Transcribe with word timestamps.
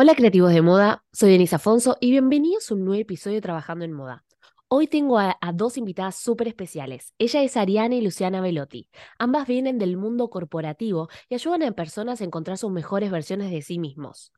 Hola 0.00 0.14
creativos 0.14 0.52
de 0.52 0.62
moda, 0.62 1.04
soy 1.12 1.32
Denise 1.32 1.56
Afonso 1.56 1.96
y 2.00 2.12
bienvenidos 2.12 2.70
a 2.70 2.74
un 2.74 2.84
nuevo 2.84 3.02
episodio 3.02 3.34
de 3.34 3.40
Trabajando 3.40 3.84
en 3.84 3.92
Moda. 3.92 4.24
Hoy 4.68 4.86
tengo 4.86 5.18
a, 5.18 5.36
dos 5.52 5.76
invitadas 5.76 6.14
súper 6.14 6.46
especiales. 6.46 7.14
Ella 7.18 7.42
es 7.42 7.56
Ariana 7.56 7.96
y 7.96 8.00
Luciana 8.00 8.40
Velotti. 8.40 8.88
Ambas 9.18 9.48
vienen 9.48 9.76
del 9.80 9.96
mundo 9.96 10.30
corporativo 10.30 11.08
y 11.28 11.34
ayudan 11.34 11.64
a 11.64 11.72
personas 11.72 12.20
a 12.20 12.24
encontrar 12.24 12.58
sus 12.58 12.70
mejores 12.70 13.10
versiones 13.10 13.50
de 13.50 13.60
sí 13.60 13.80
mismos. 13.80 14.32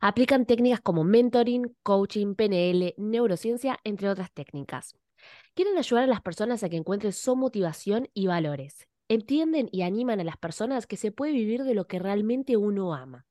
Aplican 0.00 0.44
técnicas 0.44 0.80
como 0.80 1.04
mentoring, 1.04 1.76
coaching, 1.84 2.34
PNL, 2.34 2.94
neurociencia, 2.96 3.78
entre 3.84 4.08
otras 4.08 4.32
técnicas. 4.32 4.96
Quieren 5.54 5.78
ayudar 5.78 6.02
a 6.02 6.08
las 6.08 6.20
personas 6.20 6.64
a 6.64 6.68
que 6.68 6.78
encuentren 6.78 7.12
su 7.12 7.36
motivación 7.36 8.08
y 8.12 8.26
valores. 8.26 8.88
Entienden 9.06 9.68
y 9.70 9.82
animan 9.82 10.18
a 10.18 10.24
las 10.24 10.36
personas 10.36 10.88
que 10.88 10.96
se 10.96 11.12
puede 11.12 11.30
vivir 11.30 11.62
de 11.62 11.74
lo 11.74 11.86
que 11.86 12.00
realmente 12.00 12.56
uno 12.56 12.92
ama. 12.92 13.24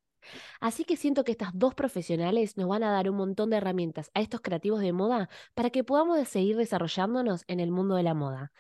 Así 0.60 0.84
que 0.86 0.98
siento 0.98 1.24
que 1.24 1.32
estas 1.32 1.52
dos 1.54 1.74
profesionales 1.76 2.58
nos 2.58 2.68
van 2.68 2.84
a 2.84 2.92
dar 2.92 3.10
un 3.10 3.18
montón 3.18 3.50
de 3.50 3.58
herramientas 3.58 4.12
a 4.14 4.22
estos 4.22 4.42
creativos 4.42 4.82
de 4.82 4.94
moda 4.94 5.30
para 5.54 5.70
que 5.70 5.84
podamos 5.84 6.28
seguir 6.28 6.58
desarrollándonos 6.58 7.44
en 7.48 7.60
el 7.60 7.72
mundo 7.72 7.96
de 7.96 8.04
la 8.04 8.14
moda. 8.14 8.52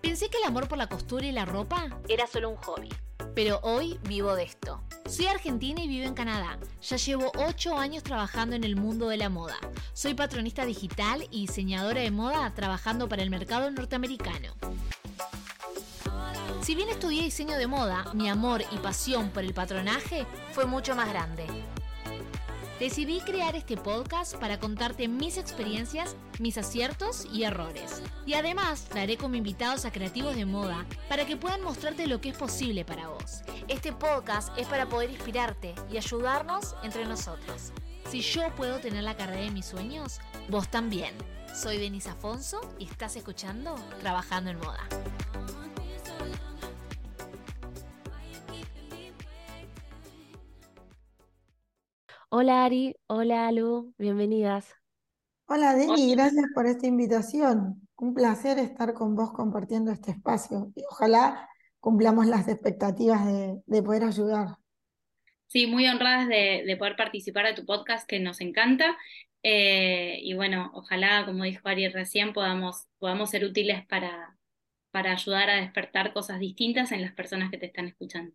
Pensé 0.00 0.28
que 0.28 0.38
el 0.38 0.44
amor 0.44 0.68
por 0.68 0.78
la 0.78 0.86
costura 0.88 1.26
y 1.26 1.32
la 1.32 1.44
ropa 1.44 1.88
Era 2.08 2.26
solo 2.26 2.50
un 2.50 2.56
hobby. 2.56 2.88
pero 3.34 3.58
hoy 3.62 3.98
vivo 4.06 4.36
de 4.36 4.44
esto. 4.44 4.80
Soy 5.08 5.26
argentina 5.26 5.82
y 5.82 5.88
vivo 5.88 6.06
en 6.06 6.14
Canadá. 6.14 6.56
Ya 6.82 6.96
llevo 6.96 7.32
8 7.36 7.76
años 7.76 8.02
trabajando 8.04 8.54
en 8.54 8.62
el 8.62 8.76
mundo 8.76 9.08
de 9.08 9.16
la 9.16 9.28
moda. 9.28 9.56
Soy 9.92 10.14
patronista 10.14 10.64
digital 10.64 11.26
y 11.30 11.46
diseñadora 11.46 12.00
de 12.00 12.10
moda 12.12 12.52
trabajando 12.54 13.08
para 13.08 13.22
el 13.22 13.30
mercado 13.30 13.70
norteamericano. 13.70 14.54
Si 16.64 16.74
bien 16.74 16.88
estudié 16.88 17.22
diseño 17.22 17.58
de 17.58 17.66
moda, 17.66 18.06
mi 18.14 18.30
amor 18.30 18.64
y 18.70 18.78
pasión 18.78 19.28
por 19.28 19.44
el 19.44 19.52
patronaje 19.52 20.24
fue 20.52 20.64
mucho 20.64 20.96
más 20.96 21.10
grande. 21.10 21.44
Decidí 22.80 23.20
crear 23.20 23.54
este 23.54 23.76
podcast 23.76 24.36
para 24.36 24.58
contarte 24.58 25.06
mis 25.06 25.36
experiencias, 25.36 26.16
mis 26.38 26.56
aciertos 26.56 27.28
y 27.30 27.42
errores. 27.42 28.00
Y 28.24 28.32
además 28.32 28.84
traeré 28.84 29.18
como 29.18 29.34
invitados 29.34 29.84
a 29.84 29.92
creativos 29.92 30.36
de 30.36 30.46
moda 30.46 30.86
para 31.10 31.26
que 31.26 31.36
puedan 31.36 31.60
mostrarte 31.60 32.06
lo 32.06 32.22
que 32.22 32.30
es 32.30 32.36
posible 32.38 32.82
para 32.86 33.08
vos. 33.08 33.42
Este 33.68 33.92
podcast 33.92 34.48
es 34.56 34.66
para 34.66 34.88
poder 34.88 35.10
inspirarte 35.10 35.74
y 35.92 35.98
ayudarnos 35.98 36.76
entre 36.82 37.04
nosotros. 37.04 37.74
Si 38.10 38.22
yo 38.22 38.48
puedo 38.56 38.78
tener 38.78 39.04
la 39.04 39.18
carrera 39.18 39.42
de 39.42 39.50
mis 39.50 39.66
sueños, 39.66 40.18
vos 40.48 40.70
también. 40.70 41.14
Soy 41.54 41.76
Denise 41.76 42.08
Afonso 42.08 42.58
y 42.78 42.86
estás 42.86 43.16
escuchando 43.16 43.74
Trabajando 44.00 44.48
en 44.48 44.58
Moda. 44.60 44.88
Hola 52.36 52.64
Ari, 52.64 52.96
hola 53.06 53.52
Lu, 53.52 53.94
bienvenidas. 53.96 54.74
Hola 55.46 55.76
Deni, 55.76 56.16
gracias 56.16 56.46
por 56.52 56.66
esta 56.66 56.88
invitación. 56.88 57.88
Un 57.96 58.12
placer 58.12 58.58
estar 58.58 58.92
con 58.92 59.14
vos 59.14 59.30
compartiendo 59.32 59.92
este 59.92 60.10
espacio 60.10 60.72
y 60.74 60.82
ojalá 60.90 61.48
cumplamos 61.78 62.26
las 62.26 62.48
expectativas 62.48 63.24
de, 63.24 63.62
de 63.64 63.82
poder 63.84 64.02
ayudar. 64.02 64.56
Sí, 65.46 65.68
muy 65.68 65.86
honradas 65.86 66.26
de, 66.26 66.64
de 66.66 66.76
poder 66.76 66.96
participar 66.96 67.46
de 67.46 67.54
tu 67.54 67.64
podcast 67.64 68.04
que 68.04 68.18
nos 68.18 68.40
encanta. 68.40 68.98
Eh, 69.44 70.18
y 70.20 70.34
bueno, 70.34 70.72
ojalá, 70.74 71.24
como 71.26 71.44
dijo 71.44 71.68
Ari 71.68 71.86
recién, 71.86 72.32
podamos, 72.32 72.88
podamos 72.98 73.30
ser 73.30 73.44
útiles 73.44 73.86
para, 73.86 74.36
para 74.90 75.12
ayudar 75.12 75.50
a 75.50 75.60
despertar 75.60 76.12
cosas 76.12 76.40
distintas 76.40 76.90
en 76.90 77.00
las 77.00 77.12
personas 77.12 77.52
que 77.52 77.58
te 77.58 77.66
están 77.66 77.86
escuchando. 77.86 78.34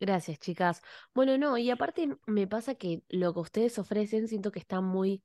Gracias, 0.00 0.38
chicas. 0.38 0.80
Bueno, 1.14 1.36
no, 1.38 1.58
y 1.58 1.70
aparte 1.70 2.08
me 2.26 2.46
pasa 2.46 2.74
que 2.76 3.02
lo 3.08 3.34
que 3.34 3.40
ustedes 3.40 3.78
ofrecen 3.78 4.28
siento 4.28 4.52
que 4.52 4.60
está 4.60 4.80
muy 4.80 5.24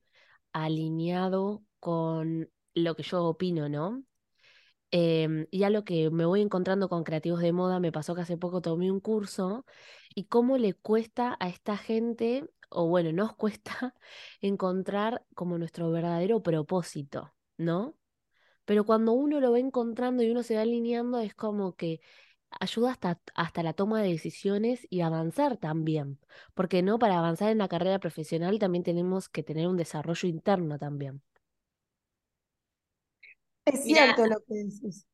alineado 0.54 1.64
con 1.80 2.50
lo 2.74 2.96
que 2.96 3.04
yo 3.04 3.24
opino, 3.26 3.70
¿no? 3.70 4.04
Em, 4.92 5.48
y 5.52 5.66
lo 5.70 5.84
que 5.86 6.10
me 6.12 6.26
voy 6.26 6.42
encontrando 6.42 6.90
con 6.90 7.04
creativos 7.04 7.42
de 7.42 7.54
moda, 7.54 7.80
me 7.80 7.92
pasó 7.92 8.16
que 8.16 8.22
hace 8.22 8.38
poco 8.38 8.62
tomé 8.62 8.92
un 8.92 9.00
curso 9.00 9.66
y 10.16 10.26
cómo 10.26 10.58
le 10.58 10.74
cuesta 10.76 11.38
a 11.40 11.50
esta 11.50 11.78
gente, 11.78 12.46
o 12.70 12.88
bueno, 12.88 13.12
nos 13.14 13.36
cuesta 13.38 13.96
encontrar 14.42 15.26
como 15.36 15.58
nuestro 15.60 15.92
verdadero 15.92 16.44
propósito, 16.44 17.34
¿no? 17.58 17.96
Pero 18.66 18.86
cuando 18.86 19.14
uno 19.14 19.40
lo 19.40 19.52
va 19.52 19.60
encontrando 19.60 20.24
y 20.24 20.30
uno 20.32 20.44
se 20.44 20.56
va 20.56 20.62
alineando, 20.62 21.20
es 21.20 21.36
como 21.36 21.76
que 21.76 22.02
ayuda 22.60 22.92
hasta, 22.92 23.20
hasta 23.36 23.64
la 23.64 23.74
toma 23.74 24.02
de 24.02 24.10
decisiones 24.10 24.88
y 24.90 25.02
avanzar 25.02 25.58
también. 25.58 26.20
Porque 26.54 26.82
no, 26.82 27.00
para 27.00 27.18
avanzar 27.18 27.50
en 27.52 27.58
la 27.58 27.68
carrera 27.68 28.00
profesional 28.00 28.60
también 28.60 28.84
tenemos 28.84 29.30
que 29.30 29.44
tener 29.44 29.68
un 29.68 29.78
desarrollo 29.78 30.28
interno 30.30 30.78
también. 30.78 31.22
Es 33.66 33.84
cierto 33.84 34.26
lo 34.26 34.38
que 34.48 34.56
decís. 34.56 35.08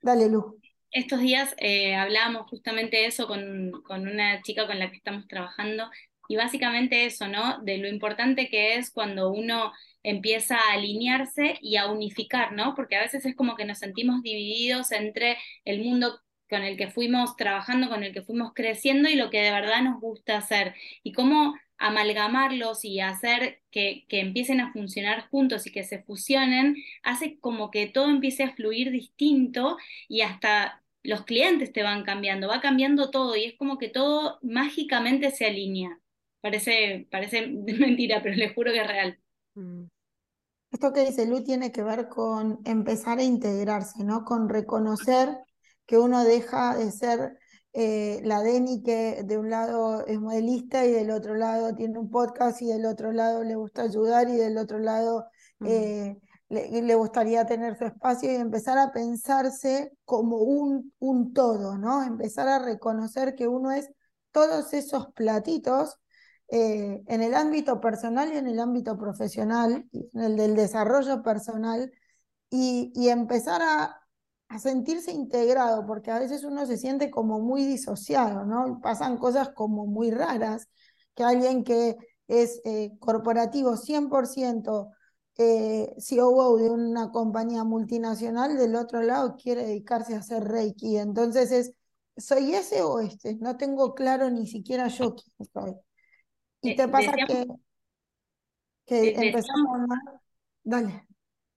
Dale, 0.00 0.28
Lu. 0.28 0.60
estos 0.92 1.20
días 1.20 1.54
eh, 1.58 1.94
hablábamos 1.94 2.48
justamente 2.48 2.96
de 2.98 3.06
eso 3.06 3.26
con, 3.26 3.72
con 3.82 4.06
una 4.06 4.40
chica 4.42 4.66
con 4.66 4.78
la 4.78 4.90
que 4.90 4.96
estamos 4.96 5.26
trabajando 5.26 5.90
y 6.28 6.36
básicamente 6.36 7.06
eso, 7.06 7.28
¿no? 7.28 7.60
De 7.62 7.78
lo 7.78 7.88
importante 7.88 8.48
que 8.48 8.76
es 8.76 8.90
cuando 8.90 9.30
uno 9.30 9.72
empieza 10.02 10.56
a 10.56 10.72
alinearse 10.74 11.58
y 11.60 11.76
a 11.76 11.90
unificar, 11.90 12.52
¿no? 12.52 12.74
Porque 12.74 12.96
a 12.96 13.02
veces 13.02 13.24
es 13.26 13.36
como 13.36 13.56
que 13.56 13.64
nos 13.64 13.78
sentimos 13.78 14.22
divididos 14.22 14.92
entre 14.92 15.36
el 15.64 15.84
mundo 15.84 16.20
con 16.48 16.62
el 16.62 16.76
que 16.76 16.90
fuimos 16.90 17.36
trabajando, 17.36 17.88
con 17.88 18.02
el 18.04 18.12
que 18.12 18.22
fuimos 18.22 18.52
creciendo 18.54 19.08
y 19.08 19.16
lo 19.16 19.30
que 19.30 19.40
de 19.42 19.50
verdad 19.52 19.82
nos 19.82 20.00
gusta 20.00 20.36
hacer. 20.38 20.74
Y 21.02 21.12
cómo 21.12 21.54
amalgamarlos 21.78 22.84
y 22.84 23.00
hacer 23.00 23.62
que, 23.70 24.06
que 24.08 24.20
empiecen 24.20 24.60
a 24.60 24.72
funcionar 24.72 25.28
juntos 25.30 25.66
y 25.66 25.72
que 25.72 25.84
se 25.84 26.02
fusionen, 26.02 26.76
hace 27.02 27.38
como 27.40 27.70
que 27.70 27.86
todo 27.86 28.10
empiece 28.10 28.44
a 28.44 28.54
fluir 28.54 28.90
distinto 28.90 29.76
y 30.08 30.22
hasta 30.22 30.82
los 31.02 31.24
clientes 31.24 31.72
te 31.72 31.82
van 31.82 32.02
cambiando, 32.04 32.48
va 32.48 32.60
cambiando 32.60 33.10
todo 33.10 33.36
y 33.36 33.44
es 33.44 33.56
como 33.56 33.78
que 33.78 33.88
todo 33.88 34.38
mágicamente 34.42 35.30
se 35.30 35.46
alinea. 35.46 36.00
Parece, 36.40 37.06
parece 37.10 37.46
mentira, 37.48 38.22
pero 38.22 38.34
les 38.36 38.54
juro 38.54 38.72
que 38.72 38.80
es 38.80 38.86
real. 38.86 39.18
Mm, 39.54 39.84
Esto 40.72 40.92
que 40.92 41.04
dice 41.06 41.26
Lu 41.26 41.42
tiene 41.44 41.72
que 41.72 41.82
ver 41.82 42.08
con 42.08 42.60
empezar 42.64 43.18
a 43.18 43.22
integrarse, 43.24 44.04
¿no? 44.04 44.24
Con 44.24 44.48
reconocer 44.48 45.38
que 45.86 45.98
uno 45.98 46.24
deja 46.24 46.76
de 46.76 46.90
ser 46.90 47.38
eh, 47.72 48.20
la 48.24 48.42
Deni 48.42 48.82
que 48.82 49.22
de 49.24 49.38
un 49.38 49.50
lado 49.50 50.06
es 50.06 50.18
modelista 50.18 50.84
y 50.86 50.92
del 50.92 51.10
otro 51.10 51.34
lado 51.34 51.74
tiene 51.74 51.98
un 51.98 52.10
podcast 52.10 52.62
y 52.62 52.66
del 52.66 52.86
otro 52.86 53.12
lado 53.12 53.44
le 53.44 53.54
gusta 53.54 53.82
ayudar 53.82 54.28
y 54.28 54.36
del 54.36 54.56
otro 54.58 54.78
lado 54.78 55.26
eh, 55.64 56.16
le, 56.48 56.82
le 56.82 56.94
gustaría 56.94 57.44
tener 57.46 57.76
su 57.76 57.84
espacio 57.84 58.32
y 58.32 58.36
empezar 58.36 58.78
a 58.78 58.92
pensarse 58.92 59.92
como 60.04 60.38
un, 60.38 60.92
un 60.98 61.32
todo, 61.34 61.76
¿no? 61.76 62.02
Empezar 62.02 62.48
a 62.48 62.58
reconocer 62.58 63.34
que 63.34 63.46
uno 63.48 63.72
es 63.72 63.90
todos 64.32 64.72
esos 64.72 65.08
platitos 65.14 65.98
eh, 66.48 67.02
en 67.06 67.22
el 67.22 67.34
ámbito 67.34 67.80
personal 67.80 68.32
y 68.32 68.36
en 68.36 68.46
el 68.46 68.60
ámbito 68.60 68.96
profesional, 68.96 69.88
en 69.92 70.22
el 70.22 70.36
del 70.36 70.54
desarrollo 70.54 71.22
personal, 71.22 71.92
y, 72.50 72.92
y 72.94 73.08
empezar 73.08 73.60
a, 73.62 74.05
a 74.48 74.58
sentirse 74.58 75.12
integrado, 75.12 75.86
porque 75.86 76.10
a 76.10 76.18
veces 76.18 76.44
uno 76.44 76.66
se 76.66 76.76
siente 76.76 77.10
como 77.10 77.40
muy 77.40 77.64
disociado, 77.64 78.44
¿no? 78.44 78.80
Pasan 78.80 79.18
cosas 79.18 79.50
como 79.50 79.86
muy 79.86 80.10
raras, 80.10 80.68
que 81.14 81.24
alguien 81.24 81.64
que 81.64 81.96
es 82.28 82.60
eh, 82.64 82.92
corporativo 82.98 83.76
100%, 83.76 84.90
eh, 85.38 85.94
COO 85.98 86.56
de 86.58 86.70
una 86.70 87.10
compañía 87.10 87.64
multinacional, 87.64 88.56
del 88.56 88.76
otro 88.76 89.02
lado 89.02 89.36
quiere 89.36 89.64
dedicarse 89.66 90.14
a 90.14 90.18
hacer 90.20 90.44
Reiki. 90.44 90.96
Entonces 90.96 91.52
es, 91.52 91.72
¿soy 92.16 92.54
ese 92.54 92.82
o 92.82 93.00
este? 93.00 93.36
No 93.36 93.56
tengo 93.56 93.94
claro 93.94 94.30
ni 94.30 94.46
siquiera 94.46 94.88
yo 94.88 95.14
quién 95.14 95.48
soy. 95.52 95.74
Y 96.62 96.70
Eh, 96.70 96.76
te 96.76 96.88
pasa 96.88 97.12
que, 97.26 97.46
que 98.86 99.08
empezamos 99.10 99.80
a... 99.90 100.20
Dale. 100.62 101.05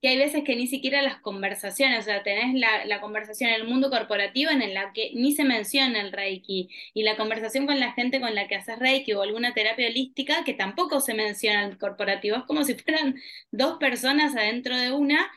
Que 0.01 0.09
hay 0.09 0.17
veces 0.17 0.43
que 0.45 0.55
ni 0.55 0.67
siquiera 0.67 1.01
las 1.01 1.19
conversaciones, 1.21 1.99
o 1.99 2.03
sea, 2.03 2.23
tenés 2.23 2.53
la, 2.55 2.85
la 2.85 3.01
conversación 3.01 3.49
en 3.49 3.55
el 3.57 3.67
mundo 3.67 3.89
corporativo 3.89 4.51
en 4.51 4.73
la 4.73 4.93
que 4.93 5.11
ni 5.15 5.33
se 5.33 5.43
menciona 5.43 5.99
el 6.01 6.11
Reiki, 6.13 6.69
y 6.93 7.03
la 7.03 7.17
conversación 7.17 7.65
con 7.67 7.79
la 7.79 7.91
gente 7.93 8.21
con 8.21 8.35
la 8.35 8.47
que 8.47 8.55
haces 8.55 8.79
Reiki 8.79 9.13
o 9.13 9.21
alguna 9.21 9.53
terapia 9.53 9.87
holística 9.89 10.43
que 10.45 10.53
tampoco 10.53 11.01
se 11.01 11.13
menciona 11.13 11.65
el 11.65 11.77
corporativo. 11.77 12.37
Es 12.37 12.43
como 12.43 12.63
si 12.63 12.75
fueran 12.75 13.15
dos 13.51 13.77
personas 13.77 14.35
adentro 14.35 14.77
de 14.77 14.91
una 14.91 15.29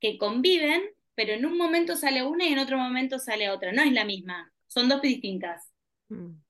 que 0.00 0.18
conviven, 0.18 0.82
pero 1.14 1.32
en 1.34 1.46
un 1.46 1.56
momento 1.56 1.96
sale 1.96 2.24
una 2.24 2.46
y 2.46 2.52
en 2.52 2.58
otro 2.58 2.78
momento 2.78 3.18
sale 3.18 3.50
otra. 3.50 3.72
No 3.72 3.82
es 3.82 3.92
la 3.92 4.04
misma, 4.04 4.52
son 4.66 4.88
dos 4.88 5.02
distintas. 5.02 5.70
mm. 6.10 6.40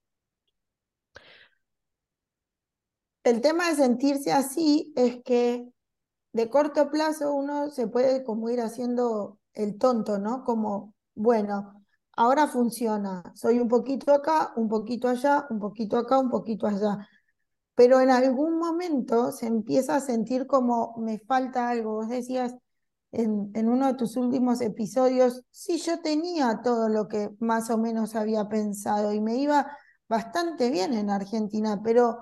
El 3.25 3.41
tema 3.41 3.69
de 3.69 3.77
sentirse 3.77 4.33
así 4.33 4.93
es 4.97 5.19
que 5.25 5.65
de 6.33 6.49
corto 6.49 6.91
plazo 6.91 7.33
uno 7.35 7.71
se 7.71 7.89
puede 7.89 8.25
como 8.25 8.51
ir 8.51 8.61
haciendo 8.61 9.39
el 9.55 9.79
tonto, 9.79 10.19
¿no? 10.19 10.45
Como, 10.45 10.95
bueno, 11.15 11.85
ahora 12.17 12.47
funciona. 12.47 13.23
Soy 13.35 13.61
un 13.61 13.69
poquito 13.69 14.13
acá, 14.13 14.53
un 14.57 14.69
poquito 14.69 15.09
allá, 15.09 15.47
un 15.51 15.59
poquito 15.59 15.97
acá, 15.99 16.19
un 16.19 16.31
poquito 16.31 16.67
allá. 16.67 17.09
Pero 17.75 18.01
en 18.01 18.11
algún 18.11 18.59
momento 18.59 19.33
se 19.33 19.47
empieza 19.47 19.97
a 19.97 20.01
sentir 20.01 20.47
como 20.47 20.97
me 20.99 21.19
falta 21.19 21.69
algo. 21.71 21.95
Vos 21.95 22.09
decías 22.09 22.55
en, 23.13 23.69
uno 23.69 23.87
de 23.89 23.95
tus 23.95 24.17
últimos 24.17 24.61
episodios, 24.61 25.43
sí, 25.51 25.79
yo 25.79 26.01
tenía 26.01 26.61
todo 26.63 26.89
lo 26.89 27.09
que 27.09 27.31
más 27.41 27.71
o 27.71 27.79
menos 27.79 28.15
había 28.15 28.49
pensado 28.49 29.13
y 29.13 29.21
me 29.21 29.37
iba 29.37 29.77
bastante 30.09 30.71
bien 30.71 30.95
en 30.95 31.11
Argentina, 31.11 31.81
pero 31.83 32.19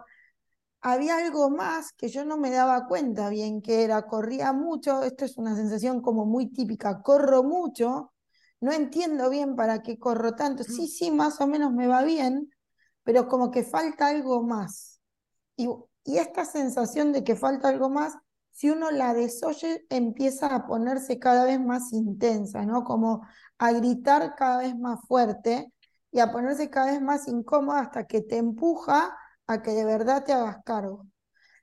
había 0.80 1.16
algo 1.16 1.50
más 1.50 1.92
que 1.92 2.08
yo 2.08 2.24
no 2.24 2.36
me 2.36 2.50
daba 2.50 2.86
cuenta 2.86 3.28
bien 3.30 3.62
que 3.62 3.84
era, 3.84 4.02
corría 4.06 4.52
mucho, 4.52 5.02
esto 5.02 5.24
es 5.24 5.36
una 5.36 5.56
sensación 5.56 6.00
como 6.00 6.24
muy 6.24 6.46
típica, 6.52 7.02
corro 7.02 7.42
mucho, 7.42 8.12
no 8.60 8.72
entiendo 8.72 9.30
bien 9.30 9.56
para 9.56 9.82
qué 9.82 9.98
corro 9.98 10.34
tanto, 10.34 10.64
sí, 10.64 10.88
sí, 10.88 11.10
más 11.10 11.40
o 11.40 11.46
menos 11.46 11.72
me 11.72 11.86
va 11.86 12.02
bien, 12.02 12.50
pero 13.02 13.28
como 13.28 13.50
que 13.50 13.64
falta 13.64 14.08
algo 14.08 14.42
más. 14.42 15.00
Y, 15.56 15.68
y 16.04 16.18
esta 16.18 16.44
sensación 16.44 17.12
de 17.12 17.24
que 17.24 17.36
falta 17.36 17.68
algo 17.68 17.90
más, 17.90 18.16
si 18.52 18.70
uno 18.70 18.90
la 18.90 19.14
desoye, 19.14 19.86
empieza 19.88 20.54
a 20.54 20.66
ponerse 20.66 21.18
cada 21.18 21.44
vez 21.44 21.60
más 21.60 21.92
intensa, 21.92 22.66
¿no? 22.66 22.82
Como 22.84 23.26
a 23.58 23.72
gritar 23.72 24.34
cada 24.36 24.58
vez 24.58 24.76
más 24.76 25.00
fuerte 25.06 25.72
y 26.10 26.20
a 26.20 26.32
ponerse 26.32 26.70
cada 26.70 26.92
vez 26.92 27.00
más 27.00 27.28
incómoda 27.28 27.80
hasta 27.80 28.06
que 28.06 28.20
te 28.20 28.36
empuja 28.36 29.16
a 29.48 29.62
que 29.62 29.72
de 29.72 29.84
verdad 29.84 30.24
te 30.24 30.32
hagas 30.32 30.58
cargo. 30.64 31.06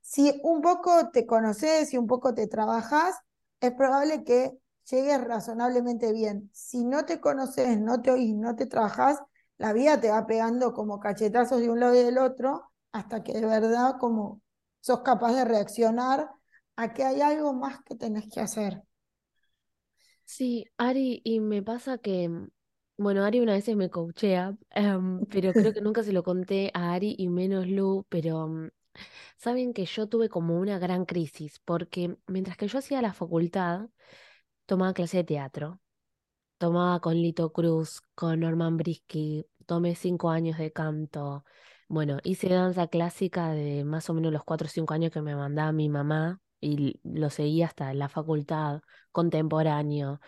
Si 0.01 0.39
un 0.43 0.61
poco 0.61 1.09
te 1.11 1.25
conoces 1.25 1.93
y 1.93 1.97
un 1.97 2.07
poco 2.07 2.33
te 2.33 2.47
trabajas, 2.47 3.15
es 3.61 3.71
probable 3.73 4.23
que 4.23 4.51
llegues 4.89 5.23
razonablemente 5.23 6.11
bien. 6.13 6.49
Si 6.53 6.85
no 6.85 7.05
te 7.05 7.19
conoces, 7.21 7.79
no 7.79 8.01
te 8.01 8.11
oís, 8.11 8.35
no 8.35 8.55
te 8.55 8.67
trabajas, 8.67 9.19
la 9.57 9.73
vida 9.73 9.99
te 10.01 10.09
va 10.11 10.25
pegando 10.27 10.73
como 10.73 10.99
cachetazos 10.99 11.61
de 11.61 11.69
un 11.69 11.79
lado 11.79 11.95
y 11.95 12.03
del 12.03 12.17
otro 12.17 12.71
hasta 12.91 13.23
que 13.23 13.33
de 13.33 13.45
verdad 13.45 13.95
como 13.99 14.41
sos 14.81 15.01
capaz 15.01 15.33
de 15.33 15.45
reaccionar 15.45 16.29
a 16.75 16.93
que 16.93 17.03
hay 17.03 17.21
algo 17.21 17.53
más 17.53 17.81
que 17.83 17.95
tenés 17.95 18.27
que 18.31 18.41
hacer. 18.41 18.83
Sí, 20.25 20.65
Ari, 20.77 21.21
y 21.23 21.39
me 21.39 21.61
pasa 21.63 21.97
que, 21.97 22.29
bueno, 22.97 23.24
Ari 23.24 23.39
una 23.39 23.53
vez 23.53 23.68
me 23.75 23.89
coachea, 23.89 24.56
em, 24.71 25.25
pero 25.27 25.51
creo 25.53 25.74
que 25.74 25.81
nunca 25.81 26.03
se 26.03 26.13
lo 26.13 26.24
conté 26.24 26.71
a 26.74 26.94
Ari 26.94 27.15
y 27.18 27.27
menos 27.30 27.68
Lu, 27.68 28.06
pero 28.09 28.47
mm, 28.47 28.69
saben 29.38 29.74
que 29.74 29.86
yo 29.86 30.07
tuve 30.07 30.30
como 30.30 30.59
una 30.59 30.80
gran 30.80 31.06
crisis, 31.06 31.59
porque 31.65 32.18
mientras 32.27 32.57
que 32.57 32.68
yo 32.68 32.80
hacía 32.80 33.01
la 33.01 33.13
facultad, 33.13 33.89
tomaba 34.65 34.94
clase 34.94 35.18
de 35.18 35.24
teatro, 35.25 35.81
tomaba 36.57 37.00
con 37.01 37.15
Lito 37.15 37.51
Cruz, 37.53 38.01
con 38.15 38.39
Norman 38.42 38.77
Brisky, 38.77 39.45
tomé 39.65 39.95
cinco 39.95 40.30
años 40.30 40.57
de 40.57 40.71
canto, 40.71 41.45
bueno, 41.88 42.19
hice 42.24 42.50
danza 42.50 42.88
clásica 42.88 43.51
de 43.51 43.83
más 43.86 44.09
o 44.09 44.13
menos 44.13 44.33
los 44.33 44.44
cuatro 44.44 44.68
o 44.68 44.69
cinco 44.69 44.94
años 44.94 45.12
que 45.12 45.21
me 45.21 45.36
mandaba 45.36 45.71
mi 45.71 45.89
mamá 45.89 46.41
y 46.59 47.00
lo 47.03 47.30
seguí 47.30 47.62
hasta 47.63 47.94
la 47.94 48.09
facultad, 48.09 48.81
contemporáneo. 49.12 50.19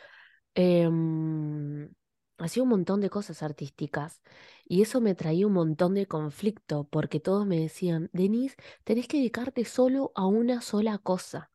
Em, 0.56 1.90
hacía 2.38 2.64
un 2.64 2.70
montón 2.70 3.02
de 3.02 3.10
cosas 3.10 3.44
artísticas 3.44 4.22
y 4.66 4.82
eso 4.82 5.02
me 5.02 5.16
traía 5.16 5.48
un 5.48 5.54
montón 5.54 5.94
de 5.96 6.08
conflicto 6.08 6.86
porque 6.90 7.20
todos 7.20 7.46
me 7.46 7.60
decían, 7.60 8.10
Denise, 8.14 8.56
tenés 8.84 9.08
que 9.08 9.18
dedicarte 9.18 9.66
solo 9.66 10.12
a 10.16 10.26
una 10.28 10.62
sola 10.62 10.98
cosa. 11.00 11.52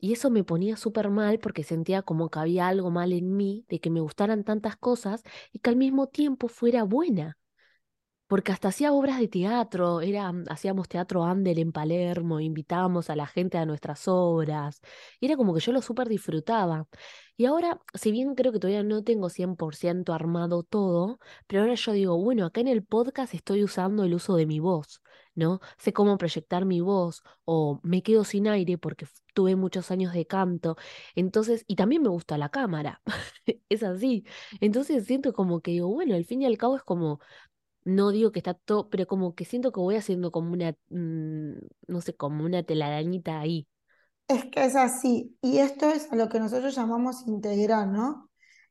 Y 0.00 0.12
eso 0.12 0.30
me 0.30 0.44
ponía 0.44 0.76
súper 0.76 1.10
mal 1.10 1.38
porque 1.40 1.64
sentía 1.64 2.02
como 2.02 2.30
que 2.30 2.38
había 2.40 2.68
algo 2.68 2.90
mal 2.90 3.12
en 3.12 3.36
mí, 3.36 3.64
de 3.68 3.80
que 3.80 3.90
me 3.90 4.00
gustaran 4.00 4.44
tantas 4.44 4.76
cosas 4.76 5.22
y 5.52 5.60
que 5.60 5.70
al 5.70 5.76
mismo 5.76 6.08
tiempo 6.08 6.48
fuera 6.48 6.84
buena 6.84 7.37
porque 8.28 8.52
hasta 8.52 8.68
hacía 8.68 8.92
obras 8.92 9.18
de 9.18 9.28
teatro, 9.28 10.00
era, 10.02 10.30
mm, 10.32 10.44
hacíamos 10.50 10.88
teatro 10.88 11.24
Andel 11.24 11.58
en 11.58 11.72
Palermo, 11.72 12.40
invitábamos 12.40 13.10
a 13.10 13.16
la 13.16 13.26
gente 13.26 13.58
a 13.58 13.66
nuestras 13.66 14.06
obras, 14.08 14.80
y 15.20 15.26
era 15.26 15.36
como 15.36 15.54
que 15.54 15.60
yo 15.60 15.72
lo 15.72 15.82
súper 15.82 16.08
disfrutaba. 16.08 16.86
Y 17.36 17.46
ahora, 17.46 17.80
si 17.94 18.10
bien 18.12 18.34
creo 18.34 18.52
que 18.52 18.58
todavía 18.58 18.82
no 18.82 19.02
tengo 19.04 19.30
100% 19.30 20.12
armado 20.12 20.62
todo, 20.64 21.18
pero 21.46 21.62
ahora 21.62 21.74
yo 21.74 21.92
digo, 21.92 22.16
bueno, 22.18 22.44
acá 22.46 22.60
en 22.60 22.68
el 22.68 22.84
podcast 22.84 23.34
estoy 23.34 23.62
usando 23.64 24.04
el 24.04 24.14
uso 24.14 24.36
de 24.36 24.46
mi 24.46 24.58
voz, 24.60 25.02
¿no? 25.34 25.60
Sé 25.78 25.92
cómo 25.92 26.18
proyectar 26.18 26.64
mi 26.64 26.80
voz, 26.80 27.22
o 27.44 27.80
me 27.82 28.02
quedo 28.02 28.24
sin 28.24 28.48
aire 28.48 28.76
porque 28.78 29.06
tuve 29.34 29.54
muchos 29.56 29.90
años 29.90 30.12
de 30.12 30.26
canto, 30.26 30.76
entonces, 31.14 31.64
y 31.68 31.76
también 31.76 32.02
me 32.02 32.08
gusta 32.08 32.36
la 32.38 32.48
cámara, 32.50 33.00
es 33.68 33.82
así. 33.82 34.24
Entonces 34.60 35.06
siento 35.06 35.32
como 35.32 35.60
que 35.60 35.70
digo, 35.72 35.88
bueno, 35.88 36.14
al 36.14 36.24
fin 36.24 36.42
y 36.42 36.46
al 36.46 36.58
cabo 36.58 36.76
es 36.76 36.82
como 36.82 37.20
no 37.84 38.10
digo 38.10 38.32
que 38.32 38.40
está 38.40 38.54
todo, 38.54 38.88
pero 38.90 39.06
como 39.06 39.34
que 39.34 39.44
siento 39.44 39.72
que 39.72 39.80
voy 39.80 39.96
haciendo 39.96 40.30
como 40.30 40.52
una, 40.52 40.76
mm, 40.90 41.52
no 41.86 42.00
sé, 42.00 42.14
como 42.14 42.44
una 42.44 42.62
telarañita 42.62 43.40
ahí. 43.40 43.66
Es 44.28 44.44
que 44.46 44.64
es 44.64 44.76
así, 44.76 45.36
y 45.40 45.58
esto 45.58 45.88
es 45.88 46.08
lo 46.12 46.28
que 46.28 46.38
nosotros 46.38 46.74
llamamos 46.74 47.26
integrar, 47.26 47.88
¿no? 47.88 48.28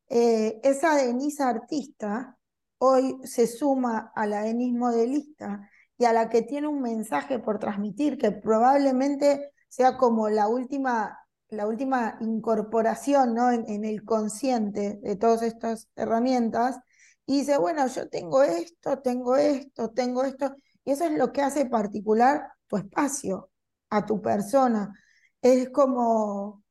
Eh, 0.09 0.59
esa 0.63 0.95
Denise 0.95 1.43
artista 1.43 2.37
hoy 2.77 3.17
se 3.23 3.47
suma 3.47 4.11
a 4.15 4.27
la 4.27 4.43
Denise 4.43 4.77
modelista 4.77 5.69
y 5.97 6.05
a 6.05 6.13
la 6.13 6.29
que 6.29 6.43
tiene 6.43 6.67
un 6.67 6.81
mensaje 6.81 7.39
por 7.39 7.59
transmitir, 7.59 8.17
que 8.17 8.31
probablemente 8.31 9.51
sea 9.67 9.97
como 9.97 10.29
la 10.29 10.47
última, 10.47 11.17
la 11.49 11.67
última 11.67 12.17
incorporación 12.21 13.33
¿no? 13.33 13.51
en 13.51 13.83
el 13.83 14.03
consciente 14.03 14.99
de 15.01 15.15
todas 15.15 15.41
estas 15.41 15.89
herramientas, 15.95 16.79
y 17.27 17.39
dice, 17.39 17.57
bueno, 17.57 17.85
yo 17.87 18.09
tengo 18.09 18.41
esto, 18.41 18.99
tengo 18.99 19.35
esto, 19.35 19.91
tengo 19.91 20.23
esto, 20.23 20.55
y 20.85 20.91
eso 20.91 21.03
es 21.03 21.11
lo 21.11 21.31
que 21.33 21.41
hace 21.41 21.65
particular 21.65 22.53
tu 22.67 22.77
espacio, 22.77 23.51
a 23.89 24.05
tu 24.05 24.21
persona. 24.21 24.93
Es 25.41 25.69
como, 25.69 26.63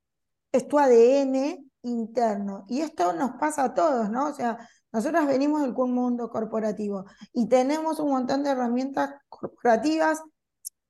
es 0.50 0.66
tu 0.66 0.78
ADN 0.78 1.70
interno. 1.82 2.64
Y 2.68 2.80
esto 2.80 3.12
nos 3.12 3.32
pasa 3.32 3.64
a 3.64 3.74
todos, 3.74 4.10
¿no? 4.10 4.28
O 4.28 4.34
sea, 4.34 4.58
nosotros 4.92 5.26
venimos 5.26 5.60
del 5.60 5.74
mundo 5.74 6.30
corporativo 6.30 7.04
y 7.34 7.48
tenemos 7.48 8.00
un 8.00 8.10
montón 8.10 8.42
de 8.42 8.50
herramientas 8.50 9.10
corporativas 9.28 10.22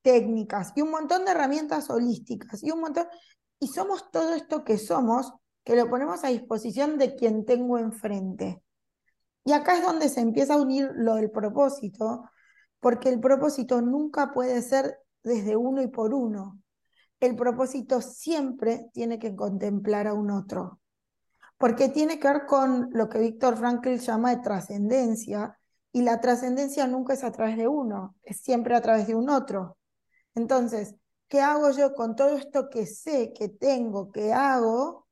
técnicas 0.03 0.73
y 0.77 0.83
un 0.83 0.93
montón 0.93 1.25
de 1.25 1.33
herramientas 1.33 1.91
holísticas 1.91 2.63
y 2.63 2.71
un 2.71 2.81
montón, 2.83 3.09
y 3.59 3.67
somos 3.67 4.13
todo 4.13 4.35
esto 4.35 4.63
que 4.63 4.79
somos, 4.79 5.33
que 5.65 5.75
lo 5.75 5.91
ponemos 5.91 6.23
a 6.23 6.29
disposición 6.29 6.99
de 6.99 7.17
quien 7.17 7.45
tengo 7.45 7.79
enfrente. 7.79 8.63
Y 9.47 9.53
acá 9.53 9.77
es 9.77 9.83
donde 9.85 10.09
se 10.09 10.21
empieza 10.21 10.55
a 10.55 10.61
unir 10.61 10.91
lo 10.97 11.15
del 11.15 11.31
propósito, 11.31 12.29
porque 12.81 13.11
el 13.11 13.21
propósito 13.21 13.81
nunca 13.81 14.33
puede 14.33 14.61
ser 14.61 14.99
desde 15.23 15.55
uno 15.55 15.81
y 15.83 15.87
por 15.87 16.13
uno. 16.13 16.61
El 17.21 17.37
propósito 17.37 18.03
siempre 18.03 18.91
tiene 18.93 19.21
que 19.21 19.37
contemplar 19.37 20.09
a 20.09 20.15
un 20.15 20.33
otro, 20.33 20.81
porque 21.59 21.89
tiene 21.89 22.19
que 22.19 22.27
ver 22.27 22.47
con 22.47 22.89
lo 22.91 23.09
que 23.09 23.21
Víctor 23.21 23.57
Frankl 23.57 23.95
llama 23.99 24.35
de 24.35 24.43
trascendencia, 24.43 25.57
y 25.93 26.03
la 26.03 26.21
trascendencia 26.21 26.89
nunca 26.89 27.15
es 27.15 27.23
a 27.23 27.31
través 27.31 27.57
de 27.57 27.69
uno, 27.69 28.17
es 28.25 28.41
siempre 28.41 28.75
a 28.75 28.81
través 28.81 29.07
de 29.07 29.15
un 29.15 29.31
otro. 29.31 29.79
Entonces, 30.35 30.97
¿qué 31.29 31.41
hago 31.41 31.71
yo 31.71 31.95
con 31.95 32.17
todo 32.17 32.37
esto 32.37 32.69
que 32.69 32.85
sé, 32.85 33.33
que 33.33 33.49
tengo, 33.49 34.11
que 34.11 34.33
hago, 34.33 35.07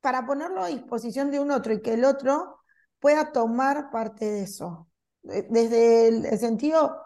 para 0.00 0.24
ponerlo 0.24 0.62
a 0.62 0.68
disposición 0.68 1.30
de 1.30 1.38
un 1.38 1.50
otro 1.50 1.74
y 1.74 1.82
que 1.82 1.92
el 1.92 2.06
otro 2.06 2.61
pueda 3.02 3.32
tomar 3.32 3.90
parte 3.90 4.24
de 4.24 4.44
eso. 4.44 4.88
Desde 5.22 6.08
el 6.08 6.38
sentido 6.38 7.02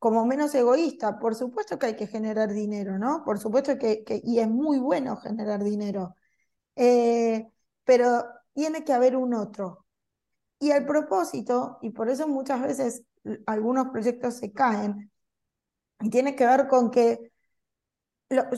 como 0.00 0.26
menos 0.26 0.52
egoísta, 0.56 1.18
por 1.20 1.36
supuesto 1.36 1.78
que 1.78 1.86
hay 1.86 1.96
que 1.96 2.08
generar 2.08 2.52
dinero, 2.52 2.98
¿no? 2.98 3.22
Por 3.24 3.38
supuesto 3.38 3.78
que, 3.78 4.04
y 4.24 4.40
es 4.40 4.48
muy 4.48 4.78
bueno 4.78 5.16
generar 5.16 5.62
dinero, 5.62 6.16
eh, 6.74 7.46
pero 7.84 8.24
tiene 8.52 8.84
que 8.84 8.92
haber 8.92 9.16
un 9.16 9.34
otro. 9.34 9.86
Y 10.58 10.72
el 10.72 10.84
propósito, 10.84 11.78
y 11.80 11.90
por 11.90 12.08
eso 12.10 12.26
muchas 12.26 12.60
veces 12.62 13.04
algunos 13.46 13.88
proyectos 13.90 14.34
se 14.34 14.52
caen, 14.52 15.12
tiene 16.10 16.34
que 16.34 16.46
ver 16.46 16.66
con 16.66 16.90
que 16.90 17.32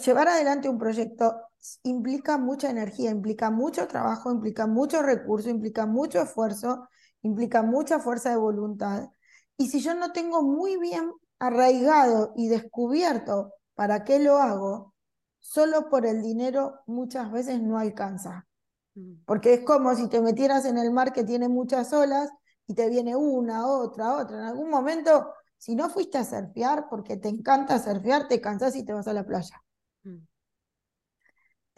llevar 0.04 0.28
adelante 0.28 0.68
un 0.70 0.78
proyecto 0.78 1.47
implica 1.82 2.38
mucha 2.38 2.70
energía, 2.70 3.10
implica 3.10 3.50
mucho 3.50 3.86
trabajo, 3.86 4.30
implica 4.30 4.66
mucho 4.66 5.02
recurso, 5.02 5.50
implica 5.50 5.86
mucho 5.86 6.22
esfuerzo, 6.22 6.88
implica 7.22 7.62
mucha 7.62 7.98
fuerza 7.98 8.30
de 8.30 8.36
voluntad. 8.36 9.10
Y 9.56 9.68
si 9.68 9.80
yo 9.80 9.94
no 9.94 10.12
tengo 10.12 10.42
muy 10.42 10.78
bien 10.78 11.12
arraigado 11.38 12.32
y 12.36 12.48
descubierto 12.48 13.54
para 13.74 14.04
qué 14.04 14.18
lo 14.18 14.38
hago, 14.38 14.94
solo 15.38 15.88
por 15.88 16.06
el 16.06 16.22
dinero 16.22 16.80
muchas 16.86 17.30
veces 17.30 17.60
no 17.60 17.78
alcanza. 17.78 18.46
Mm. 18.94 19.24
Porque 19.24 19.54
es 19.54 19.60
como 19.64 19.94
si 19.94 20.08
te 20.08 20.20
metieras 20.20 20.64
en 20.64 20.78
el 20.78 20.90
mar 20.90 21.12
que 21.12 21.24
tiene 21.24 21.48
muchas 21.48 21.92
olas 21.92 22.30
y 22.66 22.74
te 22.74 22.88
viene 22.88 23.16
una, 23.16 23.66
otra, 23.66 24.16
otra. 24.16 24.38
En 24.38 24.44
algún 24.44 24.70
momento, 24.70 25.32
si 25.56 25.74
no 25.74 25.88
fuiste 25.88 26.18
a 26.18 26.24
surfear 26.24 26.88
porque 26.88 27.16
te 27.16 27.28
encanta 27.28 27.78
surfear, 27.78 28.28
te 28.28 28.40
cansás 28.40 28.76
y 28.76 28.84
te 28.84 28.92
vas 28.92 29.08
a 29.08 29.12
la 29.12 29.24
playa. 29.24 29.62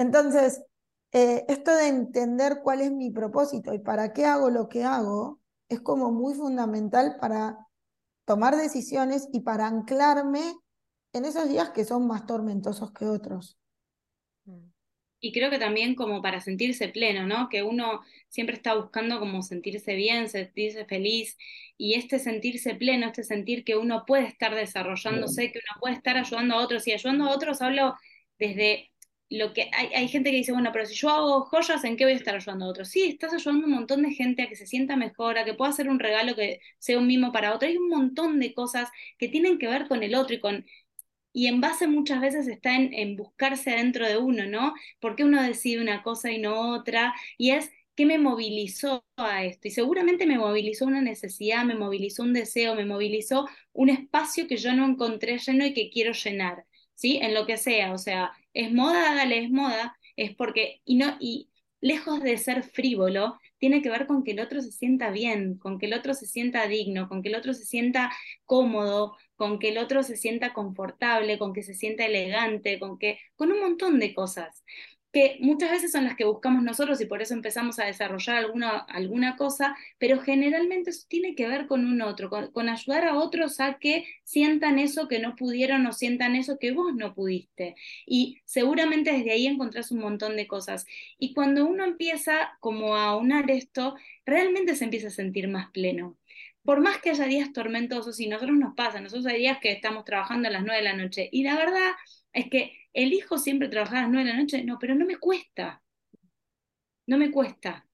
Entonces, 0.00 0.62
eh, 1.12 1.44
esto 1.46 1.76
de 1.76 1.88
entender 1.88 2.60
cuál 2.62 2.80
es 2.80 2.90
mi 2.90 3.10
propósito 3.10 3.74
y 3.74 3.78
para 3.80 4.14
qué 4.14 4.24
hago 4.24 4.48
lo 4.48 4.70
que 4.70 4.82
hago 4.82 5.40
es 5.68 5.82
como 5.82 6.10
muy 6.10 6.32
fundamental 6.32 7.18
para 7.20 7.58
tomar 8.24 8.56
decisiones 8.56 9.28
y 9.30 9.40
para 9.40 9.66
anclarme 9.66 10.54
en 11.12 11.26
esos 11.26 11.50
días 11.50 11.70
que 11.70 11.84
son 11.84 12.06
más 12.06 12.24
tormentosos 12.24 12.92
que 12.92 13.04
otros. 13.04 13.58
Y 15.20 15.32
creo 15.32 15.50
que 15.50 15.58
también 15.58 15.94
como 15.94 16.22
para 16.22 16.40
sentirse 16.40 16.88
pleno, 16.88 17.26
¿no? 17.26 17.50
Que 17.50 17.62
uno 17.62 18.00
siempre 18.30 18.56
está 18.56 18.74
buscando 18.74 19.20
como 19.20 19.42
sentirse 19.42 19.94
bien, 19.96 20.30
sentirse 20.30 20.86
feliz, 20.86 21.36
y 21.76 21.92
este 21.92 22.18
sentirse 22.18 22.74
pleno, 22.74 23.08
este 23.08 23.22
sentir 23.22 23.64
que 23.64 23.76
uno 23.76 24.04
puede 24.06 24.24
estar 24.24 24.54
desarrollándose, 24.54 25.52
que 25.52 25.58
uno 25.58 25.78
puede 25.78 25.96
estar 25.96 26.16
ayudando 26.16 26.54
a 26.54 26.62
otros, 26.62 26.86
y 26.86 26.92
ayudando 26.92 27.26
a 27.26 27.34
otros 27.34 27.60
hablo 27.60 27.96
desde 28.38 28.89
lo 29.30 29.52
que 29.52 29.70
hay, 29.72 29.88
hay 29.94 30.08
gente 30.08 30.30
que 30.30 30.36
dice, 30.36 30.52
bueno, 30.52 30.70
pero 30.72 30.86
si 30.86 30.94
yo 30.94 31.08
hago 31.10 31.42
joyas, 31.42 31.84
¿en 31.84 31.96
qué 31.96 32.04
voy 32.04 32.14
a 32.14 32.16
estar 32.16 32.34
ayudando 32.34 32.66
a 32.66 32.68
otros? 32.68 32.88
Sí, 32.88 33.04
estás 33.04 33.32
ayudando 33.32 33.64
a 33.64 33.68
un 33.68 33.74
montón 33.74 34.02
de 34.02 34.12
gente 34.12 34.42
a 34.42 34.48
que 34.48 34.56
se 34.56 34.66
sienta 34.66 34.96
mejor, 34.96 35.38
a 35.38 35.44
que 35.44 35.54
pueda 35.54 35.70
hacer 35.70 35.88
un 35.88 36.00
regalo 36.00 36.34
que 36.36 36.60
sea 36.78 36.98
un 36.98 37.06
mimo 37.06 37.32
para 37.32 37.54
otro. 37.54 37.68
Hay 37.68 37.76
un 37.76 37.88
montón 37.88 38.40
de 38.40 38.52
cosas 38.54 38.90
que 39.18 39.28
tienen 39.28 39.58
que 39.58 39.68
ver 39.68 39.88
con 39.88 40.02
el 40.02 40.14
otro 40.14 40.34
y 40.34 40.40
con 40.40 40.66
y 41.32 41.46
en 41.46 41.60
base 41.60 41.86
muchas 41.86 42.20
veces 42.20 42.48
está 42.48 42.74
en, 42.76 42.92
en, 42.92 43.16
buscarse 43.16 43.70
adentro 43.70 44.06
de 44.06 44.18
uno, 44.18 44.46
¿no? 44.46 44.74
¿Por 45.00 45.14
qué 45.16 45.24
uno 45.24 45.42
decide 45.42 45.80
una 45.80 46.02
cosa 46.02 46.32
y 46.32 46.40
no 46.40 46.74
otra? 46.74 47.14
Y 47.38 47.50
es 47.52 47.70
qué 47.94 48.06
me 48.06 48.18
movilizó 48.18 49.04
a 49.16 49.44
esto. 49.44 49.68
Y 49.68 49.70
seguramente 49.70 50.26
me 50.26 50.38
movilizó 50.38 50.86
una 50.86 51.02
necesidad, 51.02 51.64
me 51.64 51.74
movilizó 51.74 52.22
un 52.22 52.32
deseo, 52.32 52.74
me 52.74 52.86
movilizó 52.86 53.46
un 53.72 53.90
espacio 53.90 54.46
que 54.48 54.56
yo 54.56 54.72
no 54.72 54.86
encontré 54.86 55.38
lleno 55.38 55.66
y 55.66 55.74
que 55.74 55.90
quiero 55.90 56.12
llenar, 56.12 56.64
¿sí? 56.94 57.18
En 57.22 57.34
lo 57.34 57.46
que 57.46 57.56
sea, 57.58 57.92
o 57.92 57.98
sea, 57.98 58.32
es 58.54 58.72
moda, 58.72 59.14
dale, 59.14 59.44
es 59.44 59.50
moda, 59.50 59.96
es 60.16 60.34
porque, 60.36 60.80
y 60.84 60.96
no, 60.96 61.16
y 61.20 61.50
lejos 61.80 62.22
de 62.22 62.36
ser 62.36 62.62
frívolo, 62.62 63.38
tiene 63.58 63.82
que 63.82 63.90
ver 63.90 64.06
con 64.06 64.24
que 64.24 64.32
el 64.32 64.40
otro 64.40 64.60
se 64.60 64.72
sienta 64.72 65.10
bien, 65.10 65.58
con 65.58 65.78
que 65.78 65.86
el 65.86 65.94
otro 65.94 66.14
se 66.14 66.26
sienta 66.26 66.66
digno, 66.66 67.08
con 67.08 67.22
que 67.22 67.28
el 67.30 67.34
otro 67.36 67.54
se 67.54 67.64
sienta 67.64 68.10
cómodo, 68.44 69.16
con 69.36 69.58
que 69.58 69.70
el 69.70 69.78
otro 69.78 70.02
se 70.02 70.16
sienta 70.16 70.52
confortable, 70.52 71.38
con 71.38 71.52
que 71.52 71.62
se 71.62 71.74
sienta 71.74 72.04
elegante, 72.06 72.78
con 72.78 72.98
que 72.98 73.18
con 73.36 73.52
un 73.52 73.60
montón 73.60 73.98
de 73.98 74.14
cosas 74.14 74.64
que 75.12 75.38
muchas 75.40 75.70
veces 75.70 75.92
son 75.92 76.04
las 76.04 76.16
que 76.16 76.24
buscamos 76.24 76.62
nosotros 76.62 77.00
y 77.00 77.06
por 77.06 77.20
eso 77.20 77.34
empezamos 77.34 77.78
a 77.78 77.86
desarrollar 77.86 78.36
alguna, 78.36 78.78
alguna 78.78 79.36
cosa, 79.36 79.76
pero 79.98 80.20
generalmente 80.20 80.90
eso 80.90 81.06
tiene 81.08 81.34
que 81.34 81.48
ver 81.48 81.66
con 81.66 81.84
un 81.84 82.00
otro, 82.02 82.30
con, 82.30 82.68
ayudar 82.68 83.04
a 83.06 83.18
otros 83.18 83.58
a 83.60 83.78
que 83.78 84.04
sientan 84.24 84.78
eso 84.78 85.08
que 85.08 85.18
no 85.18 85.34
pudieron 85.34 85.86
o 85.86 85.92
sientan 85.92 86.36
eso 86.36 86.58
que 86.58 86.72
vos 86.72 86.94
no 86.94 87.14
pudiste. 87.14 87.74
Y 88.06 88.40
seguramente 88.44 89.12
desde 89.12 89.32
ahí 89.32 89.46
encontrás 89.46 89.90
un 89.90 90.00
montón 90.00 90.36
de 90.36 90.46
cosas. 90.46 90.86
Y 91.18 91.34
cuando 91.34 91.66
uno 91.66 91.84
empieza 91.84 92.56
como 92.60 92.94
a 92.96 93.16
unar 93.16 93.50
esto, 93.50 93.96
realmente 94.24 94.76
se 94.76 94.84
empieza 94.84 95.08
a 95.08 95.10
sentir 95.10 95.48
más 95.48 95.70
pleno 95.70 96.16
por 96.62 96.80
más 96.80 96.98
que 96.98 97.10
haya 97.10 97.24
días 97.24 97.52
tormentosos, 97.52 98.20
y 98.20 98.28
nosotros 98.28 98.56
nos 98.58 98.74
pasa, 98.74 99.00
nosotros 99.00 99.26
hay 99.26 99.38
días 99.38 99.58
que 99.60 99.72
estamos 99.72 100.04
trabajando 100.04 100.48
a 100.48 100.52
las 100.52 100.62
nueve 100.62 100.76
de 100.76 100.84
la 100.84 100.96
noche, 100.96 101.28
y 101.32 101.42
la 101.42 101.56
verdad 101.56 101.92
es 102.32 102.50
que 102.50 102.74
elijo 102.92 103.38
siempre 103.38 103.68
trabajar 103.68 103.98
a 103.98 104.02
las 104.02 104.10
nueve 104.10 104.28
de 104.28 104.34
la 104.34 104.40
noche, 104.40 104.64
no, 104.64 104.78
pero 104.78 104.94
no 104.94 105.06
me 105.06 105.16
cuesta, 105.16 105.82
no 107.06 107.18
me 107.18 107.30
cuesta. 107.30 107.86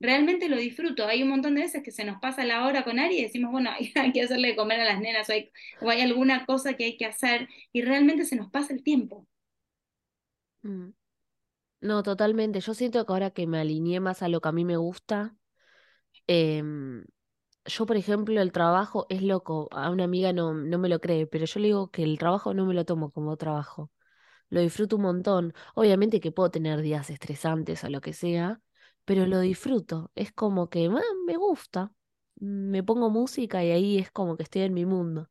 Realmente 0.00 0.48
lo 0.48 0.56
disfruto. 0.56 1.06
Hay 1.06 1.22
un 1.22 1.30
montón 1.30 1.56
de 1.56 1.62
veces 1.62 1.82
que 1.82 1.90
se 1.90 2.04
nos 2.04 2.20
pasa 2.20 2.44
la 2.44 2.66
hora 2.66 2.84
con 2.84 2.98
Ari 3.00 3.18
y 3.18 3.22
decimos, 3.22 3.50
bueno, 3.50 3.70
hay 3.96 4.12
que 4.12 4.22
hacerle 4.22 4.54
comer 4.56 4.80
a 4.80 4.84
las 4.84 5.00
nenas 5.00 5.28
o 5.28 5.32
hay, 5.32 5.50
o 5.80 5.90
hay 5.90 6.00
alguna 6.02 6.46
cosa 6.46 6.74
que 6.74 6.84
hay 6.84 6.96
que 6.96 7.06
hacer 7.06 7.48
y 7.72 7.82
realmente 7.82 8.24
se 8.24 8.36
nos 8.36 8.50
pasa 8.50 8.72
el 8.72 8.82
tiempo. 8.82 9.26
Mm. 10.62 10.90
No, 11.80 12.02
totalmente. 12.02 12.60
Yo 12.60 12.74
siento 12.74 13.04
que 13.04 13.12
ahora 13.12 13.30
que 13.30 13.46
me 13.46 13.58
alineé 13.58 14.00
más 14.00 14.22
a 14.22 14.28
lo 14.28 14.40
que 14.40 14.48
a 14.48 14.52
mí 14.52 14.64
me 14.64 14.76
gusta, 14.76 15.36
eh, 16.26 16.62
yo, 17.68 17.86
por 17.86 17.96
ejemplo, 17.96 18.40
el 18.40 18.52
trabajo 18.52 19.06
es 19.10 19.22
loco. 19.22 19.68
A 19.72 19.90
una 19.90 20.04
amiga 20.04 20.32
no, 20.32 20.54
no 20.54 20.78
me 20.78 20.88
lo 20.88 21.00
cree, 21.00 21.26
pero 21.26 21.44
yo 21.44 21.60
le 21.60 21.66
digo 21.68 21.90
que 21.90 22.02
el 22.02 22.18
trabajo 22.18 22.54
no 22.54 22.66
me 22.66 22.74
lo 22.74 22.84
tomo 22.84 23.10
como 23.12 23.36
trabajo. 23.36 23.90
Lo 24.50 24.60
disfruto 24.60 24.96
un 24.96 25.02
montón. 25.02 25.54
Obviamente 25.74 26.20
que 26.20 26.32
puedo 26.32 26.50
tener 26.50 26.80
días 26.80 27.10
estresantes 27.10 27.84
o 27.84 27.90
lo 27.90 28.00
que 28.00 28.12
sea, 28.12 28.60
pero 29.04 29.26
lo 29.26 29.40
disfruto. 29.40 30.10
Es 30.14 30.32
como 30.32 30.68
que 30.68 30.86
ah, 30.86 31.00
me 31.26 31.36
gusta. 31.36 31.92
Me 32.36 32.82
pongo 32.82 33.10
música 33.10 33.64
y 33.64 33.70
ahí 33.70 33.98
es 33.98 34.10
como 34.10 34.36
que 34.36 34.44
estoy 34.44 34.62
en 34.62 34.74
mi 34.74 34.86
mundo. 34.86 35.28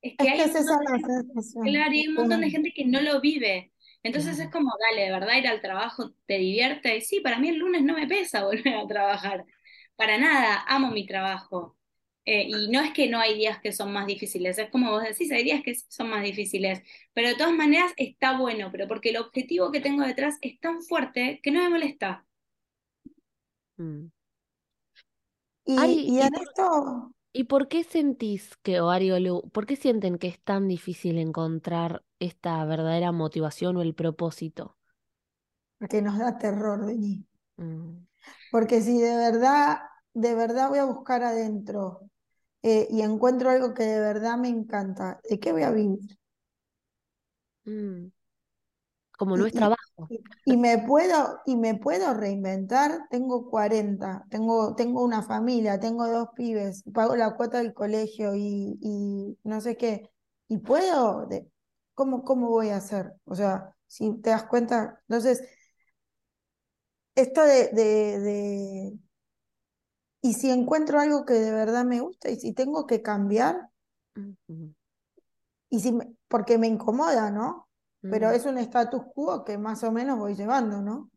Es 0.00 0.14
que 0.16 0.28
hay, 0.28 0.40
un 2.08 2.14
montón 2.14 2.40
de 2.40 2.50
gente 2.50 2.72
que 2.74 2.84
no 2.84 3.00
lo 3.00 3.20
vive. 3.20 3.72
Entonces 4.02 4.38
es 4.38 4.50
como, 4.50 4.70
dale, 4.88 5.06
de 5.06 5.10
verdad, 5.10 5.36
ir 5.36 5.48
al 5.48 5.60
trabajo 5.60 6.12
te 6.26 6.38
divierte. 6.38 6.96
Y 6.96 7.00
sí, 7.00 7.20
para 7.20 7.38
mí 7.38 7.48
el 7.48 7.58
lunes 7.58 7.82
no 7.82 7.94
me 7.94 8.06
pesa 8.06 8.44
volver 8.44 8.74
a 8.74 8.86
trabajar 8.86 9.44
para 9.96 10.18
nada, 10.18 10.64
amo 10.68 10.90
mi 10.90 11.06
trabajo. 11.06 11.75
Eh, 12.28 12.48
y 12.48 12.68
no 12.70 12.80
es 12.80 12.92
que 12.92 13.08
no 13.08 13.20
hay 13.20 13.38
días 13.38 13.60
que 13.60 13.70
son 13.70 13.92
más 13.92 14.04
difíciles, 14.04 14.58
es 14.58 14.68
como 14.70 14.90
vos 14.90 15.04
decís, 15.04 15.30
hay 15.30 15.44
días 15.44 15.62
que 15.62 15.76
son 15.88 16.10
más 16.10 16.24
difíciles, 16.24 16.82
pero 17.14 17.28
de 17.28 17.36
todas 17.36 17.54
maneras 17.54 17.92
está 17.96 18.36
bueno, 18.36 18.68
pero 18.72 18.88
porque 18.88 19.10
el 19.10 19.18
objetivo 19.18 19.70
que 19.70 19.80
tengo 19.80 20.02
detrás 20.02 20.36
es 20.40 20.58
tan 20.58 20.82
fuerte 20.82 21.38
que 21.40 21.52
no 21.52 21.62
me 21.62 21.68
molesta. 21.68 22.26
Mm. 23.76 24.06
Y, 25.66 26.18
en 26.18 26.34
esto... 26.34 27.12
¿Y 27.32 27.44
por 27.44 27.68
qué 27.68 27.84
sentís 27.84 28.56
que, 28.56 28.80
Oario, 28.80 29.42
por 29.52 29.64
qué 29.64 29.76
sienten 29.76 30.18
que 30.18 30.26
es 30.26 30.40
tan 30.40 30.66
difícil 30.66 31.18
encontrar 31.18 32.02
esta 32.18 32.64
verdadera 32.64 33.12
motivación 33.12 33.76
o 33.76 33.82
el 33.82 33.94
propósito? 33.94 34.76
Porque 35.78 36.02
nos 36.02 36.18
da 36.18 36.38
terror, 36.38 36.86
Denis. 36.86 37.24
Mm. 37.56 37.98
Porque 38.50 38.80
si 38.80 38.98
de 38.98 39.16
verdad, 39.16 39.78
de 40.12 40.34
verdad 40.34 40.70
voy 40.70 40.78
a 40.78 40.84
buscar 40.86 41.22
adentro 41.22 42.10
eh, 42.68 42.88
y 42.90 43.02
encuentro 43.02 43.50
algo 43.50 43.74
que 43.74 43.84
de 43.84 44.00
verdad 44.00 44.36
me 44.36 44.48
encanta, 44.48 45.20
¿de 45.30 45.38
qué 45.38 45.52
voy 45.52 45.62
a 45.62 45.70
vivir? 45.70 46.18
Mm. 47.64 48.08
Como 49.16 49.36
no 49.36 49.46
es 49.46 49.52
trabajo. 49.52 50.08
Y, 50.44 50.56
me 50.56 50.78
puedo, 50.78 51.38
y 51.46 51.54
me 51.54 51.76
puedo 51.76 52.12
reinventar, 52.12 53.06
tengo 53.08 53.48
40, 53.48 54.26
tengo, 54.30 54.74
tengo 54.74 55.04
una 55.04 55.22
familia, 55.22 55.78
tengo 55.78 56.08
dos 56.08 56.30
pibes, 56.34 56.82
pago 56.92 57.14
la 57.14 57.36
cuota 57.36 57.58
del 57.58 57.72
colegio 57.72 58.34
y, 58.34 58.76
y 58.82 59.38
no 59.44 59.60
sé 59.60 59.76
qué. 59.76 60.10
Y 60.48 60.58
puedo, 60.58 61.26
de, 61.26 61.48
¿cómo, 61.94 62.24
¿cómo 62.24 62.50
voy 62.50 62.70
a 62.70 62.78
hacer? 62.78 63.12
O 63.26 63.36
sea, 63.36 63.76
si 63.86 64.12
te 64.20 64.30
das 64.30 64.44
cuenta, 64.44 65.00
entonces 65.08 65.40
esto 67.14 67.42
de, 67.44 67.68
de, 67.68 68.98
y 70.22 70.34
si 70.34 70.50
encuentro 70.50 70.98
algo 70.98 71.24
que 71.24 71.34
de 71.34 71.52
verdad 71.52 71.84
me 71.84 72.00
gusta 72.00 72.30
y 72.30 72.36
si 72.36 72.52
tengo 72.52 72.86
que 72.86 73.02
cambiar, 73.02 73.68
y 75.70 75.80
si 75.80 75.92
porque 76.28 76.58
me 76.58 76.66
incomoda, 76.66 77.30
¿no? 77.30 77.68
Pero 78.00 78.30
es 78.30 78.44
un 78.46 78.58
status 78.58 79.02
quo 79.14 79.44
que 79.44 79.58
más 79.58 79.82
o 79.82 79.90
menos 79.90 80.18
voy 80.18 80.34
llevando, 80.34 80.80
¿no? 80.80 81.10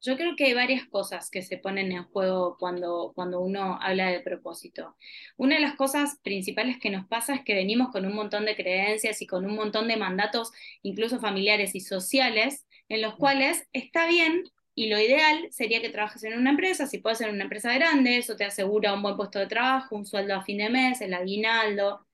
Yo 0.00 0.16
creo 0.16 0.36
que 0.36 0.44
hay 0.44 0.54
varias 0.54 0.86
cosas 0.86 1.28
que 1.28 1.42
se 1.42 1.58
ponen 1.58 1.90
en 1.90 2.04
juego 2.04 2.56
cuando, 2.56 3.12
cuando 3.16 3.40
uno 3.40 3.78
habla 3.80 4.10
de 4.10 4.20
propósito. 4.20 4.96
Una 5.36 5.56
de 5.56 5.60
las 5.60 5.74
cosas 5.74 6.18
principales 6.22 6.78
que 6.80 6.90
nos 6.90 7.06
pasa 7.08 7.34
es 7.34 7.44
que 7.44 7.54
venimos 7.54 7.88
con 7.90 8.06
un 8.06 8.14
montón 8.14 8.44
de 8.44 8.54
creencias 8.54 9.20
y 9.22 9.26
con 9.26 9.44
un 9.44 9.56
montón 9.56 9.88
de 9.88 9.96
mandatos, 9.96 10.52
incluso 10.82 11.18
familiares 11.18 11.74
y 11.74 11.80
sociales, 11.80 12.64
en 12.88 13.02
los 13.02 13.16
cuales 13.16 13.66
está 13.72 14.06
bien 14.06 14.44
y 14.78 14.88
lo 14.88 15.00
ideal 15.00 15.48
sería 15.50 15.80
que 15.82 15.90
trabajes 15.90 16.22
en 16.22 16.38
una 16.38 16.50
empresa, 16.50 16.86
si 16.86 16.98
puedes 16.98 17.20
en 17.20 17.30
una 17.30 17.42
empresa 17.44 17.74
grande, 17.74 18.18
eso 18.18 18.36
te 18.36 18.44
asegura 18.44 18.94
un 18.94 19.02
buen 19.02 19.16
puesto 19.16 19.40
de 19.40 19.48
trabajo, 19.48 19.96
un 19.96 20.06
sueldo 20.06 20.36
a 20.36 20.44
fin 20.44 20.58
de 20.58 20.70
mes, 20.70 21.00
el 21.00 21.14
aguinaldo. 21.14 22.06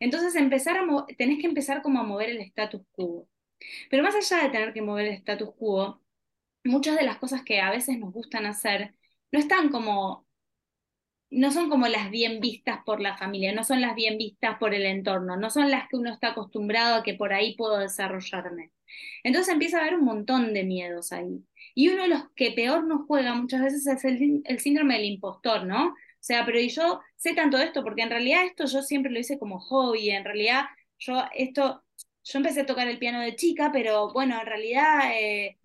Entonces 0.00 0.36
empezar 0.36 0.78
tenés 1.18 1.40
que 1.40 1.46
empezar 1.46 1.82
como 1.82 2.00
a 2.00 2.04
mover 2.04 2.30
el 2.30 2.40
status 2.42 2.82
quo. 2.92 3.28
Pero 3.90 4.02
más 4.02 4.14
allá 4.14 4.44
de 4.44 4.50
tener 4.50 4.74
que 4.74 4.82
mover 4.82 5.06
el 5.06 5.14
status 5.14 5.54
quo, 5.56 6.02
muchas 6.64 6.96
de 6.98 7.04
las 7.04 7.18
cosas 7.18 7.42
que 7.44 7.60
a 7.60 7.70
veces 7.70 7.98
nos 7.98 8.12
gustan 8.12 8.46
hacer 8.46 8.94
no 9.32 9.38
están 9.40 9.70
como, 9.70 10.26
no 11.30 11.50
son 11.52 11.70
como 11.70 11.88
las 11.88 12.10
bien 12.10 12.40
vistas 12.40 12.80
por 12.86 13.00
la 13.00 13.16
familia, 13.16 13.54
no 13.54 13.64
son 13.64 13.80
las 13.80 13.94
bien 13.94 14.18
vistas 14.18 14.58
por 14.58 14.74
el 14.74 14.86
entorno, 14.86 15.36
no 15.36 15.50
son 15.50 15.70
las 15.70 15.88
que 15.88 15.96
uno 15.96 16.12
está 16.12 16.28
acostumbrado 16.32 16.96
a 16.96 17.02
que 17.02 17.14
por 17.14 17.32
ahí 17.32 17.56
puedo 17.56 17.78
desarrollarme. 17.78 18.72
Entonces 19.22 19.52
empieza 19.52 19.78
a 19.78 19.82
haber 19.82 19.94
un 19.96 20.04
montón 20.04 20.52
de 20.54 20.64
miedos 20.64 21.12
ahí. 21.12 21.44
Y 21.74 21.88
uno 21.88 22.02
de 22.02 22.08
los 22.08 22.22
que 22.36 22.52
peor 22.52 22.84
nos 22.86 23.06
juega 23.06 23.34
muchas 23.34 23.62
veces 23.62 23.86
es 23.86 24.04
el, 24.04 24.60
síndrome 24.60 24.94
del 24.94 25.06
impostor, 25.06 25.66
¿no? 25.66 25.88
O 25.88 25.94
sea, 26.20 26.44
pero 26.46 26.60
yo 26.60 27.00
sé 27.16 27.34
tanto 27.34 27.58
de 27.58 27.64
esto, 27.64 27.82
porque 27.82 28.02
en 28.02 28.10
realidad 28.10 28.44
esto 28.44 28.66
yo 28.66 28.82
siempre 28.82 29.12
lo 29.12 29.18
hice 29.18 29.38
como 29.38 29.58
hobby, 29.60 30.10
en 30.10 30.24
realidad 30.24 30.64
yo 30.98 31.24
esto, 31.34 31.84
yo 32.24 32.38
empecé 32.38 32.62
a 32.62 32.66
tocar 32.66 32.88
el 32.88 32.98
piano 32.98 33.20
de 33.20 33.36
chica, 33.36 33.70
pero 33.72 34.12
bueno, 34.12 34.40
en 34.40 34.46
realidad, 34.46 35.12
eh, 35.14 35.58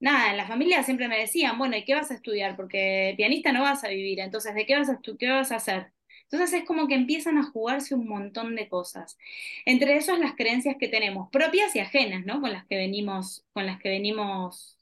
nada, 0.00 0.30
en 0.30 0.36
la 0.38 0.46
familia 0.46 0.82
siempre 0.82 1.08
me 1.08 1.18
decían, 1.18 1.58
bueno, 1.58 1.76
¿y 1.76 1.84
qué 1.84 1.94
vas 1.94 2.10
a 2.10 2.14
estudiar? 2.14 2.56
Porque 2.56 3.14
pianista 3.16 3.52
no 3.52 3.62
vas 3.62 3.84
a 3.84 3.88
vivir, 3.88 4.20
entonces, 4.20 4.54
¿de 4.54 4.66
qué 4.66 4.76
vas 4.78 4.88
a, 4.90 5.00
qué 5.18 5.30
vas 5.30 5.52
a 5.52 5.56
hacer? 5.56 5.92
Entonces 6.30 6.60
es 6.60 6.66
como 6.66 6.88
que 6.88 6.94
empiezan 6.94 7.38
a 7.38 7.44
jugarse 7.44 7.94
un 7.94 8.08
montón 8.08 8.56
de 8.56 8.68
cosas. 8.68 9.18
Entre 9.64 9.96
esas 9.96 10.18
las 10.18 10.34
creencias 10.34 10.76
que 10.78 10.88
tenemos, 10.88 11.30
propias 11.30 11.74
y 11.76 11.80
ajenas, 11.80 12.24
¿no? 12.26 12.40
Con 12.40 12.52
las 12.52 12.66
que 12.66 12.76
venimos, 12.76 13.44
con 13.52 13.66
las 13.66 13.78
que 13.80 13.90
venimos 13.90 14.78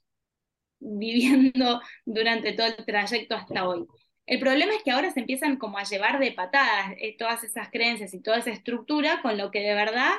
viviendo 0.79 1.81
durante 2.05 2.53
todo 2.53 2.67
el 2.67 2.85
trayecto 2.85 3.35
hasta 3.35 3.67
hoy. 3.67 3.85
El 4.25 4.39
problema 4.39 4.73
es 4.73 4.83
que 4.83 4.91
ahora 4.91 5.11
se 5.11 5.19
empiezan 5.19 5.57
como 5.57 5.77
a 5.77 5.83
llevar 5.83 6.19
de 6.19 6.31
patadas 6.31 6.93
eh, 6.99 7.15
todas 7.17 7.43
esas 7.43 7.69
creencias 7.69 8.13
y 8.13 8.21
toda 8.21 8.37
esa 8.37 8.51
estructura 8.51 9.21
con 9.21 9.37
lo 9.37 9.51
que 9.51 9.59
de 9.61 9.75
verdad 9.75 10.11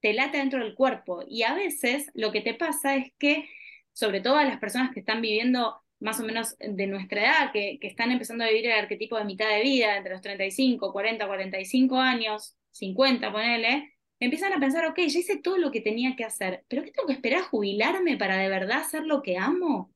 te 0.00 0.12
late 0.14 0.38
dentro 0.38 0.60
del 0.64 0.74
cuerpo. 0.74 1.22
Y 1.28 1.42
a 1.44 1.54
veces 1.54 2.10
lo 2.14 2.32
que 2.32 2.40
te 2.40 2.54
pasa 2.54 2.96
es 2.96 3.12
que, 3.18 3.48
sobre 3.92 4.20
todo 4.20 4.36
a 4.36 4.44
las 4.44 4.58
personas 4.58 4.92
que 4.92 5.00
están 5.00 5.20
viviendo 5.22 5.82
más 6.00 6.20
o 6.20 6.24
menos 6.24 6.56
de 6.58 6.86
nuestra 6.86 7.22
edad, 7.22 7.52
que, 7.52 7.78
que 7.80 7.86
están 7.88 8.10
empezando 8.12 8.44
a 8.44 8.48
vivir 8.48 8.66
el 8.66 8.78
arquetipo 8.78 9.18
de 9.18 9.24
mitad 9.24 9.48
de 9.48 9.62
vida, 9.62 9.96
entre 9.96 10.12
los 10.12 10.22
35, 10.22 10.92
40, 10.92 11.26
45 11.26 11.96
años, 11.98 12.56
50, 12.72 13.32
ponele, 13.32 13.94
empiezan 14.20 14.52
a 14.52 14.60
pensar, 14.60 14.86
ok, 14.86 14.98
ya 14.98 15.18
hice 15.20 15.38
todo 15.38 15.58
lo 15.58 15.70
que 15.70 15.80
tenía 15.80 16.16
que 16.16 16.24
hacer, 16.24 16.64
pero 16.68 16.82
¿qué 16.84 16.90
tengo 16.92 17.06
que 17.08 17.14
esperar 17.14 17.40
a 17.42 17.44
jubilarme 17.44 18.16
para 18.16 18.36
de 18.38 18.48
verdad 18.48 18.80
hacer 18.80 19.04
lo 19.06 19.22
que 19.22 19.38
amo? 19.38 19.92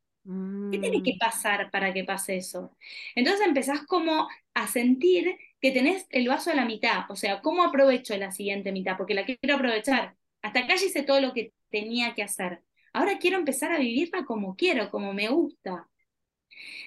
¿Qué 0.70 0.78
tiene 0.78 1.02
que 1.04 1.12
Mm, 1.12 1.20
pasar 1.20 1.70
para 1.70 1.92
que 1.94 2.04
pase 2.04 2.37
eso? 2.37 2.76
Entonces 3.14 3.46
empezás 3.46 3.82
como 3.87 4.28
a 4.54 4.66
sentir 4.68 5.37
que 5.61 5.70
tenés 5.70 6.06
el 6.11 6.28
vaso 6.28 6.50
a 6.50 6.54
la 6.54 6.64
mitad, 6.64 7.11
o 7.11 7.16
sea, 7.16 7.40
¿cómo 7.42 7.62
aprovecho 7.64 8.16
la 8.16 8.32
siguiente 8.32 8.73
mitad? 8.73 8.96
Porque 8.96 9.14
la 9.14 9.25
quiero 9.25 9.54
aprovechar. 9.56 10.16
Hasta 10.42 10.61
acá 10.61 10.75
ya 10.76 10.87
hice 10.87 11.02
todo 11.04 11.20
lo 11.20 11.32
que 11.32 11.52
tenía 11.70 12.14
que 12.14 12.23
hacer. 12.25 12.62
Ahora 12.92 13.18
quiero 13.18 13.38
empezar 13.38 13.73
a 13.73 13.78
vivirla 13.78 14.25
como 14.25 14.56
quiero, 14.56 14.90
como 14.90 15.12
me 15.14 15.28
gusta. 15.28 15.88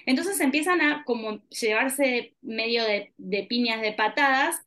Entonces 0.06 0.40
empiezan 0.40 0.80
a 0.80 1.04
como 1.04 1.40
llevarse 1.48 2.34
medio 2.42 2.84
de, 2.84 3.12
piñas 3.48 3.80
de 3.82 3.92
patadas 3.92 4.62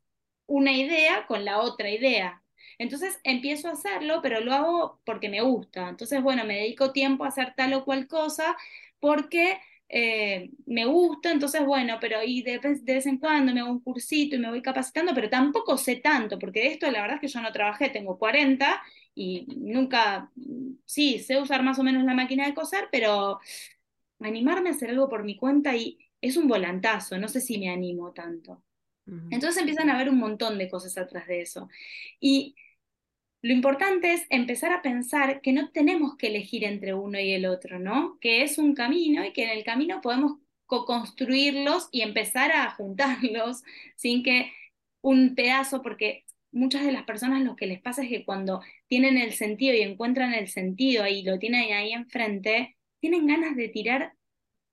una 0.47 0.73
idea 0.73 1.25
con 1.27 1.45
la 1.45 1.59
otra 1.59 1.89
idea. 1.89 2.43
Entonces 2.77 3.19
empiezo 3.23 3.67
a 3.69 3.71
hacerlo, 3.73 4.21
pero 4.21 4.41
lo 4.41 4.53
hago 4.53 5.01
porque 5.05 5.29
me 5.29 5.41
gusta. 5.41 5.89
Entonces, 5.89 6.21
bueno, 6.21 6.43
me 6.45 6.55
dedico 6.57 6.91
tiempo 6.91 7.23
a 7.23 7.27
hacer 7.29 7.53
tal 7.55 7.73
o 7.73 7.85
cual 7.85 8.07
cosa 8.07 8.55
porque 8.99 9.59
eh, 9.89 10.49
me 10.65 10.85
gusta. 10.85 11.31
Entonces, 11.31 11.65
bueno, 11.65 11.97
pero 12.01 12.23
y 12.23 12.41
de, 12.43 12.59
de 12.59 12.93
vez 12.93 13.05
en 13.05 13.17
cuando 13.17 13.53
me 13.53 13.61
hago 13.61 13.71
un 13.71 13.81
cursito 13.81 14.35
y 14.35 14.39
me 14.39 14.49
voy 14.49 14.61
capacitando, 14.61 15.13
pero 15.13 15.29
tampoco 15.29 15.77
sé 15.77 15.97
tanto, 15.97 16.39
porque 16.39 16.67
esto 16.67 16.89
la 16.91 17.01
verdad 17.01 17.15
es 17.15 17.21
que 17.21 17.27
yo 17.27 17.41
no 17.41 17.51
trabajé, 17.51 17.89
tengo 17.89 18.17
40 18.17 18.81
y 19.15 19.45
nunca, 19.57 20.31
sí, 20.85 21.19
sé 21.19 21.39
usar 21.41 21.63
más 21.63 21.77
o 21.79 21.83
menos 21.83 22.03
la 22.03 22.13
máquina 22.13 22.45
de 22.47 22.53
coser, 22.53 22.87
pero 22.91 23.39
animarme 24.21 24.69
a 24.69 24.73
hacer 24.73 24.89
algo 24.89 25.09
por 25.09 25.23
mi 25.23 25.35
cuenta 25.35 25.75
y 25.75 25.99
es 26.21 26.37
un 26.37 26.47
volantazo, 26.47 27.17
no 27.17 27.27
sé 27.27 27.41
si 27.41 27.57
me 27.57 27.69
animo 27.69 28.13
tanto. 28.13 28.63
Entonces 29.29 29.57
empiezan 29.57 29.89
a 29.89 29.95
haber 29.95 30.09
un 30.09 30.19
montón 30.19 30.57
de 30.57 30.69
cosas 30.69 30.97
atrás 30.97 31.27
de 31.27 31.41
eso. 31.41 31.67
Y 32.19 32.55
lo 33.41 33.51
importante 33.53 34.13
es 34.13 34.25
empezar 34.29 34.71
a 34.71 34.81
pensar 34.81 35.41
que 35.41 35.51
no 35.51 35.71
tenemos 35.71 36.15
que 36.15 36.27
elegir 36.27 36.63
entre 36.63 36.93
uno 36.93 37.19
y 37.19 37.31
el 37.31 37.45
otro, 37.45 37.79
¿no? 37.79 38.17
Que 38.21 38.43
es 38.43 38.57
un 38.57 38.75
camino 38.75 39.25
y 39.25 39.33
que 39.33 39.43
en 39.43 39.49
el 39.49 39.63
camino 39.63 39.99
podemos 40.01 40.37
co-construirlos 40.67 41.89
y 41.91 42.01
empezar 42.01 42.51
a 42.51 42.71
juntarlos 42.71 43.63
sin 43.97 44.23
que 44.23 44.51
un 45.01 45.35
pedazo, 45.35 45.81
porque 45.81 46.23
muchas 46.51 46.85
de 46.85 46.91
las 46.91 47.03
personas 47.03 47.41
lo 47.43 47.55
que 47.55 47.65
les 47.65 47.81
pasa 47.81 48.03
es 48.03 48.09
que 48.09 48.23
cuando 48.23 48.61
tienen 48.87 49.17
el 49.17 49.33
sentido 49.33 49.75
y 49.75 49.81
encuentran 49.81 50.33
el 50.33 50.47
sentido 50.47 51.03
ahí, 51.03 51.23
lo 51.23 51.39
tienen 51.39 51.73
ahí 51.73 51.93
enfrente, 51.93 52.77
tienen 53.01 53.27
ganas 53.27 53.55
de 53.57 53.67
tirar 53.67 54.13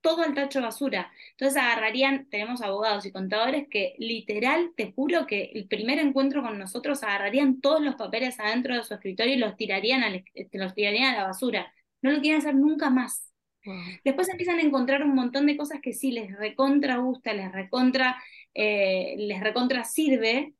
todo 0.01 0.23
al 0.23 0.33
tacho 0.33 0.59
de 0.59 0.65
basura. 0.65 1.11
Entonces 1.31 1.61
agarrarían, 1.61 2.29
tenemos 2.29 2.61
abogados 2.61 3.05
y 3.05 3.11
contadores 3.11 3.67
que 3.69 3.95
literal, 3.97 4.71
te 4.75 4.93
juro 4.93 5.27
que 5.27 5.51
el 5.53 5.67
primer 5.67 5.99
encuentro 5.99 6.41
con 6.41 6.57
nosotros 6.57 7.03
agarrarían 7.03 7.61
todos 7.61 7.81
los 7.81 7.95
papeles 7.95 8.39
adentro 8.39 8.75
de 8.75 8.83
su 8.83 8.93
escritorio 8.93 9.33
y 9.35 9.37
los 9.37 9.57
tirarían, 9.57 10.03
al, 10.03 10.23
los 10.53 10.73
tirarían 10.73 11.15
a 11.15 11.17
la 11.17 11.23
basura. 11.25 11.73
No 12.01 12.11
lo 12.11 12.21
quieren 12.21 12.39
hacer 12.39 12.55
nunca 12.55 12.89
más. 12.89 13.25
Después 14.03 14.29
empiezan 14.29 14.57
a 14.59 14.61
encontrar 14.63 15.03
un 15.03 15.13
montón 15.13 15.45
de 15.45 15.57
cosas 15.57 15.79
que 15.81 15.93
sí 15.93 16.11
les 16.11 16.35
recontra 16.37 16.97
gusta, 16.97 17.33
les 17.33 17.51
recontra, 17.51 18.21
eh, 18.53 19.15
les 19.17 19.41
recontra 19.41 19.83
sirve, 19.83 20.53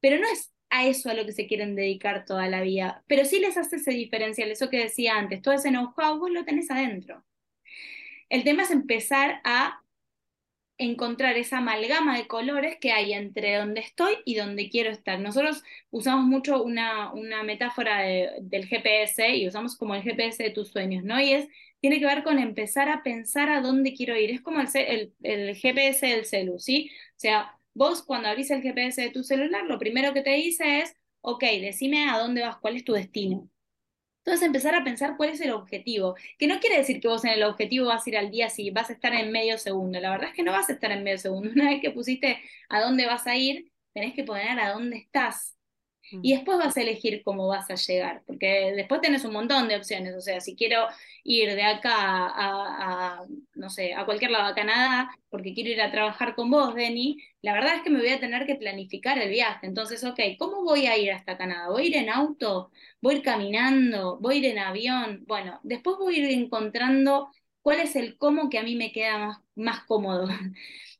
pero 0.00 0.18
no 0.18 0.26
es 0.28 0.51
a 0.72 0.86
eso 0.86 1.10
a 1.10 1.14
lo 1.14 1.26
que 1.26 1.32
se 1.32 1.46
quieren 1.46 1.76
dedicar 1.76 2.24
toda 2.24 2.48
la 2.48 2.62
vida. 2.62 3.04
Pero 3.06 3.24
sí 3.26 3.38
les 3.40 3.56
hace 3.58 3.76
ese 3.76 3.92
diferencial, 3.92 4.50
eso 4.50 4.70
que 4.70 4.78
decía 4.78 5.16
antes, 5.18 5.42
todo 5.42 5.54
ese 5.54 5.68
know-how 5.70 6.18
vos 6.18 6.30
lo 6.30 6.44
tenés 6.44 6.70
adentro. 6.70 7.24
El 8.30 8.42
tema 8.44 8.62
es 8.62 8.70
empezar 8.70 9.40
a 9.44 9.82
encontrar 10.78 11.36
esa 11.36 11.58
amalgama 11.58 12.16
de 12.16 12.26
colores 12.26 12.78
que 12.80 12.90
hay 12.92 13.12
entre 13.12 13.56
donde 13.56 13.80
estoy 13.80 14.14
y 14.24 14.34
donde 14.36 14.70
quiero 14.70 14.90
estar. 14.90 15.20
Nosotros 15.20 15.62
usamos 15.90 16.24
mucho 16.26 16.62
una, 16.62 17.12
una 17.12 17.42
metáfora 17.42 18.00
de, 18.00 18.30
del 18.40 18.66
GPS 18.66 19.36
y 19.36 19.46
usamos 19.46 19.76
como 19.76 19.94
el 19.94 20.02
GPS 20.02 20.42
de 20.42 20.50
tus 20.50 20.70
sueños, 20.70 21.04
¿no? 21.04 21.20
Y 21.20 21.34
es, 21.34 21.48
tiene 21.80 22.00
que 22.00 22.06
ver 22.06 22.24
con 22.24 22.38
empezar 22.38 22.88
a 22.88 23.02
pensar 23.02 23.50
a 23.50 23.60
dónde 23.60 23.92
quiero 23.94 24.16
ir. 24.16 24.30
Es 24.30 24.40
como 24.40 24.60
el, 24.60 24.68
el, 24.74 25.12
el 25.22 25.54
GPS 25.54 26.06
del 26.06 26.24
celu, 26.24 26.58
¿sí? 26.58 26.90
O 27.10 27.20
sea, 27.20 27.58
vos 27.74 28.02
cuando 28.02 28.28
abrís 28.28 28.50
el 28.50 28.62
GPS 28.62 29.00
de 29.02 29.10
tu 29.10 29.22
celular, 29.22 29.64
lo 29.64 29.78
primero 29.78 30.12
que 30.14 30.22
te 30.22 30.30
dice 30.30 30.80
es, 30.80 30.94
ok, 31.20 31.42
decime 31.60 32.08
a 32.08 32.18
dónde 32.18 32.42
vas, 32.42 32.58
cuál 32.58 32.76
es 32.76 32.84
tu 32.84 32.92
destino. 32.94 33.48
Entonces 34.24 34.46
empezar 34.46 34.74
a 34.76 34.84
pensar 34.84 35.16
cuál 35.16 35.30
es 35.30 35.40
el 35.40 35.50
objetivo, 35.52 36.14
que 36.38 36.46
no 36.46 36.60
quiere 36.60 36.78
decir 36.78 37.00
que 37.00 37.08
vos 37.08 37.24
en 37.24 37.32
el 37.32 37.42
objetivo 37.42 37.86
vas 37.88 38.06
a 38.06 38.10
ir 38.10 38.16
al 38.18 38.30
día 38.30 38.50
si 38.50 38.70
vas 38.70 38.90
a 38.90 38.92
estar 38.92 39.12
en 39.14 39.32
medio 39.32 39.58
segundo, 39.58 39.98
la 40.00 40.10
verdad 40.10 40.28
es 40.30 40.34
que 40.34 40.44
no 40.44 40.52
vas 40.52 40.68
a 40.70 40.74
estar 40.74 40.92
en 40.92 41.02
medio 41.02 41.18
segundo, 41.18 41.50
una 41.54 41.70
vez 41.70 41.80
que 41.80 41.90
pusiste 41.90 42.38
a 42.68 42.80
dónde 42.80 43.06
vas 43.06 43.26
a 43.26 43.36
ir, 43.36 43.72
tenés 43.92 44.14
que 44.14 44.24
poner 44.24 44.58
a 44.60 44.72
dónde 44.72 44.98
estás. 44.98 45.56
Y 46.20 46.34
después 46.34 46.58
vas 46.58 46.76
a 46.76 46.82
elegir 46.82 47.22
cómo 47.22 47.48
vas 47.48 47.70
a 47.70 47.74
llegar, 47.74 48.22
porque 48.26 48.72
después 48.76 49.00
tenés 49.00 49.24
un 49.24 49.32
montón 49.32 49.68
de 49.68 49.76
opciones, 49.76 50.14
o 50.14 50.20
sea, 50.20 50.40
si 50.40 50.54
quiero 50.56 50.86
ir 51.24 51.54
de 51.54 51.62
acá 51.62 51.94
a 51.94 53.24
no 53.62 53.70
sé, 53.70 53.94
a 53.94 54.04
cualquier 54.04 54.32
lado, 54.32 54.46
a 54.46 54.54
Canadá, 54.54 55.10
porque 55.30 55.54
quiero 55.54 55.70
ir 55.70 55.80
a 55.80 55.90
trabajar 55.92 56.34
con 56.34 56.50
vos, 56.50 56.74
Denny, 56.74 57.18
la 57.42 57.54
verdad 57.54 57.76
es 57.76 57.82
que 57.82 57.90
me 57.90 58.00
voy 58.00 58.08
a 58.08 58.20
tener 58.20 58.46
que 58.46 58.56
planificar 58.56 59.18
el 59.18 59.30
viaje, 59.30 59.66
entonces, 59.66 60.02
ok, 60.04 60.20
¿cómo 60.38 60.62
voy 60.64 60.86
a 60.86 60.96
ir 60.98 61.12
hasta 61.12 61.38
Canadá? 61.38 61.68
¿Voy 61.70 61.84
a 61.84 61.86
ir 61.86 61.96
en 61.96 62.10
auto? 62.10 62.70
¿Voy 63.00 63.14
a 63.14 63.16
ir 63.18 63.22
caminando? 63.22 64.18
¿Voy 64.20 64.36
a 64.36 64.38
ir 64.38 64.44
en 64.46 64.58
avión? 64.58 65.24
Bueno, 65.26 65.60
después 65.62 65.96
voy 65.98 66.16
a 66.16 66.18
ir 66.18 66.38
encontrando 66.38 67.30
cuál 67.62 67.80
es 67.80 67.94
el 67.96 68.16
cómo 68.18 68.50
que 68.50 68.58
a 68.58 68.62
mí 68.62 68.74
me 68.76 68.92
queda 68.92 69.18
más, 69.18 69.38
más 69.54 69.84
cómodo. 69.84 70.28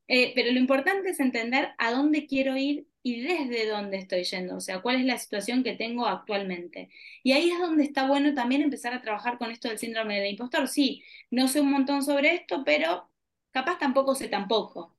Eh, 0.08 0.32
pero 0.34 0.52
lo 0.52 0.58
importante 0.58 1.08
es 1.10 1.20
entender 1.20 1.70
a 1.78 1.90
dónde 1.92 2.26
quiero 2.26 2.56
ir 2.56 2.86
y 3.02 3.22
desde 3.22 3.68
dónde 3.68 3.96
estoy 3.96 4.22
yendo, 4.24 4.56
o 4.56 4.60
sea, 4.60 4.80
cuál 4.80 4.96
es 4.96 5.04
la 5.04 5.18
situación 5.18 5.64
que 5.64 5.74
tengo 5.74 6.06
actualmente. 6.06 6.90
Y 7.22 7.32
ahí 7.32 7.50
es 7.50 7.58
donde 7.58 7.82
está 7.82 8.06
bueno 8.06 8.32
también 8.34 8.62
empezar 8.62 8.94
a 8.94 9.02
trabajar 9.02 9.38
con 9.38 9.50
esto 9.50 9.68
del 9.68 9.78
síndrome 9.78 10.20
del 10.20 10.30
impostor. 10.30 10.68
Sí, 10.68 11.02
no 11.30 11.48
sé 11.48 11.60
un 11.60 11.72
montón 11.72 12.02
sobre 12.04 12.34
esto, 12.34 12.62
pero 12.64 13.10
capaz 13.50 13.78
tampoco 13.78 14.14
sé 14.14 14.28
tampoco. 14.28 14.96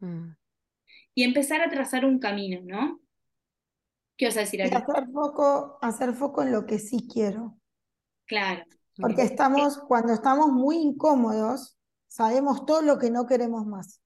Mm. 0.00 0.30
Y 1.14 1.22
empezar 1.22 1.60
a 1.60 1.70
trazar 1.70 2.04
un 2.04 2.18
camino, 2.18 2.60
¿no? 2.64 3.00
¿Qué 4.16 4.26
vas 4.26 4.36
a 4.36 4.40
decir, 4.40 4.60
Y 4.60 4.62
Ari? 4.64 4.74
hacer 4.74 5.06
foco, 5.12 5.78
hacer 5.80 6.12
foco 6.12 6.42
en 6.42 6.52
lo 6.52 6.66
que 6.66 6.80
sí 6.80 7.08
quiero. 7.12 7.56
Claro. 8.26 8.64
Porque 8.98 9.22
estamos, 9.22 9.78
cuando 9.78 10.12
estamos 10.12 10.48
muy 10.48 10.76
incómodos, 10.76 11.76
sabemos 12.08 12.64
todo 12.66 12.82
lo 12.82 12.98
que 12.98 13.10
no 13.10 13.26
queremos 13.26 13.66
más. 13.66 14.00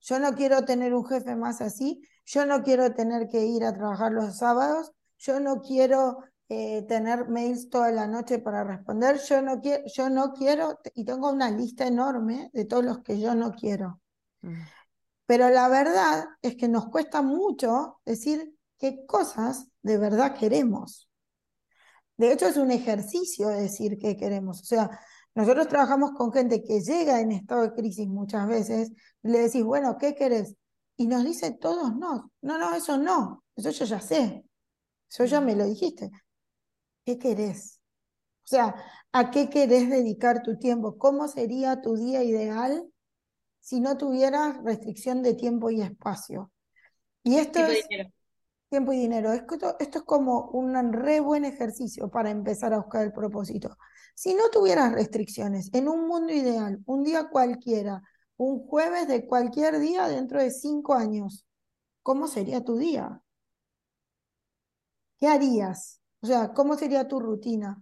Yo 0.00 0.18
no 0.18 0.34
quiero 0.34 0.64
tener 0.64 0.94
un 0.94 1.06
jefe 1.06 1.36
más 1.36 1.60
así, 1.60 2.02
yo 2.24 2.46
no 2.46 2.62
quiero 2.62 2.92
tener 2.94 3.28
que 3.28 3.44
ir 3.44 3.64
a 3.64 3.74
trabajar 3.74 4.12
los 4.12 4.38
sábados, 4.38 4.92
yo 5.18 5.40
no 5.40 5.60
quiero 5.60 6.18
eh, 6.48 6.82
tener 6.82 7.28
mails 7.28 7.70
toda 7.70 7.90
la 7.92 8.06
noche 8.06 8.38
para 8.38 8.64
responder, 8.64 9.18
yo 9.28 9.40
no 9.40 9.60
quiero, 9.60 9.84
yo 9.94 10.10
no 10.10 10.32
quiero, 10.32 10.78
y 10.94 11.04
tengo 11.04 11.30
una 11.30 11.50
lista 11.50 11.86
enorme 11.86 12.50
de 12.52 12.64
todos 12.64 12.84
los 12.84 12.98
que 13.02 13.18
yo 13.18 13.34
no 13.34 13.52
quiero. 13.52 14.00
Mm. 14.42 14.60
Pero 15.26 15.48
la 15.48 15.68
verdad 15.68 16.26
es 16.42 16.56
que 16.56 16.68
nos 16.68 16.88
cuesta 16.88 17.22
mucho 17.22 18.00
decir 18.04 18.54
qué 18.78 19.06
cosas 19.06 19.68
de 19.82 19.96
verdad 19.96 20.36
queremos. 20.36 21.08
De 22.16 22.32
hecho, 22.32 22.46
es 22.46 22.56
un 22.56 22.70
ejercicio 22.70 23.48
decir 23.48 23.98
qué 23.98 24.16
queremos. 24.16 24.60
O 24.60 24.64
sea, 24.64 24.90
nosotros 25.34 25.68
trabajamos 25.68 26.12
con 26.12 26.32
gente 26.32 26.62
que 26.62 26.80
llega 26.80 27.20
en 27.20 27.32
estado 27.32 27.62
de 27.62 27.72
crisis 27.72 28.06
muchas 28.08 28.46
veces, 28.46 28.92
y 29.22 29.28
le 29.28 29.38
decís, 29.38 29.64
bueno, 29.64 29.96
¿qué 29.98 30.14
querés? 30.14 30.56
Y 30.96 31.06
nos 31.06 31.24
dice 31.24 31.52
todos 31.52 31.94
no. 31.96 32.32
No, 32.42 32.58
no, 32.58 32.74
eso 32.74 32.96
no. 32.98 33.44
Eso 33.56 33.70
yo 33.70 33.84
ya 33.84 34.00
sé. 34.00 34.44
Eso 35.10 35.24
ya 35.24 35.40
me 35.40 35.56
lo 35.56 35.64
dijiste. 35.64 36.10
¿Qué 37.04 37.18
querés? 37.18 37.80
O 38.44 38.48
sea, 38.48 38.74
¿a 39.12 39.30
qué 39.30 39.48
querés 39.50 39.88
dedicar 39.90 40.42
tu 40.42 40.58
tiempo? 40.58 40.98
¿Cómo 40.98 41.28
sería 41.28 41.80
tu 41.80 41.96
día 41.96 42.22
ideal 42.22 42.84
si 43.60 43.80
no 43.80 43.96
tuvieras 43.96 44.62
restricción 44.64 45.22
de 45.22 45.34
tiempo 45.34 45.70
y 45.70 45.82
espacio? 45.82 46.52
Y 47.22 47.36
esto 47.36 47.64
de 47.66 47.72
es 47.72 47.88
dinero. 47.88 48.10
tiempo 48.68 48.92
y 48.92 48.98
dinero. 48.98 49.32
Esto, 49.32 49.76
esto 49.78 49.98
es 49.98 50.04
como 50.04 50.50
un 50.50 50.92
re 50.92 51.20
buen 51.20 51.44
ejercicio 51.44 52.10
para 52.10 52.30
empezar 52.30 52.72
a 52.72 52.78
buscar 52.78 53.04
el 53.04 53.12
propósito. 53.12 53.76
Si 54.14 54.34
no 54.34 54.50
tuvieras 54.50 54.92
restricciones, 54.92 55.70
en 55.72 55.88
un 55.88 56.06
mundo 56.06 56.32
ideal, 56.32 56.80
un 56.86 57.04
día 57.04 57.28
cualquiera, 57.30 58.02
un 58.44 58.66
jueves 58.66 59.08
de 59.08 59.26
cualquier 59.26 59.78
día 59.78 60.08
dentro 60.08 60.40
de 60.40 60.50
cinco 60.50 60.94
años, 60.94 61.46
¿cómo 62.02 62.28
sería 62.28 62.64
tu 62.64 62.76
día? 62.76 63.22
¿Qué 65.18 65.28
harías? 65.28 66.00
O 66.20 66.26
sea, 66.26 66.52
¿cómo 66.52 66.76
sería 66.76 67.06
tu 67.08 67.20
rutina? 67.20 67.80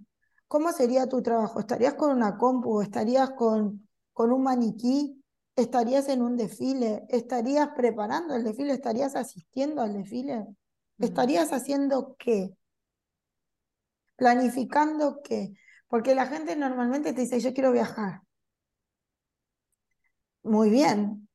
¿cómo 0.51 0.73
sería 0.73 1.07
tu 1.07 1.23
trabajo? 1.23 1.61
¿Estarías 1.61 1.95
con 1.95 2.11
una 2.11 2.37
compu? 2.37 2.81
¿Estarías 2.83 3.31
con, 3.31 3.89
con 4.13 4.33
un 4.33 4.43
maniquí? 4.43 5.23
¿Estarías 5.55 6.09
en 6.09 6.23
un 6.23 6.37
desfile? 6.37 7.05
¿Estarías 7.09 7.69
preparando 7.77 8.35
el 8.35 8.43
desfile? 8.43 8.73
¿Estarías 8.73 9.15
asistiendo 9.15 9.81
al 9.81 9.93
desfile? 9.93 10.41
Mm. 10.41 11.05
¿Estarías 11.05 11.53
haciendo 11.53 12.17
qué? 12.19 12.51
¿Planificando 14.17 15.21
qué? 15.23 15.53
Porque 15.87 16.17
la 16.17 16.27
gente 16.27 16.57
normalmente 16.57 17.13
te 17.13 17.21
dice, 17.21 17.39
yo 17.39 17.55
quiero 17.55 17.71
viajar. 17.71 18.23
Muy 20.43 20.71
bien, 20.71 21.29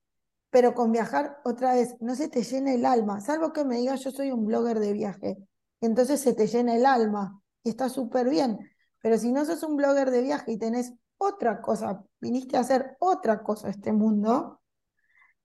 pero 0.52 0.74
con 0.76 0.92
viajar 0.92 1.40
otra 1.46 1.76
vez 1.76 1.96
no 2.02 2.16
se 2.16 2.30
te 2.30 2.44
llena 2.44 2.74
el 2.74 2.86
alma, 2.86 3.22
salvo 3.22 3.54
que 3.54 3.66
me 3.66 3.78
digas 3.78 4.04
yo 4.04 4.12
soy 4.12 4.32
un 4.32 4.46
blogger 4.46 4.80
de 4.80 4.94
viaje. 4.94 5.38
Entonces 5.82 6.22
se 6.22 6.34
te 6.36 6.48
llena 6.48 6.76
el 6.76 6.86
alma 6.86 7.42
y 7.64 7.70
está 7.70 7.90
súper 7.90 8.30
bien. 8.30 8.60
Pero 9.02 9.18
si 9.18 9.32
no 9.32 9.46
sos 9.46 9.64
un 9.64 9.78
blogger 9.78 10.12
de 10.12 10.22
viaje 10.24 10.54
y 10.54 10.60
tenés 10.60 10.94
otra 11.18 11.62
cosa, 11.62 12.04
viniste 12.22 12.58
a 12.58 12.62
hacer 12.62 12.98
otra 13.00 13.44
cosa 13.44 13.68
a 13.68 13.72
este 13.72 13.94
mundo, 13.94 14.62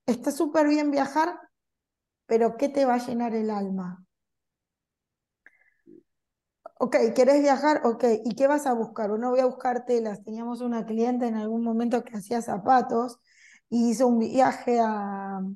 está 0.05 0.31
súper 0.31 0.67
bien 0.69 0.91
viajar, 0.91 1.39
pero 2.27 2.57
¿qué 2.57 2.69
te 2.69 2.85
va 2.85 2.95
a 2.95 3.07
llenar 3.07 3.35
el 3.35 3.49
alma? 3.51 4.05
Ok, 6.79 6.95
¿querés 7.15 7.41
viajar? 7.41 7.81
Ok, 7.85 8.03
¿y 8.25 8.35
qué 8.35 8.47
vas 8.47 8.65
a 8.65 8.73
buscar? 8.73 9.09
Bueno, 9.09 9.29
voy 9.29 9.39
a 9.39 9.45
buscar 9.45 9.85
telas. 9.85 10.23
Teníamos 10.23 10.61
una 10.61 10.85
cliente 10.85 11.27
en 11.27 11.35
algún 11.35 11.63
momento 11.63 12.03
que 12.03 12.17
hacía 12.17 12.41
zapatos 12.41 13.19
y 13.71 13.89
hizo 13.89 14.07
un 14.07 14.19
viaje 14.19 14.79
al 14.81 15.55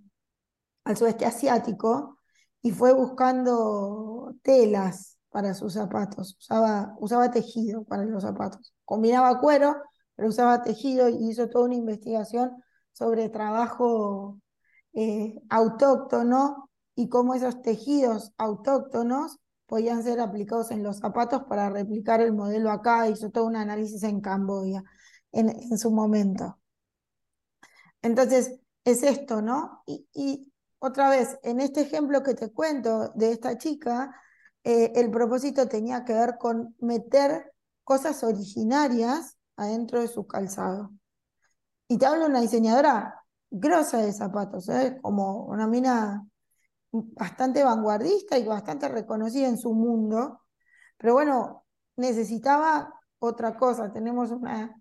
sudeste 0.98 1.26
asiático 1.26 2.20
y 2.62 2.72
fue 2.72 2.94
buscando 2.94 4.34
telas 4.42 5.18
para 5.30 5.54
sus 5.54 5.74
zapatos. 5.74 6.38
Usaba, 6.40 7.32
tejido 7.32 7.84
para 7.84 8.06
los 8.06 8.24
zapatos. 8.24 8.74
Combinaba 8.86 9.40
cuero, 9.42 9.76
pero 10.16 10.30
usaba 10.30 10.64
tejido 10.64 11.10
y 11.10 11.30
hizo 11.30 11.50
toda 11.50 11.66
una 11.66 11.76
investigación 11.76 12.52
sobre 12.94 13.30
trabajo 13.30 14.40
eh, 14.94 15.36
autóctono 15.50 16.70
y 16.96 17.10
cómo 17.10 17.34
esos 17.36 17.62
tejidos 17.62 18.32
autóctonos 18.38 19.40
podían 19.66 20.04
ser 20.04 20.22
aplicados 20.22 20.72
en 20.72 20.84
los 20.84 21.00
zapatos 21.00 21.44
para 21.50 21.70
replicar 21.70 22.22
el 22.22 22.34
modelo 22.34 22.72
acá. 22.72 23.10
Hizo 23.10 23.30
todo 23.30 23.46
un 23.46 23.58
análisis 23.58 24.04
en 24.04 24.22
Camboya 24.22 24.84
en 25.34 25.78
su 25.78 25.92
momento. 25.92 26.58
Entonces, 28.06 28.60
es 28.84 29.02
esto, 29.02 29.42
¿no? 29.42 29.84
Y, 29.88 30.54
otra 30.78 31.10
vez, 31.10 31.40
en 31.42 31.60
este 31.60 31.82
ejemplo 31.82 32.22
que 32.22 32.36
te 32.36 32.52
cuento 32.52 33.10
de 33.16 33.32
esta 33.32 33.58
chica, 33.58 34.16
eh, 34.64 34.92
el 34.96 35.10
propósito 35.10 35.68
tenía 35.68 36.06
que 36.06 36.14
ver 36.14 36.38
con 36.38 36.76
meter 36.80 37.52
cosas 37.84 38.24
originarias 38.24 39.40
adentro 39.56 40.02
de 40.02 40.08
su 40.08 40.28
calzado. 40.28 40.92
Y 41.88 41.98
te 41.98 42.06
hablo 42.06 42.26
de 42.26 42.30
una 42.30 42.42
diseñadora 42.42 43.24
grosa 43.50 43.98
de 43.98 44.14
zapatos, 44.14 44.70
¿eh? 44.70 45.00
como 45.02 45.46
una 45.46 45.66
mina 45.66 46.28
bastante 46.92 47.64
vanguardista 47.64 48.38
y 48.38 48.46
bastante 48.46 48.88
reconocida 48.88 49.48
en 49.48 49.58
su 49.58 49.74
mundo, 49.74 50.42
pero 50.98 51.14
bueno, 51.14 51.66
necesitaba 51.96 52.94
otra 53.18 53.58
cosa. 53.58 53.92
Tenemos 53.92 54.30
una, 54.30 54.80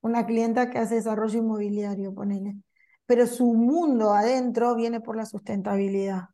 una 0.00 0.26
clienta 0.26 0.70
que 0.70 0.78
hace 0.78 0.96
desarrollo 0.96 1.38
inmobiliario, 1.38 2.14
ponele, 2.14 2.56
pero 3.06 3.26
su 3.26 3.54
mundo 3.54 4.12
adentro 4.12 4.74
viene 4.74 5.00
por 5.00 5.16
la 5.16 5.26
sustentabilidad. 5.26 6.28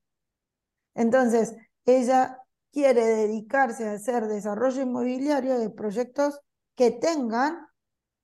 Entonces, 0.94 1.55
ella 1.85 2.38
quiere 2.72 3.05
dedicarse 3.05 3.88
a 3.88 3.92
hacer 3.92 4.27
desarrollo 4.27 4.83
inmobiliario 4.83 5.59
de 5.59 5.70
proyectos 5.70 6.40
que 6.74 6.90
tengan 6.90 7.66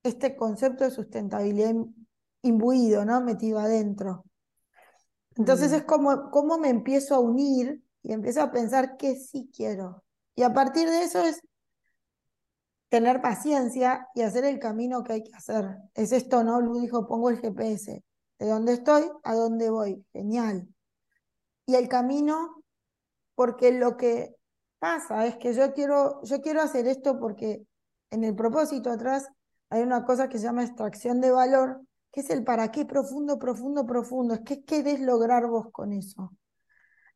este 0.02 0.36
concepto 0.36 0.84
de 0.84 0.90
sustentabilidad 0.90 1.74
imbuido, 2.42 3.04
¿no? 3.04 3.20
Metido 3.20 3.58
adentro. 3.58 4.24
Entonces 5.36 5.72
Mm. 5.72 5.74
es 5.74 5.82
como, 5.84 6.30
cómo 6.30 6.58
me 6.58 6.68
empiezo 6.70 7.14
a 7.14 7.20
unir 7.20 7.82
y 8.02 8.12
empiezo 8.12 8.42
a 8.42 8.50
pensar 8.50 8.96
qué 8.96 9.16
sí 9.16 9.50
quiero. 9.54 10.02
Y 10.34 10.42
a 10.42 10.52
partir 10.52 10.88
de 10.88 11.02
eso 11.02 11.22
es 11.24 11.40
tener 12.90 13.22
paciencia 13.22 14.08
y 14.14 14.22
hacer 14.22 14.44
el 14.44 14.58
camino 14.58 15.02
que 15.02 15.14
hay 15.14 15.22
que 15.22 15.34
hacer. 15.34 15.64
Es 15.94 16.12
esto, 16.12 16.44
¿no? 16.44 16.60
Lu 16.60 16.80
dijo, 16.80 17.06
pongo 17.06 17.30
el 17.30 17.40
GPS. 17.40 18.04
De 18.38 18.46
dónde 18.48 18.74
estoy 18.74 19.04
a 19.22 19.34
dónde 19.34 19.70
voy. 19.70 20.04
Genial. 20.12 20.68
Y 21.66 21.76
el 21.76 21.88
camino, 21.88 22.62
porque 23.34 23.72
lo 23.72 23.96
que 23.96 24.34
pasa 24.80 25.26
es 25.26 25.36
que 25.36 25.54
yo 25.54 25.72
quiero, 25.72 26.20
yo 26.24 26.40
quiero 26.40 26.60
hacer 26.60 26.88
esto 26.88 27.18
porque 27.18 27.64
en 28.10 28.24
el 28.24 28.34
propósito 28.34 28.90
atrás 28.90 29.28
hay 29.68 29.82
una 29.82 30.04
cosa 30.04 30.28
que 30.28 30.38
se 30.38 30.44
llama 30.44 30.64
extracción 30.64 31.20
de 31.20 31.30
valor, 31.30 31.80
que 32.10 32.22
es 32.22 32.30
el 32.30 32.42
para 32.42 32.72
qué 32.72 32.84
profundo, 32.86 33.38
profundo, 33.38 33.86
profundo. 33.86 34.34
Es 34.34 34.40
que 34.40 34.64
querés 34.64 35.00
lograr 35.00 35.46
vos 35.46 35.68
con 35.70 35.92
eso. 35.92 36.32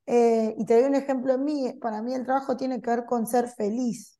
Eh, 0.06 0.54
y 0.56 0.64
te 0.66 0.74
doy 0.74 0.84
un 0.84 0.94
ejemplo 0.94 1.34
en 1.34 1.44
mí, 1.44 1.72
para 1.80 2.00
mí 2.00 2.14
el 2.14 2.24
trabajo 2.24 2.56
tiene 2.56 2.80
que 2.80 2.90
ver 2.90 3.06
con 3.06 3.26
ser 3.26 3.48
feliz. 3.48 4.13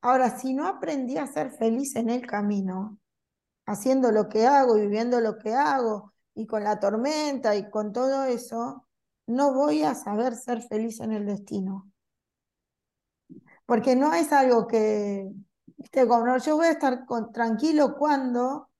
Ahora, 0.00 0.38
si 0.38 0.54
no 0.54 0.66
aprendí 0.66 1.18
a 1.18 1.26
ser 1.26 1.50
feliz 1.50 1.96
en 1.96 2.10
el 2.10 2.26
camino, 2.26 2.98
haciendo 3.66 4.12
lo 4.12 4.28
que 4.28 4.46
hago 4.46 4.78
y 4.78 4.82
viviendo 4.82 5.20
lo 5.20 5.38
que 5.38 5.54
hago, 5.54 6.12
y 6.34 6.46
con 6.46 6.62
la 6.62 6.78
tormenta 6.78 7.56
y 7.56 7.68
con 7.68 7.92
todo 7.92 8.24
eso, 8.24 8.86
no 9.26 9.52
voy 9.52 9.82
a 9.82 9.94
saber 9.94 10.36
ser 10.36 10.62
feliz 10.62 11.00
en 11.00 11.12
el 11.12 11.26
destino. 11.26 11.90
Porque 13.66 13.96
no 13.96 14.14
es 14.14 14.32
algo 14.32 14.66
que, 14.68 15.28
viste, 15.76 16.06
como 16.06 16.24
no, 16.24 16.38
yo 16.38 16.56
voy 16.56 16.66
a 16.66 16.72
estar 16.72 17.04
con, 17.04 17.32
tranquilo 17.32 17.96
cuando, 17.98 18.70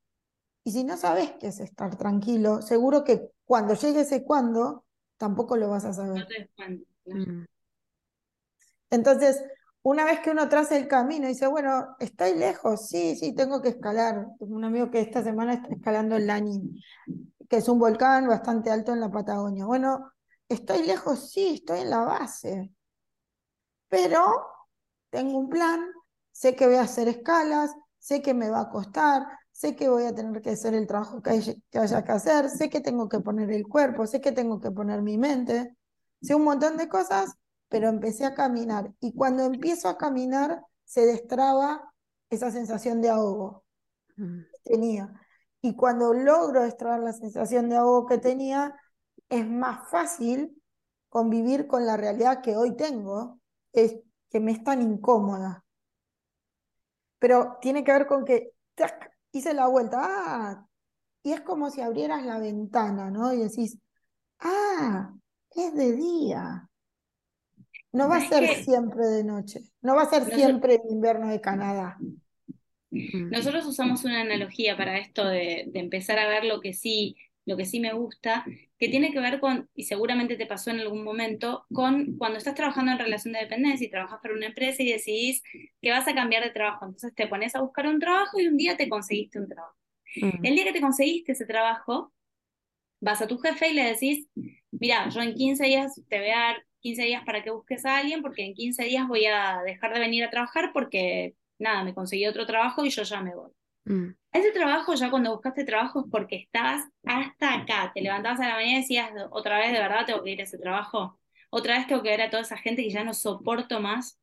y 0.63 0.71
si 0.71 0.85
no 0.85 0.97
sabes 0.97 1.33
qué 1.41 1.49
es 1.49 1.59
estar 1.59 1.97
tranquilo, 1.97 2.63
seguro 2.63 3.03
que 3.03 3.33
cuando 3.45 3.75
llegue 3.75 4.03
ese 4.03 4.23
cuando, 4.23 4.85
tampoco 5.17 5.57
lo 5.57 5.69
vas 5.69 5.85
a 5.85 5.93
saber. 5.93 6.21
No 6.21 6.27
te 6.27 6.35
des 6.35 6.51
cuenta, 6.55 6.91
claro. 7.05 7.21
Mm. 7.21 7.45
Entonces, 8.91 9.43
una 9.83 10.05
vez 10.05 10.21
que 10.21 10.31
uno 10.31 10.49
traza 10.49 10.77
el 10.77 10.89
camino 10.89 11.27
y 11.27 11.31
dice, 11.31 11.47
bueno, 11.47 11.97
estoy 12.01 12.35
lejos, 12.35 12.89
sí, 12.89 13.17
sí, 13.17 13.35
tengo 13.35 13.63
que 13.63 13.71
escalar. 13.71 14.27
Un 14.41 14.65
amigo 14.65 14.91
que 14.91 15.01
esta 15.01 15.23
semana 15.25 15.55
está 15.55 15.69
escalando 15.75 16.17
el 16.17 16.27
Lanín, 16.27 16.81
que 17.49 17.59
es 17.59 17.69
un 17.69 17.79
volcán 17.81 18.29
bastante 18.29 18.71
alto 18.71 18.93
en 18.95 19.01
la 19.01 19.11
Patagonia. 19.11 19.67
Bueno, 19.67 20.13
estoy 20.49 20.85
lejos, 20.87 21.31
sí, 21.33 21.57
estoy 21.57 21.81
en 21.81 21.91
la 21.91 22.01
base, 22.01 22.73
pero 23.89 24.47
tengo 25.11 25.39
un 25.39 25.49
plan, 25.49 25.81
sé 26.33 26.55
que 26.57 26.67
voy 26.67 26.77
a 26.77 26.83
hacer 26.83 27.09
escalas, 27.09 27.73
sé 27.99 28.23
que 28.23 28.35
me 28.35 28.51
va 28.51 28.63
a 28.63 28.71
costar, 28.71 29.27
sé 29.53 29.77
que 29.77 29.89
voy 29.89 30.05
a 30.07 30.15
tener 30.15 30.43
que 30.43 30.51
hacer 30.51 30.75
el 30.75 30.87
trabajo 30.87 31.23
que, 31.23 31.31
hay- 31.31 31.63
que 31.71 31.79
haya 31.79 32.05
que 32.05 32.13
hacer, 32.13 32.51
sé 32.51 32.69
que 32.71 32.81
tengo 32.81 33.09
que 33.09 33.21
poner 33.21 33.51
el 33.53 33.67
cuerpo, 33.69 34.07
sé 34.07 34.21
que 34.21 34.33
tengo 34.33 34.61
que 34.61 34.71
poner 34.71 35.03
mi 35.03 35.19
mente, 35.19 35.77
sé 36.23 36.35
un 36.35 36.45
montón 36.45 36.77
de 36.77 36.89
cosas, 36.89 37.35
pero 37.69 37.89
empecé 37.89 38.25
a 38.25 38.35
caminar. 38.35 38.93
Y 39.01 39.15
cuando 39.15 39.45
empiezo 39.45 39.89
a 39.89 39.99
caminar, 39.99 40.63
se 40.85 41.07
destraba 41.07 41.93
esa 42.31 42.51
sensación 42.51 43.01
de 43.01 43.11
ahogo 43.11 43.65
que 44.17 44.61
tenía. 44.65 45.13
Y 45.61 45.75
cuando 45.75 46.13
logro 46.15 46.63
destrabar 46.63 47.01
la 47.01 47.13
sensación 47.13 47.69
de 47.69 47.77
ahogo 47.77 48.07
que 48.07 48.19
tenía, 48.19 48.75
es 49.29 49.47
más 49.47 49.89
fácil 49.91 50.63
convivir 51.09 51.67
con 51.67 51.87
la 51.87 51.97
realidad 51.97 52.43
que 52.43 52.57
hoy 52.57 52.77
tengo, 52.77 53.41
es 53.73 53.97
que 54.31 54.41
me 54.41 54.53
es 54.53 54.63
tan 54.63 54.83
incómoda. 54.83 55.65
Pero 57.19 57.59
tiene 57.61 57.85
que 57.85 57.93
ver 57.93 58.07
con 58.07 58.25
que 58.25 58.53
¡tac! 58.75 59.11
hice 59.33 59.55
la 59.55 59.69
vuelta, 59.69 59.99
ah, 60.01 60.67
y 61.23 61.33
es 61.33 61.41
como 61.43 61.71
si 61.71 61.81
abrieras 61.81 62.25
la 62.25 62.39
ventana, 62.39 63.11
¿no? 63.11 63.33
Y 63.33 63.39
decís, 63.39 63.79
ah, 64.41 65.13
es 65.51 65.75
de 65.75 65.93
día. 65.93 66.68
No 67.93 68.09
va 68.09 68.17
a 68.17 68.29
¿Sabes 68.29 68.51
ser 68.51 68.65
siempre 68.65 69.07
de 69.07 69.25
noche, 69.25 69.61
no 69.81 69.97
va 69.97 70.03
a 70.03 70.11
ser 70.11 70.25
siempre 70.25 70.75
el 70.75 70.91
invierno 70.91 71.29
de 71.29 71.41
Canadá. 71.41 71.97
Mm. 72.91 73.31
Nosotros 73.31 73.67
usamos 73.67 74.05
una 74.05 74.21
analogía 74.21 74.77
para 74.77 74.99
esto 74.99 75.27
de, 75.27 75.65
de 75.69 75.81
empezar 75.81 76.19
a 76.19 76.29
ver 76.29 76.45
lo 76.45 76.61
que 76.61 76.75
sí, 76.75 77.17
lo 77.47 77.57
que 77.57 77.65
sí 77.65 77.81
me 77.81 77.95
gusta, 77.95 78.45
que 78.79 78.89
tiene 78.89 79.11
que 79.11 79.21
ver 79.21 79.41
con, 79.41 79.69
y 79.75 79.85
seguramente 79.85 80.37
te 80.37 80.47
pasó 80.47 80.71
en 80.71 80.81
algún 80.81 81.03
momento, 81.03 81.65
con 81.73 82.17
cuando 82.17 82.39
estás 82.39 82.55
trabajando 82.55 82.93
en 82.93 82.99
relación 82.99 83.33
de 83.33 83.41
dependencia 83.41 83.87
y 83.87 83.91
trabajas 83.91 84.21
para 84.23 84.35
una 84.35 84.47
empresa 84.47 84.83
y 84.83 84.93
decidís 84.93 85.43
que 85.81 85.91
vas 85.91 86.07
a 86.07 86.15
cambiar 86.15 86.45
de 86.45 86.51
trabajo. 86.51 86.85
Entonces 86.85 87.15
te 87.15 87.27
pones 87.27 87.55
a 87.55 87.63
buscar 87.63 87.87
un 87.87 88.01
trabajo 88.01 88.39
y 88.39 88.47
un 88.47 88.57
día 88.57 88.77
te 88.77 88.89
conseguiste 88.89 89.39
un 89.39 89.49
trabajo. 89.49 89.77
Mm. 90.17 90.45
El 90.45 90.55
día 90.55 90.65
que 90.65 90.73
te 90.73 90.81
conseguiste 90.81 91.33
ese 91.33 91.47
trabajo, 91.47 92.13
vas 93.01 93.23
a 93.23 93.27
tu 93.27 93.39
jefe 93.39 93.71
y 93.71 93.75
le 93.75 93.85
decís, 93.85 94.29
mira, 94.71 95.09
yo 95.09 95.21
en 95.23 95.35
15 95.35 95.65
días 95.65 96.01
te 96.09 96.19
voy 96.19 96.31
a 96.31 96.39
dar 96.39 96.68
15 96.81 97.03
días 97.03 97.23
para 97.25 97.43
que 97.43 97.51
busques 97.51 97.85
a 97.85 97.99
alguien 97.99 98.23
porque 98.23 98.45
en 98.45 98.55
15 98.55 98.85
días 98.85 99.07
voy 99.09 99.27
a 99.27 99.61
dejar 99.65 99.93
de 99.95 100.01
venir 100.01 100.25
a 100.25 100.31
trabajar 100.31 100.71
porque, 100.73 101.35
nada, 101.59 101.85
me 101.85 101.95
conseguí 101.95 102.27
otro 102.27 102.47
trabajo 102.47 102.85
y 102.85 102.91
yo 102.91 103.03
ya 103.03 103.21
me 103.21 103.35
voy. 103.35 103.51
Mm. 103.85 104.15
Ese 104.33 104.51
trabajo, 104.53 104.95
ya 104.95 105.11
cuando 105.11 105.33
buscaste 105.33 105.65
trabajo, 105.65 106.01
es 106.01 106.07
porque 106.11 106.37
estabas 106.37 106.85
hasta 107.05 107.55
acá. 107.55 107.91
Te 107.95 108.03
levantabas 108.03 108.41
a 108.41 108.49
la 108.49 108.55
mañana 108.55 108.79
y 108.79 108.81
decías, 108.83 109.11
otra 109.31 109.59
vez, 109.59 109.73
de 109.73 109.79
verdad, 109.79 110.05
tengo 110.07 110.23
que 110.23 110.31
ir 110.31 110.41
a 110.41 110.45
ese 110.45 110.59
trabajo. 110.59 111.19
Otra 111.51 111.79
vez 111.79 111.87
tengo 111.87 112.03
que 112.03 112.11
ver 112.11 112.23
a 112.23 112.31
toda 112.31 112.43
esa 112.43 112.59
gente 112.59 112.83
que 112.83 112.91
ya 112.91 113.05
no 113.05 113.15
soporto 113.15 113.81
más. 113.81 114.21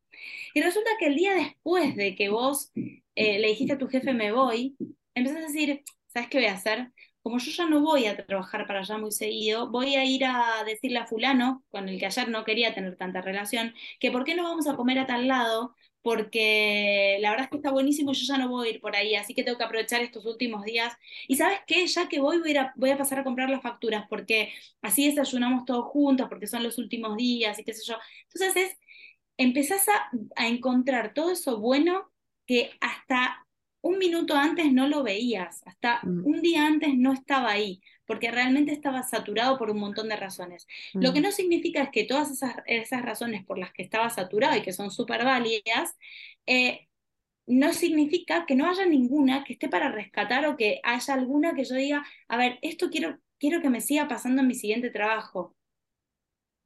Y 0.53 0.61
resulta 0.61 0.91
que 0.99 1.07
el 1.07 1.15
día 1.15 1.33
después 1.33 1.95
de 1.95 2.15
que 2.15 2.29
vos 2.29 2.71
eh, 2.75 3.39
le 3.39 3.47
dijiste 3.47 3.73
a 3.73 3.77
tu 3.77 3.87
jefe 3.87 4.13
me 4.13 4.31
voy, 4.31 4.75
empezás 5.13 5.39
a 5.39 5.47
decir, 5.47 5.83
¿sabes 6.07 6.29
qué 6.29 6.37
voy 6.37 6.47
a 6.47 6.53
hacer? 6.53 6.91
Como 7.25 7.39
yo 7.39 7.51
ya 7.51 7.65
no 7.67 7.81
voy 7.81 8.05
a 8.05 8.15
trabajar 8.23 8.67
para 8.67 8.81
allá 8.81 8.99
muy 8.99 9.11
seguido, 9.11 9.67
voy 9.71 9.95
a 9.95 10.05
ir 10.05 10.25
a 10.25 10.63
decirle 10.63 10.99
a 10.99 11.07
fulano, 11.07 11.63
con 11.69 11.89
el 11.89 11.97
que 11.99 12.05
ayer 12.05 12.29
no 12.29 12.43
quería 12.45 12.75
tener 12.75 12.95
tanta 12.97 13.21
relación, 13.21 13.73
que 13.99 14.11
por 14.11 14.23
qué 14.25 14.35
no 14.35 14.43
vamos 14.43 14.67
a 14.67 14.75
comer 14.75 14.99
a 14.99 15.07
tal 15.07 15.27
lado, 15.27 15.75
porque 16.03 17.17
la 17.21 17.31
verdad 17.31 17.45
es 17.45 17.49
que 17.49 17.57
está 17.57 17.71
buenísimo 17.71 18.13
yo 18.13 18.25
ya 18.27 18.37
no 18.37 18.47
voy 18.49 18.67
a 18.67 18.71
ir 18.73 18.79
por 18.79 18.95
ahí, 18.95 19.15
así 19.15 19.33
que 19.33 19.43
tengo 19.43 19.57
que 19.57 19.63
aprovechar 19.63 20.01
estos 20.03 20.23
últimos 20.27 20.63
días. 20.65 20.93
Y 21.27 21.35
sabes 21.37 21.59
qué, 21.65 21.87
ya 21.87 22.07
que 22.07 22.19
voy, 22.19 22.37
voy 22.39 22.55
a, 22.57 22.71
voy 22.75 22.91
a 22.91 22.97
pasar 22.97 23.17
a 23.19 23.23
comprar 23.23 23.49
las 23.49 23.63
facturas, 23.63 24.05
porque 24.07 24.53
así 24.83 25.07
desayunamos 25.09 25.65
todos 25.65 25.85
juntos, 25.85 26.27
porque 26.29 26.45
son 26.45 26.61
los 26.61 26.77
últimos 26.77 27.17
días 27.17 27.57
y 27.57 27.63
qué 27.63 27.73
sé 27.73 27.81
yo. 27.87 27.95
Entonces 28.31 28.55
es, 28.55 28.77
empezás 29.37 29.87
a, 29.89 30.11
a 30.35 30.47
encontrar 30.47 31.13
todo 31.15 31.31
eso 31.31 31.59
bueno 31.59 32.11
que 32.45 32.71
hasta 32.81 33.44
un 33.85 33.97
minuto 33.99 34.35
antes 34.35 34.71
no 34.73 34.87
lo 34.87 35.03
veías, 35.03 35.61
hasta 35.65 36.01
Mm, 36.05 36.25
un 36.25 36.41
día 36.41 36.65
antes 36.67 36.95
no 36.97 37.13
estaba 37.13 37.51
ahí, 37.51 37.81
porque 38.05 38.31
realmente 38.31 38.71
estaba 38.73 39.03
saturado 39.03 39.57
por 39.57 39.69
un 39.71 39.79
montón 39.79 40.09
de 40.09 40.15
razones. 40.17 40.67
Lo 40.99 41.13
que 41.13 41.21
mm, 41.21 41.25
no 41.25 41.31
significa 41.31 41.83
es 41.83 41.89
que 41.91 42.05
todas 42.05 42.31
esas, 42.31 42.55
esas 42.67 43.03
razones 43.03 43.45
por 43.45 43.57
las 43.59 43.73
que 43.73 43.83
estaba 43.83 44.09
saturado 44.09 44.57
y 44.57 44.63
que 44.63 44.73
son 44.73 44.91
súper 44.91 45.23
válidas, 45.25 45.95
eh, 46.47 46.87
no 47.47 47.73
significa 47.73 48.45
que 48.47 48.55
no 48.55 48.69
haya 48.69 48.85
ninguna 48.85 49.43
que 49.43 49.53
esté 49.53 49.69
para 49.69 49.91
rescatar 49.91 50.45
o 50.47 50.57
que 50.57 50.79
haya 50.83 51.13
alguna 51.15 51.55
que 51.55 51.65
yo 51.65 51.75
diga, 51.75 52.05
a 52.29 52.37
ver, 52.37 52.59
esto 52.63 52.89
quiero, 52.91 53.19
quiero 53.39 53.61
que 53.61 53.69
me 53.71 53.81
siga 53.81 54.07
pasando 54.07 54.41
en 54.41 54.47
mi 54.49 54.55
siguiente 54.55 54.91
trabajo. 54.91 55.55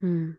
mm, 0.02 0.38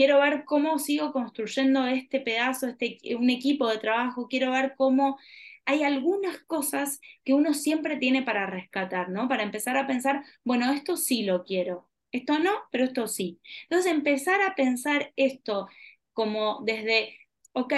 quiero 0.00 0.18
ver 0.18 0.46
cómo 0.46 0.78
sigo 0.78 1.12
construyendo 1.12 1.86
este 1.86 2.20
pedazo, 2.20 2.66
este, 2.68 2.98
un 3.16 3.28
equipo 3.28 3.68
de 3.68 3.76
trabajo, 3.76 4.28
quiero 4.28 4.50
ver 4.50 4.72
cómo 4.74 5.18
hay 5.66 5.82
algunas 5.82 6.38
cosas 6.44 7.02
que 7.22 7.34
uno 7.34 7.52
siempre 7.52 7.98
tiene 7.98 8.22
para 8.22 8.46
rescatar, 8.46 9.10
¿no? 9.10 9.28
Para 9.28 9.42
empezar 9.42 9.76
a 9.76 9.86
pensar, 9.86 10.24
bueno, 10.42 10.72
esto 10.72 10.96
sí 10.96 11.24
lo 11.24 11.44
quiero, 11.44 11.90
esto 12.12 12.38
no, 12.38 12.50
pero 12.72 12.84
esto 12.84 13.08
sí. 13.08 13.42
Entonces, 13.64 13.92
empezar 13.92 14.40
a 14.40 14.54
pensar 14.54 15.12
esto 15.16 15.68
como 16.14 16.62
desde, 16.64 17.18
ok, 17.52 17.74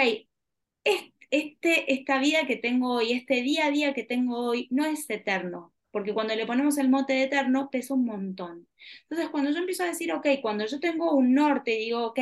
este, 1.29 1.93
esta 1.93 2.19
vida 2.19 2.47
que 2.47 2.55
tengo 2.55 2.93
hoy, 2.93 3.11
este 3.11 3.41
día 3.41 3.65
a 3.65 3.71
día 3.71 3.93
que 3.93 4.03
tengo 4.03 4.37
hoy, 4.37 4.69
no 4.71 4.85
es 4.85 5.09
eterno, 5.09 5.72
porque 5.93 6.13
cuando 6.13 6.35
le 6.35 6.47
ponemos 6.47 6.77
el 6.79 6.89
mote 6.89 7.13
de 7.13 7.23
eterno 7.25 7.69
pesa 7.71 7.93
un 7.93 8.05
montón. 8.05 8.67
Entonces, 9.03 9.29
cuando 9.29 9.51
yo 9.51 9.59
empiezo 9.59 9.83
a 9.83 9.87
decir, 9.87 10.11
ok, 10.13 10.27
cuando 10.41 10.65
yo 10.65 10.79
tengo 10.81 11.13
un 11.15 11.33
norte 11.35 11.71
digo, 11.71 12.07
ok, 12.07 12.19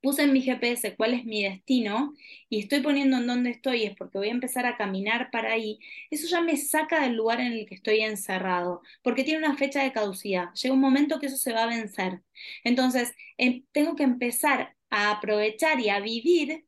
puse 0.00 0.22
en 0.22 0.32
mi 0.32 0.42
GPS 0.42 0.96
cuál 0.96 1.14
es 1.14 1.24
mi 1.24 1.42
destino 1.42 2.14
y 2.48 2.60
estoy 2.60 2.80
poniendo 2.80 3.16
en 3.18 3.26
dónde 3.26 3.50
estoy, 3.50 3.84
es 3.84 3.96
porque 3.96 4.18
voy 4.18 4.28
a 4.28 4.32
empezar 4.32 4.66
a 4.66 4.76
caminar 4.76 5.30
para 5.30 5.52
ahí, 5.52 5.78
eso 6.10 6.28
ya 6.28 6.40
me 6.40 6.56
saca 6.56 7.02
del 7.02 7.14
lugar 7.16 7.40
en 7.40 7.52
el 7.52 7.66
que 7.66 7.74
estoy 7.76 8.00
encerrado, 8.00 8.82
porque 9.02 9.24
tiene 9.24 9.44
una 9.46 9.56
fecha 9.56 9.82
de 9.82 9.92
caducidad. 9.92 10.52
Llega 10.54 10.74
un 10.74 10.80
momento 10.80 11.18
que 11.20 11.26
eso 11.26 11.36
se 11.36 11.52
va 11.52 11.64
a 11.64 11.66
vencer. 11.66 12.22
Entonces, 12.64 13.12
em, 13.38 13.64
tengo 13.72 13.96
que 13.96 14.04
empezar 14.04 14.76
a 14.90 15.10
aprovechar 15.12 15.80
y 15.80 15.90
a 15.90 16.00
vivir 16.00 16.64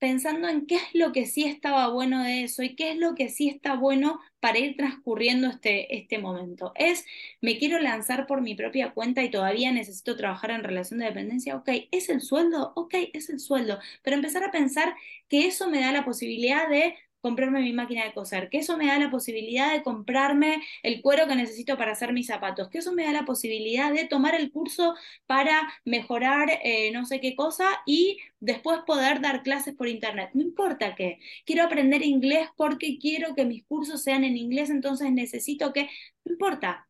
pensando 0.00 0.48
en 0.48 0.66
qué 0.66 0.76
es 0.76 0.94
lo 0.94 1.12
que 1.12 1.26
sí 1.26 1.44
estaba 1.44 1.88
bueno 1.88 2.24
de 2.24 2.42
eso 2.44 2.62
y 2.62 2.74
qué 2.74 2.92
es 2.92 2.98
lo 2.98 3.14
que 3.14 3.28
sí 3.28 3.48
está 3.48 3.74
bueno 3.76 4.18
para 4.40 4.58
ir 4.58 4.76
transcurriendo 4.76 5.48
este, 5.48 5.96
este 5.96 6.18
momento. 6.18 6.72
Es, 6.74 7.04
me 7.40 7.58
quiero 7.58 7.78
lanzar 7.78 8.26
por 8.26 8.40
mi 8.40 8.54
propia 8.54 8.92
cuenta 8.92 9.22
y 9.22 9.30
todavía 9.30 9.70
necesito 9.70 10.16
trabajar 10.16 10.50
en 10.50 10.64
relación 10.64 11.00
de 11.00 11.06
dependencia. 11.06 11.54
Ok, 11.54 11.68
¿es 11.92 12.08
el 12.08 12.22
sueldo? 12.22 12.72
Ok, 12.74 12.94
es 13.12 13.28
el 13.28 13.38
sueldo. 13.40 13.78
Pero 14.02 14.16
empezar 14.16 14.42
a 14.42 14.50
pensar 14.50 14.96
que 15.28 15.46
eso 15.46 15.68
me 15.68 15.80
da 15.80 15.92
la 15.92 16.04
posibilidad 16.04 16.68
de 16.68 16.96
comprarme 17.20 17.60
mi 17.60 17.72
máquina 17.72 18.04
de 18.04 18.12
coser, 18.12 18.48
que 18.48 18.58
eso 18.58 18.76
me 18.76 18.86
da 18.86 18.98
la 18.98 19.10
posibilidad 19.10 19.72
de 19.72 19.82
comprarme 19.82 20.62
el 20.82 21.02
cuero 21.02 21.26
que 21.26 21.36
necesito 21.36 21.76
para 21.76 21.92
hacer 21.92 22.12
mis 22.12 22.26
zapatos, 22.26 22.68
que 22.70 22.78
eso 22.78 22.92
me 22.92 23.04
da 23.04 23.12
la 23.12 23.24
posibilidad 23.24 23.92
de 23.92 24.06
tomar 24.06 24.34
el 24.34 24.50
curso 24.50 24.94
para 25.26 25.72
mejorar 25.84 26.48
eh, 26.62 26.90
no 26.92 27.04
sé 27.06 27.20
qué 27.20 27.34
cosa 27.36 27.68
y 27.86 28.18
después 28.40 28.80
poder 28.86 29.20
dar 29.20 29.42
clases 29.42 29.74
por 29.74 29.88
internet. 29.88 30.30
No 30.34 30.42
importa 30.42 30.94
qué, 30.94 31.18
quiero 31.44 31.64
aprender 31.64 32.02
inglés 32.02 32.48
porque 32.56 32.98
quiero 32.98 33.34
que 33.34 33.44
mis 33.44 33.64
cursos 33.66 34.02
sean 34.02 34.24
en 34.24 34.36
inglés, 34.36 34.70
entonces 34.70 35.12
necesito 35.12 35.72
que, 35.72 35.84
no 36.24 36.32
importa, 36.32 36.88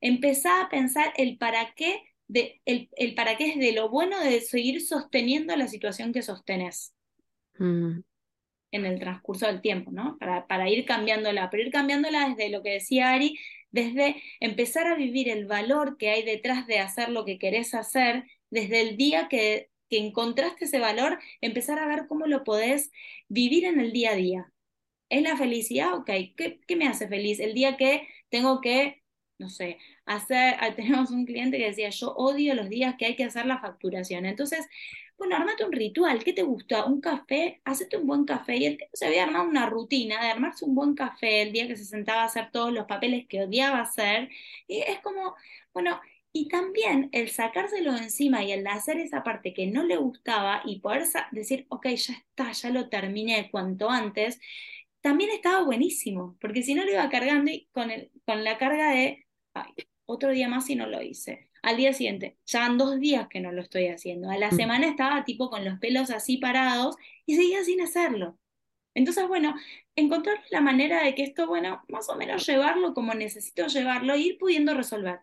empezá 0.00 0.60
a 0.62 0.68
pensar 0.68 1.12
el 1.16 1.38
para 1.38 1.72
qué. 1.74 2.02
De, 2.28 2.62
el, 2.64 2.88
el 2.96 3.14
para 3.14 3.36
qué 3.36 3.50
es 3.50 3.58
de 3.58 3.72
lo 3.72 3.90
bueno 3.90 4.18
de 4.20 4.40
seguir 4.40 4.80
sosteniendo 4.80 5.54
la 5.54 5.68
situación 5.68 6.12
que 6.14 6.22
sostenes. 6.22 6.94
mm, 7.58 8.02
en 8.72 8.86
el 8.86 8.98
transcurso 8.98 9.46
del 9.46 9.60
tiempo, 9.60 9.92
¿no? 9.92 10.18
Para, 10.18 10.46
para 10.48 10.68
ir 10.68 10.84
cambiándola, 10.84 11.50
pero 11.50 11.62
ir 11.62 11.70
cambiándola 11.70 12.28
desde 12.30 12.50
lo 12.50 12.62
que 12.62 12.70
decía 12.70 13.12
Ari, 13.12 13.38
desde 13.70 14.22
empezar 14.40 14.86
a 14.86 14.96
vivir 14.96 15.28
el 15.28 15.46
valor 15.46 15.96
que 15.98 16.10
hay 16.10 16.22
detrás 16.24 16.66
de 16.66 16.78
hacer 16.80 17.08
lo 17.10 17.24
que 17.24 17.38
querés 17.38 17.74
hacer, 17.74 18.24
desde 18.50 18.80
el 18.82 18.96
día 18.96 19.28
que, 19.28 19.70
que 19.88 19.98
encontraste 19.98 20.64
ese 20.66 20.78
valor, 20.78 21.18
empezar 21.40 21.78
a 21.78 21.86
ver 21.86 22.06
cómo 22.08 22.26
lo 22.26 22.44
podés 22.44 22.90
vivir 23.28 23.64
en 23.64 23.80
el 23.80 23.92
día 23.92 24.12
a 24.12 24.16
día. 24.16 24.52
¿Es 25.08 25.22
la 25.22 25.36
felicidad? 25.36 25.94
Ok, 25.94 26.10
¿qué, 26.36 26.60
qué 26.66 26.76
me 26.76 26.88
hace 26.88 27.08
feliz? 27.08 27.40
El 27.40 27.54
día 27.54 27.76
que 27.76 28.08
tengo 28.30 28.60
que, 28.60 29.01
no 29.42 29.50
sé, 29.50 29.78
hacer, 30.06 30.54
tenemos 30.76 31.10
un 31.10 31.26
cliente 31.26 31.58
que 31.58 31.66
decía, 31.66 31.90
yo 31.90 32.12
odio 32.14 32.54
los 32.54 32.68
días 32.68 32.94
que 32.96 33.06
hay 33.06 33.16
que 33.16 33.24
hacer 33.24 33.46
la 33.46 33.58
facturación. 33.60 34.24
Entonces, 34.24 34.66
bueno, 35.18 35.36
armate 35.36 35.64
un 35.64 35.72
ritual, 35.72 36.24
¿qué 36.24 36.32
te 36.32 36.42
gusta? 36.42 36.84
¿Un 36.84 37.00
café? 37.00 37.60
Hacete 37.64 37.96
un 37.96 38.06
buen 38.06 38.24
café. 38.24 38.56
Y 38.56 38.66
el 38.66 38.78
tipo 38.78 38.90
se 38.94 39.06
había 39.06 39.24
armado 39.24 39.48
una 39.48 39.66
rutina 39.66 40.20
de 40.20 40.30
armarse 40.30 40.64
un 40.64 40.74
buen 40.74 40.94
café 40.94 41.42
el 41.42 41.52
día 41.52 41.66
que 41.68 41.76
se 41.76 41.84
sentaba 41.84 42.22
a 42.22 42.26
hacer 42.26 42.50
todos 42.52 42.72
los 42.72 42.86
papeles 42.86 43.26
que 43.28 43.42
odiaba 43.42 43.80
hacer. 43.80 44.30
Y 44.66 44.78
es 44.80 45.00
como, 45.00 45.34
bueno, 45.72 46.00
y 46.32 46.48
también 46.48 47.08
el 47.12 47.30
sacárselo 47.30 47.96
encima 47.96 48.42
y 48.42 48.52
el 48.52 48.66
hacer 48.66 48.98
esa 48.98 49.22
parte 49.22 49.52
que 49.52 49.66
no 49.66 49.82
le 49.84 49.96
gustaba 49.96 50.62
y 50.64 50.80
poder 50.80 51.04
decir, 51.30 51.66
ok, 51.68 51.88
ya 51.88 52.14
está, 52.14 52.52
ya 52.52 52.70
lo 52.70 52.88
terminé 52.88 53.50
cuanto 53.50 53.90
antes, 53.90 54.40
también 55.02 55.30
estaba 55.30 55.62
buenísimo, 55.64 56.36
porque 56.40 56.62
si 56.62 56.74
no 56.74 56.84
lo 56.84 56.92
iba 56.92 57.08
cargando 57.10 57.50
y 57.50 57.68
con, 57.72 57.90
el, 57.90 58.10
con 58.24 58.44
la 58.44 58.56
carga 58.56 58.92
de, 58.92 59.21
ay, 59.54 59.72
otro 60.06 60.30
día 60.30 60.48
más 60.48 60.68
y 60.70 60.76
no 60.76 60.86
lo 60.86 61.02
hice. 61.02 61.48
Al 61.62 61.76
día 61.76 61.92
siguiente, 61.92 62.38
ya 62.46 62.60
van 62.60 62.78
dos 62.78 62.98
días 62.98 63.28
que 63.28 63.40
no 63.40 63.52
lo 63.52 63.62
estoy 63.62 63.86
haciendo. 63.88 64.30
A 64.30 64.36
la 64.36 64.50
mm. 64.50 64.56
semana 64.56 64.88
estaba 64.88 65.24
tipo 65.24 65.48
con 65.48 65.64
los 65.64 65.78
pelos 65.78 66.10
así 66.10 66.38
parados 66.38 66.96
y 67.24 67.36
seguía 67.36 67.62
sin 67.64 67.80
hacerlo. 67.80 68.38
Entonces, 68.94 69.26
bueno, 69.28 69.54
encontrar 69.96 70.38
la 70.50 70.60
manera 70.60 71.02
de 71.02 71.14
que 71.14 71.22
esto, 71.22 71.46
bueno, 71.46 71.82
más 71.88 72.08
o 72.08 72.16
menos 72.16 72.46
llevarlo 72.46 72.94
como 72.94 73.14
necesito 73.14 73.66
llevarlo 73.66 74.14
e 74.14 74.18
ir 74.18 74.38
pudiendo 74.38 74.74
resolver. 74.74 75.20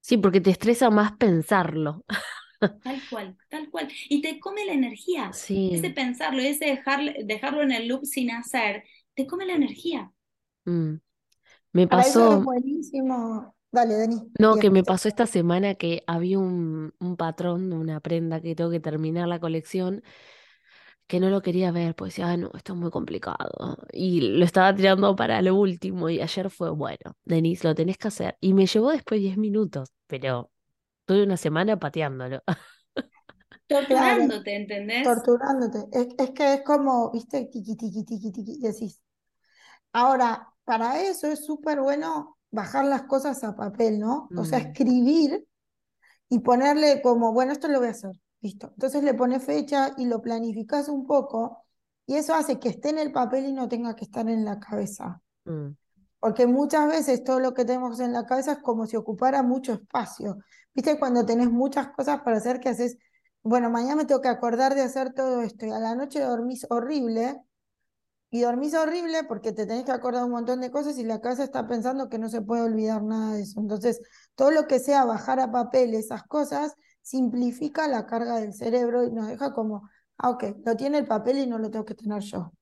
Sí, 0.00 0.16
porque 0.16 0.40
te 0.40 0.50
estresa 0.50 0.90
más 0.90 1.12
pensarlo. 1.12 2.04
Tal 2.82 3.00
cual, 3.08 3.36
tal 3.48 3.70
cual. 3.70 3.88
Y 4.08 4.20
te 4.20 4.40
come 4.40 4.64
la 4.64 4.72
energía. 4.72 5.32
Sí. 5.32 5.70
Ese 5.72 5.90
pensarlo, 5.90 6.42
ese 6.42 6.64
dejar, 6.64 7.14
dejarlo 7.24 7.62
en 7.62 7.70
el 7.70 7.86
loop 7.86 8.04
sin 8.04 8.32
hacer, 8.32 8.82
te 9.14 9.28
come 9.28 9.46
la 9.46 9.52
energía. 9.54 10.10
mm. 10.64 10.94
Me 11.72 11.86
Para 11.88 12.02
eso 12.06 12.28
es 12.30 12.38
pasó, 12.38 12.42
buenísimo. 12.42 13.54
Dale, 13.70 13.94
Denis. 13.94 14.22
no, 14.38 14.56
que 14.58 14.70
me 14.70 14.84
pasó 14.84 15.08
esta 15.08 15.26
semana 15.26 15.74
que 15.74 16.04
había 16.06 16.38
un, 16.38 16.94
un 17.00 17.16
patrón 17.16 17.70
de 17.70 17.76
una 17.76 18.00
prenda 18.00 18.40
que 18.40 18.54
tengo 18.54 18.70
que 18.70 18.80
terminar 18.80 19.28
la 19.28 19.40
colección 19.40 20.02
que 21.06 21.20
no 21.20 21.30
lo 21.30 21.40
quería 21.42 21.72
ver, 21.72 21.94
pues 21.94 22.12
decía, 22.12 22.28
ah, 22.30 22.36
no, 22.36 22.50
esto 22.54 22.74
es 22.74 22.78
muy 22.78 22.90
complicado. 22.90 23.78
Y 23.92 24.20
lo 24.20 24.44
estaba 24.44 24.74
tirando 24.74 25.16
para 25.16 25.40
lo 25.42 25.54
último 25.54 26.10
y 26.10 26.20
ayer 26.20 26.50
fue, 26.50 26.70
bueno, 26.70 27.16
Denise, 27.24 27.66
lo 27.66 27.74
tenés 27.74 27.96
que 27.98 28.08
hacer. 28.08 28.36
Y 28.40 28.52
me 28.54 28.66
llevó 28.66 28.90
después 28.90 29.20
10 29.20 29.38
minutos, 29.38 29.90
pero 30.06 30.50
tuve 31.06 31.22
una 31.24 31.36
semana 31.38 31.78
pateándolo. 31.78 32.42
Torturándote, 33.68 34.56
¿entendés? 34.56 35.04
Torturándote. 35.04 35.78
Es, 35.92 36.08
es 36.18 36.30
que 36.30 36.54
es 36.54 36.62
como, 36.62 37.10
viste, 37.12 37.46
tiqui, 37.46 37.76
tiqui, 37.76 38.04
tiqui, 38.04 38.32
tiqui, 38.32 38.58
decís. 38.60 39.00
Ahora, 39.92 40.48
para 40.68 41.00
eso 41.00 41.28
es 41.28 41.46
súper 41.46 41.80
bueno 41.80 42.36
bajar 42.50 42.84
las 42.84 43.04
cosas 43.04 43.42
a 43.42 43.56
papel, 43.56 43.98
¿no? 43.98 44.32
O 44.34 44.44
sea, 44.44 44.58
escribir 44.58 45.48
y 46.28 46.40
ponerle 46.40 47.00
como, 47.00 47.32
bueno, 47.32 47.52
esto 47.52 47.68
lo 47.68 47.78
voy 47.78 47.88
a 47.88 47.92
hacer, 47.92 48.20
listo. 48.42 48.68
Entonces 48.74 49.02
le 49.02 49.14
pones 49.14 49.42
fecha 49.42 49.94
y 49.96 50.04
lo 50.04 50.20
planificas 50.20 50.90
un 50.90 51.06
poco 51.06 51.64
y 52.04 52.16
eso 52.16 52.34
hace 52.34 52.60
que 52.60 52.68
esté 52.68 52.90
en 52.90 52.98
el 52.98 53.12
papel 53.12 53.46
y 53.46 53.52
no 53.54 53.66
tenga 53.66 53.96
que 53.96 54.04
estar 54.04 54.28
en 54.28 54.44
la 54.44 54.60
cabeza. 54.60 55.22
mm, 55.46 55.74
Porque 56.20 56.46
muchas 56.46 56.86
veces 56.86 57.24
todo 57.24 57.40
lo 57.40 57.54
que 57.54 57.64
tenemos 57.64 57.98
en 58.00 58.12
la 58.12 58.26
cabeza 58.26 58.52
es 58.52 58.58
como 58.58 58.86
si 58.86 58.96
ocupara 58.96 59.42
mucho 59.42 59.72
espacio. 59.72 60.36
¿Viste? 60.74 60.98
Cuando 60.98 61.24
tenés 61.24 61.50
muchas 61.50 61.88
cosas 61.92 62.20
para 62.20 62.36
hacer 62.36 62.60
que 62.60 62.68
haces, 62.68 62.98
bueno, 63.42 63.70
mañana 63.70 63.96
me 63.96 64.04
tengo 64.04 64.20
que 64.20 64.28
acordar 64.28 64.74
de 64.74 64.82
hacer 64.82 65.14
todo 65.14 65.40
esto 65.40 65.64
y 65.64 65.70
a 65.70 65.78
la 65.78 65.94
noche 65.94 66.20
dormís 66.20 66.66
horrible 66.68 67.40
y 68.30 68.42
dormís 68.42 68.74
horrible 68.74 69.24
porque 69.24 69.52
te 69.52 69.66
tenés 69.66 69.84
que 69.84 69.92
acordar 69.92 70.24
un 70.24 70.32
montón 70.32 70.60
de 70.60 70.70
cosas 70.70 70.98
y 70.98 71.04
la 71.04 71.20
casa 71.20 71.44
está 71.44 71.66
pensando 71.66 72.08
que 72.08 72.18
no 72.18 72.28
se 72.28 72.42
puede 72.42 72.62
olvidar 72.62 73.02
nada 73.02 73.34
de 73.34 73.42
eso. 73.42 73.60
Entonces, 73.60 74.00
todo 74.34 74.50
lo 74.50 74.66
que 74.66 74.78
sea 74.78 75.04
bajar 75.04 75.40
a 75.40 75.50
papel 75.50 75.94
esas 75.94 76.24
cosas 76.24 76.74
simplifica 77.02 77.88
la 77.88 78.06
carga 78.06 78.38
del 78.38 78.52
cerebro 78.52 79.04
y 79.04 79.10
nos 79.10 79.28
deja 79.28 79.54
como, 79.54 79.88
ah, 80.18 80.30
ok, 80.30 80.44
lo 80.64 80.76
tiene 80.76 80.98
el 80.98 81.06
papel 81.06 81.38
y 81.38 81.46
no 81.46 81.58
lo 81.58 81.70
tengo 81.70 81.84
que 81.84 81.94
tener 81.94 82.22
yo. 82.22 82.52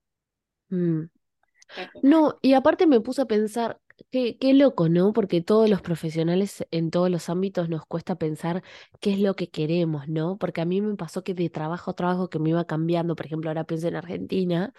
Mm. 0.69 1.05
No, 2.03 2.39
y 2.43 2.55
aparte 2.55 2.87
me 2.87 3.01
puse 3.01 3.23
a 3.23 3.27
pensar, 3.27 3.81
qué, 4.11 4.39
qué 4.39 4.55
loco, 4.55 4.89
¿no? 4.89 5.13
Porque 5.13 5.41
todos 5.41 5.69
los 5.69 5.83
profesionales 5.83 6.65
en 6.71 6.93
todos 6.93 7.11
los 7.11 7.29
ámbitos 7.29 7.69
nos 7.69 7.85
cuesta 7.87 8.17
pensar 8.17 8.63
qué 9.01 9.13
es 9.13 9.19
lo 9.19 9.35
que 9.35 9.51
queremos, 9.51 10.07
¿no? 10.09 10.39
Porque 10.39 10.61
a 10.61 10.65
mí 10.65 10.81
me 10.81 10.95
pasó 10.95 11.25
que 11.25 11.35
de 11.35 11.51
trabajo 11.51 11.91
a 11.91 11.95
trabajo 11.95 12.29
que 12.31 12.39
me 12.39 12.51
iba 12.51 12.65
cambiando, 12.67 13.17
por 13.17 13.27
ejemplo, 13.27 13.51
ahora 13.51 13.65
pienso 13.65 13.89
en 13.89 13.97
Argentina, 13.97 14.73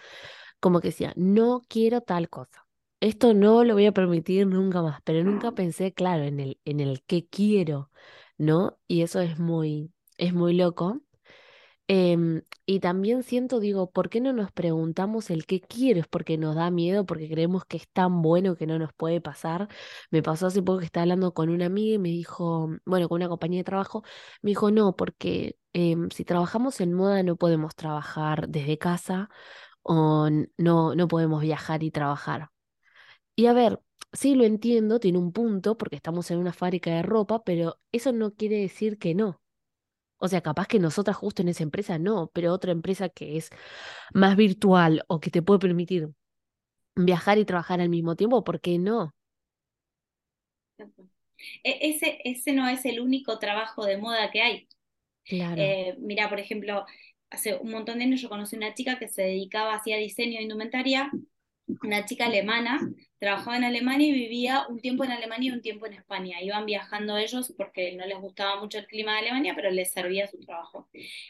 como 0.60 0.80
que 0.80 0.88
decía, 0.88 1.12
no 1.16 1.64
quiero 1.68 2.00
tal 2.02 2.28
cosa. 2.28 2.66
Esto 3.00 3.32
no 3.34 3.64
lo 3.64 3.74
voy 3.74 3.86
a 3.86 3.92
permitir 3.92 4.46
nunca 4.46 4.82
más, 4.82 5.00
pero 5.04 5.22
nunca 5.24 5.52
pensé, 5.52 5.92
claro, 5.94 6.24
en 6.24 6.40
el, 6.40 6.60
en 6.64 6.80
el 6.80 7.02
qué 7.04 7.26
quiero, 7.28 7.90
¿no? 8.38 8.78
Y 8.88 9.02
eso 9.02 9.20
es 9.20 9.38
muy, 9.38 9.92
es 10.16 10.34
muy 10.34 10.54
loco. 10.54 11.00
Em, 11.90 12.42
y 12.66 12.80
también 12.80 13.22
siento, 13.22 13.60
digo, 13.60 13.90
¿por 13.90 14.10
qué 14.10 14.20
no 14.20 14.34
nos 14.34 14.52
preguntamos 14.52 15.30
el 15.30 15.46
qué 15.46 15.60
quiero? 15.60 16.00
Es 16.00 16.06
porque 16.06 16.36
nos 16.36 16.54
da 16.54 16.70
miedo, 16.70 17.06
porque 17.06 17.30
creemos 17.30 17.64
que 17.64 17.78
es 17.78 17.88
tan 17.88 18.20
bueno 18.20 18.56
que 18.56 18.66
no 18.66 18.78
nos 18.78 18.92
puede 18.92 19.20
pasar. 19.22 19.68
Me 20.10 20.22
pasó 20.22 20.46
hace 20.48 20.62
poco 20.62 20.80
que 20.80 20.84
estaba 20.84 21.02
hablando 21.04 21.32
con 21.32 21.48
una 21.48 21.66
amiga 21.66 21.94
y 21.94 21.98
me 21.98 22.10
dijo, 22.10 22.68
bueno, 22.84 23.08
con 23.08 23.16
una 23.16 23.28
compañía 23.28 23.60
de 23.60 23.64
trabajo, 23.64 24.02
me 24.42 24.50
dijo, 24.50 24.70
no, 24.70 24.96
porque 24.96 25.56
em, 25.72 26.10
si 26.10 26.24
trabajamos 26.24 26.80
en 26.82 26.92
moda 26.92 27.22
no 27.22 27.36
podemos 27.36 27.74
trabajar 27.74 28.48
desde 28.48 28.76
casa 28.78 29.30
o 29.88 30.28
no, 30.58 30.94
no 30.94 31.08
podemos 31.08 31.42
viajar 31.42 31.82
y 31.82 31.90
trabajar. 31.90 32.50
Y 33.36 33.46
a 33.46 33.54
ver, 33.54 33.80
sí 34.12 34.34
lo 34.34 34.44
entiendo, 34.44 35.00
tiene 35.00 35.18
un 35.18 35.32
punto, 35.32 35.78
porque 35.78 35.96
estamos 35.96 36.30
en 36.30 36.38
una 36.38 36.52
fábrica 36.52 36.90
de 36.90 37.02
ropa, 37.02 37.42
pero 37.44 37.80
eso 37.92 38.12
no 38.12 38.34
quiere 38.34 38.58
decir 38.60 38.98
que 38.98 39.14
no. 39.14 39.40
O 40.18 40.28
sea, 40.28 40.42
capaz 40.42 40.66
que 40.68 40.78
nosotras 40.80 41.16
justo 41.16 41.42
en 41.42 41.48
esa 41.48 41.62
empresa 41.62 41.98
no, 41.98 42.30
pero 42.34 42.52
otra 42.52 42.72
empresa 42.72 43.08
que 43.08 43.36
es 43.38 43.50
más 44.14 44.36
virtual 44.36 45.04
o 45.08 45.20
que 45.20 45.30
te 45.30 45.42
puede 45.42 45.60
permitir 45.60 46.10
viajar 46.96 47.38
y 47.38 47.46
trabajar 47.46 47.80
al 47.80 47.88
mismo 47.90 48.16
tiempo, 48.16 48.44
¿por 48.44 48.60
qué 48.60 48.78
no? 48.78 49.14
E, 51.64 51.90
ese, 51.90 52.18
ese 52.24 52.52
no 52.52 52.68
es 52.68 52.84
el 52.84 53.00
único 53.00 53.38
trabajo 53.38 53.84
de 53.84 53.96
moda 53.98 54.30
que 54.30 54.42
hay. 54.42 54.68
Claro. 55.24 55.62
Eh, 55.62 55.96
mira, 55.98 56.28
por 56.28 56.40
ejemplo, 56.40 56.86
hace 57.30 57.56
un 57.56 57.70
montón 57.70 57.98
de 57.98 58.04
años 58.04 58.20
yo 58.20 58.28
conocí 58.28 58.56
una 58.56 58.74
chica 58.74 58.98
que 58.98 59.08
se 59.08 59.22
dedicaba, 59.22 59.74
hacía 59.74 59.96
diseño 59.96 60.38
de 60.38 60.42
indumentaria, 60.44 61.10
una 61.82 62.04
chica 62.04 62.26
alemana 62.26 62.80
trabajaba 63.18 63.56
en 63.56 63.64
Alemania 63.64 64.08
y 64.08 64.12
vivía 64.12 64.64
un 64.68 64.80
tiempo 64.80 65.04
en 65.04 65.12
Alemania 65.12 65.50
y 65.50 65.54
un 65.54 65.62
tiempo 65.62 65.86
en 65.86 65.94
España. 65.94 66.40
Iban 66.40 66.66
viajando 66.66 67.16
ellos 67.16 67.52
porque 67.56 67.92
no 67.92 68.06
les 68.06 68.18
gustaba 68.18 68.60
mucho 68.60 68.78
el 68.78 68.86
clima 68.86 69.12
de 69.12 69.18
Alemania, 69.18 69.52
pero 69.56 69.70
les 69.70 69.92
servía 69.92 70.26
su 70.26 70.38
trabajo. 70.40 70.88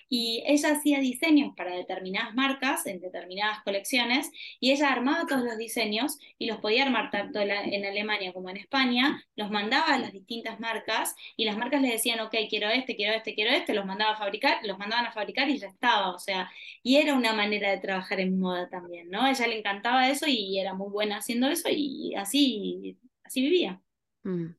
Y 0.08 0.42
ella 0.46 0.72
hacía 0.72 1.00
diseños 1.00 1.54
para 1.56 1.74
determinadas 1.74 2.34
marcas, 2.34 2.86
en 2.86 3.00
determinadas 3.00 3.62
colecciones, 3.62 4.30
y 4.60 4.72
ella 4.72 4.92
armaba 4.92 5.26
todos 5.26 5.44
los 5.44 5.56
diseños 5.56 6.18
y 6.38 6.46
los 6.46 6.58
podía 6.58 6.84
armar 6.84 7.10
tanto 7.10 7.40
en 7.40 7.84
Alemania 7.84 8.32
como 8.32 8.50
en 8.50 8.56
España, 8.56 9.22
los 9.36 9.50
mandaba 9.50 9.94
a 9.94 9.98
las 9.98 10.12
distintas 10.12 10.60
marcas 10.60 11.14
y 11.36 11.44
las 11.44 11.56
marcas 11.56 11.82
le 11.82 11.90
decían, 11.90 12.20
ok, 12.20 12.34
quiero 12.48 12.68
este, 12.68 12.96
quiero 12.96 13.14
este, 13.14 13.34
quiero 13.34 13.50
este, 13.50 13.74
los 13.74 13.86
mandaba 13.86 14.12
a 14.12 14.16
fabricar, 14.16 14.58
los 14.64 14.78
mandaban 14.78 15.06
a 15.06 15.12
fabricar 15.12 15.48
y 15.48 15.58
ya 15.58 15.68
estaba. 15.68 16.14
O 16.14 16.18
sea, 16.18 16.50
y 16.82 16.96
era 16.96 17.14
una 17.14 17.32
manera 17.32 17.70
de 17.70 17.78
trabajar 17.78 18.20
en 18.20 18.38
moda 18.38 18.68
también, 18.68 19.10
¿no? 19.10 19.26
Ella 19.26 19.46
le 19.46 19.58
encantaba 19.58 20.08
eso 20.08 20.26
y 20.28 20.58
era 20.58 20.74
muy 20.74 20.90
buena 20.90 21.18
haciendo 21.18 21.48
eso 21.48 21.68
así, 22.16 22.98
así 23.24 23.42
vivía. 23.42 23.82
Mm. 24.24 24.54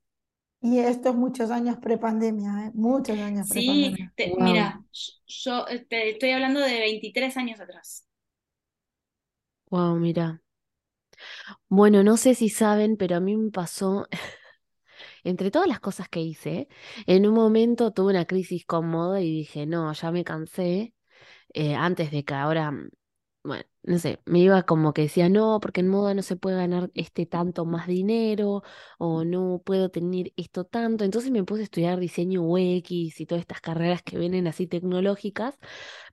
Y 0.62 0.80
esto 0.80 1.10
es 1.10 1.16
muchos 1.16 1.52
años 1.52 1.78
prepandemia, 1.82 2.68
¿eh? 2.68 2.72
Muchos 2.74 3.20
años 3.20 3.48
Sí, 3.48 3.48
prepandemia. 3.48 4.14
te- 4.16 4.36
Wow. 4.36 4.40
mira, 4.40 4.84
yo 5.28 5.68
eh, 5.68 5.86
te 5.90 6.10
estoy 6.12 6.32
hablando 6.32 6.60
de 6.62 6.80
23 6.80 7.36
años 7.38 7.60
atrás. 7.60 8.06
Wow, 9.72 9.96
mira. 9.98 10.42
Bueno, 11.70 12.04
no 12.04 12.18
sé 12.18 12.36
si 12.36 12.50
saben, 12.50 12.98
pero 12.98 13.16
a 13.18 13.20
mí 13.20 13.36
me 13.38 13.52
pasó, 13.52 14.08
entre 15.24 15.52
todas 15.52 15.68
las 15.68 15.80
cosas 15.80 16.10
que 16.10 16.22
hice, 16.22 16.68
en 17.08 17.28
un 17.28 17.34
momento 17.34 17.92
tuve 17.94 18.12
una 18.12 18.26
crisis 18.26 18.66
con 18.66 18.88
moda 18.90 19.22
y 19.22 19.32
dije, 19.32 19.66
no, 19.66 19.92
ya 19.94 20.12
me 20.12 20.24
cansé, 20.24 20.94
eh, 21.54 21.76
antes 21.76 22.12
de 22.12 22.26
que 22.26 22.36
ahora, 22.36 22.72
mm, 22.72 22.90
bueno, 23.44 23.64
no 23.84 23.98
sé, 24.00 24.20
me 24.26 24.40
iba 24.40 24.64
como 24.64 24.94
que 24.94 25.04
decía, 25.04 25.30
no, 25.30 25.60
porque 25.62 25.80
en 25.82 25.88
moda 25.88 26.14
no 26.14 26.22
se 26.22 26.36
puede 26.36 26.58
ganar 26.58 26.92
este 26.94 27.26
tanto 27.26 27.66
más 27.66 27.88
dinero, 27.88 28.64
o 28.98 29.24
no 29.24 29.62
puedo 29.66 29.90
tener 29.90 30.34
esto 30.36 30.66
tanto. 30.66 31.06
Entonces 31.06 31.32
me 31.32 31.44
puse 31.44 31.62
a 31.62 31.64
estudiar 31.64 32.00
diseño 32.00 32.44
UX 32.44 33.20
y 33.22 33.26
todas 33.26 33.42
estas 33.42 33.62
carreras 33.62 34.04
que 34.04 34.18
vienen 34.20 34.48
así 34.48 34.68
tecnológicas, 34.68 35.58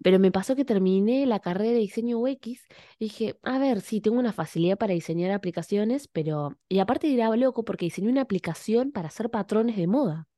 pero 0.02 0.18
me 0.18 0.32
pasó 0.32 0.56
que 0.56 0.64
terminé 0.64 1.26
la 1.26 1.40
carrera 1.40 1.72
de 1.72 1.78
diseño 1.78 2.18
UX 2.18 2.62
y 2.98 3.06
dije, 3.06 3.38
a 3.42 3.58
ver, 3.58 3.80
sí, 3.80 4.00
tengo 4.00 4.18
una 4.18 4.32
facilidad 4.32 4.78
para 4.78 4.94
diseñar 4.94 5.30
aplicaciones, 5.32 6.08
pero, 6.08 6.58
y 6.68 6.78
aparte 6.80 7.12
era 7.12 7.34
loco 7.36 7.64
porque 7.64 7.86
diseñé 7.86 8.08
una 8.10 8.22
aplicación 8.22 8.92
para 8.92 9.08
hacer 9.08 9.30
patrones 9.30 9.76
de 9.76 9.86
moda. 9.86 10.28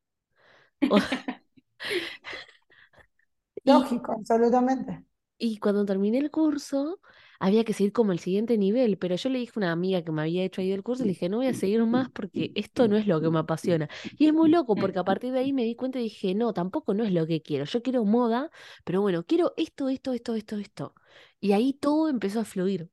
Y 3.64 3.70
Lógico, 3.70 4.12
absolutamente. 4.12 5.04
Y 5.38 5.58
cuando 5.58 5.84
terminé 5.86 6.18
el 6.18 6.30
curso, 6.30 7.00
había 7.38 7.64
que 7.64 7.72
seguir 7.72 7.92
como 7.92 8.12
el 8.12 8.18
siguiente 8.18 8.58
nivel, 8.58 8.98
pero 8.98 9.14
yo 9.16 9.28
le 9.30 9.38
dije 9.38 9.52
a 9.56 9.58
una 9.60 9.72
amiga 9.72 10.02
que 10.02 10.10
me 10.12 10.22
había 10.22 10.42
hecho 10.44 10.60
ahí 10.60 10.70
del 10.70 10.82
curso, 10.82 11.04
le 11.04 11.10
dije, 11.10 11.28
no 11.28 11.38
voy 11.38 11.46
a 11.46 11.54
seguir 11.54 11.84
más 11.86 12.10
porque 12.10 12.52
esto 12.56 12.88
no 12.88 12.96
es 12.96 13.06
lo 13.06 13.20
que 13.20 13.30
me 13.30 13.38
apasiona. 13.38 13.88
Y 14.18 14.26
es 14.26 14.34
muy 14.34 14.50
loco 14.50 14.76
porque 14.78 14.98
a 14.98 15.04
partir 15.04 15.32
de 15.32 15.38
ahí 15.40 15.52
me 15.52 15.64
di 15.64 15.76
cuenta 15.76 16.00
y 16.00 16.04
dije, 16.04 16.34
no, 16.34 16.52
tampoco 16.52 16.94
no 16.94 17.04
es 17.04 17.12
lo 17.12 17.26
que 17.26 17.42
quiero. 17.42 17.64
Yo 17.66 17.82
quiero 17.82 18.04
moda, 18.04 18.50
pero 18.84 19.00
bueno, 19.02 19.24
quiero 19.24 19.54
esto, 19.56 19.88
esto, 19.88 20.12
esto, 20.12 20.34
esto, 20.34 20.56
esto. 20.58 20.94
Y 21.40 21.52
ahí 21.52 21.72
todo 21.74 22.08
empezó 22.08 22.40
a 22.40 22.44
fluir. 22.44 22.90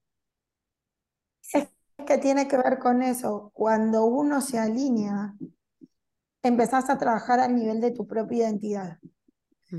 Es 1.53 1.67
que 2.05 2.19
tiene 2.19 2.47
que 2.47 2.55
ver 2.58 2.77
con 2.77 3.01
eso. 3.01 3.49
Cuando 3.55 4.05
uno 4.05 4.41
se 4.41 4.60
alinea, 4.60 5.34
empezás 6.43 6.89
a 6.89 6.97
trabajar 6.97 7.41
a 7.41 7.47
nivel 7.49 7.81
de 7.81 7.91
tu 7.91 8.08
propia 8.08 8.38
identidad. 8.47 8.99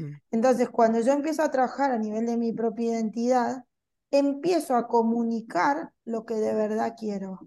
Mm, 0.01 0.21
Entonces, 0.31 0.69
cuando 0.71 1.01
yo 1.01 1.13
empiezo 1.13 1.43
a 1.43 1.51
trabajar 1.51 1.91
a 1.93 1.99
nivel 1.99 2.27
de 2.27 2.37
mi 2.37 2.53
propia 2.53 2.93
identidad, 2.93 3.65
empiezo 4.11 4.77
a 4.77 4.89
comunicar 4.89 5.93
lo 6.05 6.25
que 6.27 6.35
de 6.35 6.55
verdad 6.55 6.95
quiero. 6.99 7.41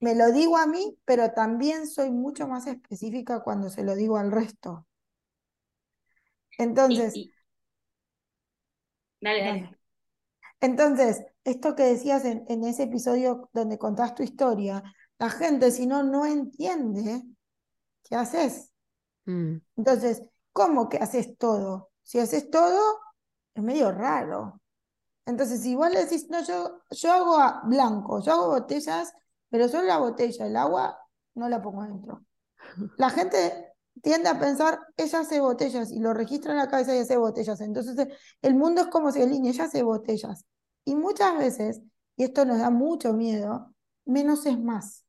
Me 0.00 0.14
lo 0.14 0.30
digo 0.32 0.58
a 0.58 0.66
mí, 0.66 0.98
pero 1.06 1.30
también 1.32 1.86
soy 1.88 2.10
mucho 2.10 2.46
más 2.46 2.66
específica 2.66 3.40
cuando 3.40 3.70
se 3.70 3.82
lo 3.84 3.94
digo 3.94 4.18
al 4.18 4.30
resto. 4.30 4.86
Entonces, 6.56 7.20
y- 7.20 7.32
dale, 9.20 9.40
dale. 9.44 9.60
dale. 9.62 9.78
Entonces, 10.60 11.22
esto 11.44 11.74
que 11.76 11.82
decías 11.84 12.24
en, 12.24 12.44
en 12.48 12.64
ese 12.64 12.84
episodio 12.84 13.50
donde 13.52 13.78
contás 13.78 14.14
tu 14.14 14.22
historia, 14.22 14.82
la 15.18 15.28
gente 15.30 15.70
si 15.70 15.86
no, 15.86 16.02
no 16.04 16.24
entiende 16.26 17.22
qué 18.04 18.16
haces. 18.16 18.72
mm, 19.26 19.60
Entonces, 19.76 20.22
¿cómo 20.52 20.88
que 20.88 20.98
haces 20.98 21.36
todo? 21.38 21.90
Si 22.02 22.18
haces 22.18 22.50
todo, 22.50 22.80
es 23.54 23.62
medio 23.62 23.92
raro. 23.92 24.60
Entonces, 25.26 25.62
si 25.62 25.74
vos 25.76 25.90
le 25.92 26.04
decís, 26.04 26.28
no, 26.30 26.42
yo, 26.44 26.82
yo 26.90 27.12
hago 27.12 27.38
a- 27.38 27.62
blanco, 27.66 28.20
yo 28.22 28.32
hago 28.32 28.48
botellas, 28.50 29.12
pero 29.50 29.68
solo 29.68 29.84
la 29.84 29.98
botella, 29.98 30.46
el 30.46 30.56
agua, 30.56 30.98
no 31.34 31.48
la 31.48 31.62
pongo 31.62 31.82
adentro. 31.82 32.24
La 32.96 33.10
gente 33.10 33.74
tiende 34.02 34.28
a 34.28 34.38
pensar, 34.38 34.80
ella 34.96 35.20
hace 35.20 35.40
botellas 35.40 35.92
y 35.92 36.00
lo 36.00 36.14
registra 36.14 36.52
en 36.52 36.58
la 36.58 36.68
cabeza 36.68 36.94
y 36.96 36.98
hace 37.00 37.16
botellas. 37.16 37.60
Entonces, 37.60 37.98
eh, 37.98 38.12
el 38.42 38.54
mundo 38.54 38.82
es 38.82 38.86
como 38.88 39.12
si 39.12 39.22
alinea, 39.22 39.52
ella 39.52 39.64
hace 39.64 39.82
botellas. 39.82 40.46
Y 40.84 40.94
muchas 40.96 41.38
veces, 41.38 41.82
y 42.16 42.24
esto 42.24 42.44
nos 42.44 42.58
da 42.58 42.70
mucho 42.70 43.12
miedo, 43.14 43.74
menos 44.04 44.46
es 44.46 44.58
más. 44.58 45.04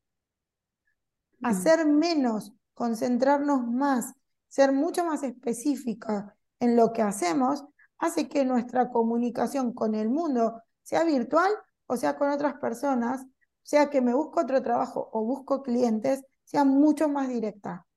mm, 1.42 1.68
Hacer 1.68 1.86
menos, 1.86 2.54
concentrarnos 2.74 3.66
más, 3.68 4.14
ser 4.54 4.72
mucho 4.72 5.04
más 5.04 5.24
específica 5.24 6.38
en 6.60 6.76
lo 6.76 6.94
que 6.94 7.02
hacemos, 7.02 7.66
hace 7.98 8.30
que 8.30 8.46
nuestra 8.46 8.92
comunicación 8.92 9.74
con 9.74 9.96
el 9.96 10.10
mundo 10.10 10.62
sea 10.84 11.04
virtual 11.04 11.52
o 11.88 11.98
sea 11.98 12.16
con 12.16 12.30
otras 12.30 12.60
personas, 12.60 13.26
sea 13.64 13.90
que 13.90 14.00
me 14.00 14.14
busco 14.14 14.42
otro 14.42 14.62
trabajo 14.62 15.10
o 15.12 15.26
busco 15.26 15.64
clientes, 15.64 16.24
sea 16.44 16.66
mucho 16.66 17.10
más 17.10 17.30
directa. 17.30 17.88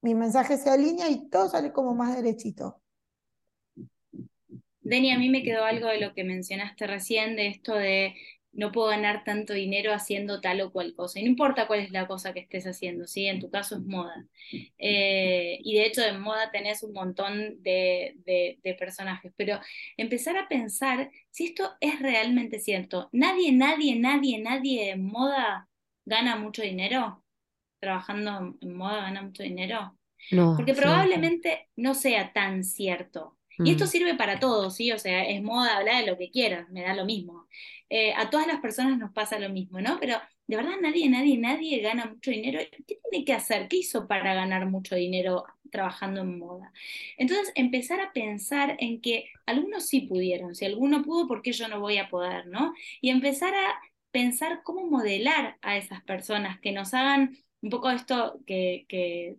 Mi 0.00 0.14
mensaje 0.14 0.56
se 0.56 0.70
alinea 0.70 1.10
y 1.10 1.28
todo 1.28 1.50
sale 1.50 1.74
como 1.74 1.94
más 1.94 2.16
derechito. 2.16 2.80
Deni, 4.80 5.12
a 5.12 5.18
mí 5.18 5.28
me 5.28 5.42
quedó 5.42 5.62
algo 5.62 5.88
de 5.88 6.00
lo 6.00 6.14
que 6.14 6.24
mencionaste 6.24 6.86
recién, 6.86 7.36
de 7.36 7.48
esto 7.48 7.74
de 7.74 8.14
no 8.52 8.70
puedo 8.70 8.88
ganar 8.88 9.24
tanto 9.24 9.54
dinero 9.54 9.92
haciendo 9.92 10.40
tal 10.40 10.60
o 10.60 10.72
cual 10.72 10.94
cosa. 10.94 11.18
Y 11.18 11.24
no 11.24 11.30
importa 11.30 11.66
cuál 11.66 11.80
es 11.80 11.90
la 11.90 12.06
cosa 12.06 12.34
que 12.34 12.40
estés 12.40 12.66
haciendo, 12.66 13.06
¿sí? 13.06 13.26
En 13.26 13.40
tu 13.40 13.50
caso 13.50 13.76
es 13.76 13.82
moda. 13.82 14.26
Eh, 14.78 15.58
y 15.62 15.74
de 15.74 15.86
hecho 15.86 16.02
en 16.02 16.20
moda 16.20 16.50
tenés 16.50 16.82
un 16.82 16.92
montón 16.92 17.62
de, 17.62 18.14
de, 18.24 18.74
personajes, 18.78 19.32
pero 19.36 19.60
empezar 19.96 20.36
a 20.36 20.48
pensar 20.48 21.10
si 21.30 21.46
esto 21.46 21.72
es 21.80 22.00
realmente 22.00 22.58
cierto. 22.58 23.08
Nadie, 23.12 23.52
nadie, 23.52 23.98
nadie, 23.98 24.38
nadie 24.38 24.90
en 24.90 25.04
moda 25.06 25.68
gana 26.04 26.36
mucho 26.36 26.62
dinero. 26.62 27.24
Trabajando 27.80 28.56
en 28.60 28.76
moda 28.76 29.02
gana 29.02 29.22
mucho 29.22 29.42
dinero. 29.42 29.96
No, 30.30 30.54
Porque 30.56 30.74
probablemente 30.74 31.68
no 31.76 31.94
sea 31.94 32.32
tan 32.32 32.64
cierto. 32.64 33.38
Y 33.58 33.70
esto 33.72 33.84
mm. 33.84 33.88
sirve 33.88 34.14
para 34.14 34.38
todos, 34.38 34.76
¿sí? 34.76 34.92
O 34.92 34.98
sea, 34.98 35.24
es 35.24 35.42
moda, 35.42 35.76
hablar 35.76 36.04
de 36.04 36.10
lo 36.10 36.18
que 36.18 36.30
quieras, 36.30 36.68
me 36.70 36.82
da 36.82 36.94
lo 36.94 37.04
mismo. 37.04 37.46
Eh, 37.88 38.14
a 38.16 38.30
todas 38.30 38.46
las 38.46 38.60
personas 38.60 38.98
nos 38.98 39.12
pasa 39.12 39.38
lo 39.38 39.50
mismo, 39.50 39.80
¿no? 39.80 39.98
Pero 40.00 40.16
de 40.46 40.56
verdad 40.56 40.76
nadie, 40.80 41.08
nadie, 41.10 41.36
nadie 41.38 41.80
gana 41.80 42.06
mucho 42.06 42.30
dinero. 42.30 42.60
¿Qué 42.86 42.98
tiene 43.10 43.24
que 43.24 43.32
hacer? 43.34 43.68
¿Qué 43.68 43.76
hizo 43.78 44.08
para 44.08 44.34
ganar 44.34 44.66
mucho 44.66 44.94
dinero 44.96 45.44
trabajando 45.70 46.22
en 46.22 46.38
moda? 46.38 46.72
Entonces, 47.18 47.52
empezar 47.54 48.00
a 48.00 48.12
pensar 48.12 48.76
en 48.80 49.00
que 49.00 49.26
algunos 49.46 49.86
sí 49.88 50.02
pudieron, 50.02 50.54
si 50.54 50.64
alguno 50.64 51.02
pudo, 51.02 51.28
¿por 51.28 51.42
qué 51.42 51.52
yo 51.52 51.68
no 51.68 51.80
voy 51.80 51.98
a 51.98 52.08
poder, 52.08 52.46
¿no? 52.46 52.74
Y 53.00 53.10
empezar 53.10 53.54
a 53.54 53.80
pensar 54.10 54.62
cómo 54.62 54.86
modelar 54.86 55.58
a 55.62 55.76
esas 55.76 56.02
personas 56.02 56.60
que 56.60 56.72
nos 56.72 56.94
hagan 56.94 57.36
un 57.62 57.70
poco 57.70 57.90
esto 57.90 58.40
que, 58.46 58.84
que 58.88 59.36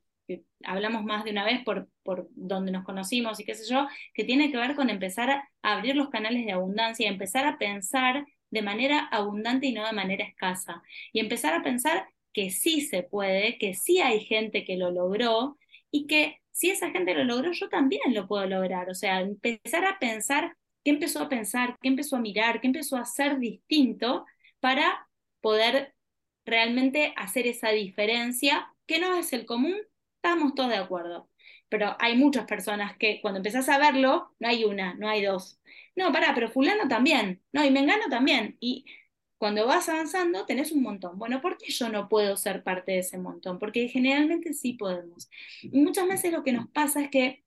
hablamos 0.63 1.03
más 1.03 1.23
de 1.23 1.31
una 1.31 1.45
vez 1.45 1.63
por, 1.63 1.89
por 2.03 2.27
donde 2.31 2.71
nos 2.71 2.85
conocimos 2.85 3.39
y 3.39 3.45
qué 3.45 3.55
sé 3.55 3.69
yo, 3.69 3.87
que 4.13 4.23
tiene 4.23 4.51
que 4.51 4.57
ver 4.57 4.75
con 4.75 4.89
empezar 4.89 5.29
a 5.29 5.49
abrir 5.61 5.95
los 5.95 6.09
canales 6.09 6.45
de 6.45 6.53
abundancia, 6.53 7.09
empezar 7.09 7.45
a 7.45 7.57
pensar 7.57 8.25
de 8.49 8.61
manera 8.61 9.07
abundante 9.11 9.67
y 9.67 9.73
no 9.73 9.85
de 9.85 9.93
manera 9.93 10.25
escasa, 10.25 10.83
y 11.11 11.19
empezar 11.19 11.53
a 11.53 11.63
pensar 11.63 12.07
que 12.33 12.49
sí 12.49 12.81
se 12.81 13.03
puede, 13.03 13.57
que 13.57 13.73
sí 13.73 13.99
hay 13.99 14.21
gente 14.21 14.65
que 14.65 14.77
lo 14.77 14.91
logró 14.91 15.57
y 15.91 16.07
que 16.07 16.39
si 16.51 16.69
esa 16.69 16.91
gente 16.91 17.13
lo 17.15 17.23
logró, 17.23 17.51
yo 17.51 17.69
también 17.69 18.13
lo 18.13 18.27
puedo 18.27 18.45
lograr. 18.45 18.89
O 18.89 18.95
sea, 18.95 19.21
empezar 19.21 19.85
a 19.85 19.99
pensar 19.99 20.55
qué 20.83 20.91
empezó 20.91 21.21
a 21.21 21.29
pensar, 21.29 21.77
qué 21.81 21.89
empezó 21.89 22.15
a 22.15 22.21
mirar, 22.21 22.61
qué 22.61 22.67
empezó 22.67 22.97
a 22.97 23.01
hacer 23.01 23.39
distinto 23.39 24.25
para 24.59 25.07
poder 25.41 25.93
realmente 26.45 27.13
hacer 27.15 27.47
esa 27.47 27.69
diferencia, 27.69 28.67
que 28.85 28.99
no 28.99 29.15
es 29.15 29.33
el 29.33 29.45
común, 29.45 29.75
estamos 30.23 30.55
todos 30.55 30.69
de 30.69 30.77
acuerdo. 30.77 31.29
Pero 31.69 31.95
hay 31.99 32.15
muchas 32.15 32.45
personas 32.45 32.95
que 32.97 33.19
cuando 33.21 33.39
empezás 33.39 33.67
a 33.67 33.77
verlo, 33.77 34.31
no 34.39 34.47
hay 34.47 34.63
una, 34.63 34.93
no 34.95 35.09
hay 35.09 35.23
dos. 35.23 35.59
No, 35.95 36.11
pará, 36.11 36.31
pero 36.33 36.49
fulano 36.49 36.87
también. 36.87 37.41
No, 37.51 37.65
y 37.65 37.71
mengano 37.71 38.03
también. 38.09 38.57
Y 38.59 38.85
cuando 39.37 39.65
vas 39.67 39.89
avanzando, 39.89 40.45
tenés 40.45 40.71
un 40.71 40.83
montón. 40.83 41.17
Bueno, 41.19 41.41
¿por 41.41 41.57
qué 41.57 41.71
yo 41.71 41.89
no 41.89 42.07
puedo 42.07 42.37
ser 42.37 42.63
parte 42.63 42.93
de 42.93 42.99
ese 42.99 43.17
montón? 43.17 43.59
Porque 43.59 43.87
generalmente 43.89 44.53
sí 44.53 44.73
podemos. 44.73 45.29
Y 45.61 45.79
muchas 45.81 46.07
veces 46.07 46.31
lo 46.31 46.43
que 46.43 46.53
nos 46.53 46.69
pasa 46.69 47.01
es 47.01 47.09
que 47.09 47.43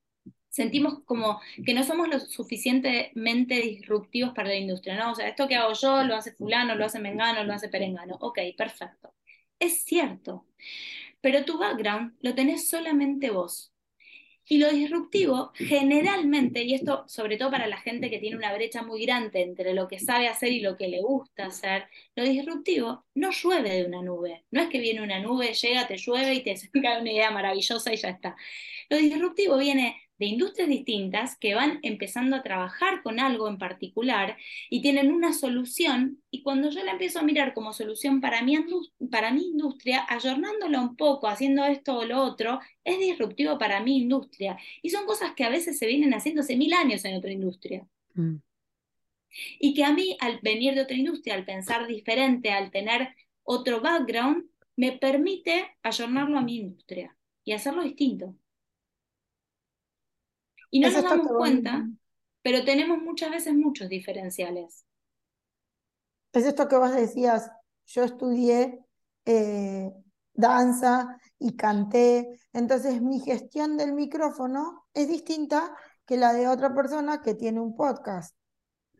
sentimos 0.48 1.02
como 1.04 1.40
que 1.64 1.74
no 1.74 1.84
somos 1.84 2.08
lo 2.08 2.18
suficientemente 2.18 3.60
disruptivos 3.60 4.32
para 4.34 4.48
la 4.48 4.56
industria, 4.56 4.96
¿no? 4.96 5.12
O 5.12 5.14
sea, 5.14 5.28
esto 5.28 5.48
que 5.48 5.56
hago 5.56 5.72
yo 5.74 6.02
lo 6.04 6.16
hace 6.16 6.32
fulano, 6.32 6.74
lo 6.74 6.84
hace 6.84 6.98
mengano, 6.98 7.44
lo 7.44 7.54
hace 7.54 7.68
perengano. 7.68 8.16
Ok, 8.20 8.38
perfecto. 8.56 9.14
Es 9.58 9.84
cierto 9.84 10.46
pero 11.20 11.44
tu 11.44 11.58
background 11.58 12.16
lo 12.20 12.34
tenés 12.34 12.68
solamente 12.68 13.30
vos. 13.30 13.72
Y 14.48 14.58
lo 14.58 14.70
disruptivo, 14.70 15.50
generalmente, 15.56 16.62
y 16.62 16.74
esto 16.74 17.04
sobre 17.08 17.36
todo 17.36 17.50
para 17.50 17.66
la 17.66 17.78
gente 17.78 18.10
que 18.10 18.20
tiene 18.20 18.36
una 18.36 18.54
brecha 18.54 18.82
muy 18.82 19.04
grande 19.04 19.42
entre 19.42 19.74
lo 19.74 19.88
que 19.88 19.98
sabe 19.98 20.28
hacer 20.28 20.52
y 20.52 20.60
lo 20.60 20.76
que 20.76 20.86
le 20.86 21.02
gusta 21.02 21.46
hacer, 21.46 21.86
lo 22.14 22.22
disruptivo 22.22 23.04
no 23.14 23.30
llueve 23.32 23.70
de 23.70 23.86
una 23.86 24.02
nube. 24.02 24.44
No 24.52 24.62
es 24.62 24.68
que 24.68 24.78
viene 24.78 25.02
una 25.02 25.18
nube, 25.18 25.52
llega, 25.52 25.88
te 25.88 25.96
llueve 25.96 26.34
y 26.34 26.42
te 26.44 26.56
saca 26.56 27.00
una 27.00 27.10
idea 27.10 27.30
maravillosa 27.32 27.92
y 27.92 27.96
ya 27.96 28.10
está. 28.10 28.36
Lo 28.88 28.98
disruptivo 28.98 29.58
viene 29.58 29.96
de 30.18 30.26
industrias 30.26 30.68
distintas 30.68 31.36
que 31.36 31.54
van 31.54 31.78
empezando 31.82 32.36
a 32.36 32.42
trabajar 32.42 33.02
con 33.02 33.20
algo 33.20 33.48
en 33.48 33.58
particular 33.58 34.36
y 34.70 34.80
tienen 34.80 35.12
una 35.12 35.32
solución 35.32 36.22
y 36.30 36.42
cuando 36.42 36.70
yo 36.70 36.82
la 36.84 36.92
empiezo 36.92 37.18
a 37.18 37.22
mirar 37.22 37.54
como 37.54 37.72
solución 37.72 38.20
para 38.20 38.42
mi, 38.42 38.56
para 39.10 39.30
mi 39.30 39.44
industria, 39.48 40.04
ayornándola 40.08 40.80
un 40.80 40.96
poco, 40.96 41.28
haciendo 41.28 41.64
esto 41.64 41.98
o 41.98 42.04
lo 42.04 42.22
otro, 42.22 42.60
es 42.84 42.98
disruptivo 42.98 43.58
para 43.58 43.80
mi 43.80 43.98
industria. 43.98 44.58
Y 44.82 44.90
son 44.90 45.06
cosas 45.06 45.32
que 45.34 45.44
a 45.44 45.48
veces 45.48 45.78
se 45.78 45.86
vienen 45.86 46.14
haciendo 46.14 46.42
hace 46.42 46.56
mil 46.56 46.72
años 46.72 47.04
en 47.04 47.16
otra 47.16 47.32
industria. 47.32 47.86
Mm. 48.14 48.36
Y 49.60 49.74
que 49.74 49.84
a 49.84 49.92
mí, 49.92 50.16
al 50.20 50.40
venir 50.42 50.74
de 50.74 50.82
otra 50.82 50.96
industria, 50.96 51.34
al 51.34 51.44
pensar 51.44 51.86
diferente, 51.86 52.50
al 52.50 52.70
tener 52.70 53.14
otro 53.42 53.80
background, 53.80 54.44
me 54.76 54.92
permite 54.92 55.66
ayornarlo 55.82 56.38
a 56.38 56.42
mi 56.42 56.56
industria 56.56 57.16
y 57.44 57.52
hacerlo 57.52 57.82
distinto. 57.82 58.34
Y 60.70 60.80
no 60.80 60.90
nos 60.90 61.02
damos 61.02 61.28
cuenta, 61.28 61.86
pero 62.42 62.64
tenemos 62.64 62.98
muchas 62.98 63.30
veces 63.30 63.54
muchos 63.54 63.88
diferenciales. 63.88 64.84
Es 66.32 66.44
esto 66.44 66.68
que 66.68 66.76
vos 66.76 66.92
decías, 66.92 67.50
yo 67.86 68.04
estudié 68.04 68.78
eh, 69.24 69.90
danza 70.34 71.18
y 71.38 71.56
canté, 71.56 72.38
entonces 72.52 73.00
mi 73.00 73.20
gestión 73.20 73.76
del 73.76 73.92
micrófono 73.92 74.86
es 74.92 75.08
distinta 75.08 75.74
que 76.04 76.16
la 76.16 76.32
de 76.32 76.48
otra 76.48 76.74
persona 76.74 77.22
que 77.22 77.34
tiene 77.34 77.60
un 77.60 77.74
podcast. 77.74 78.36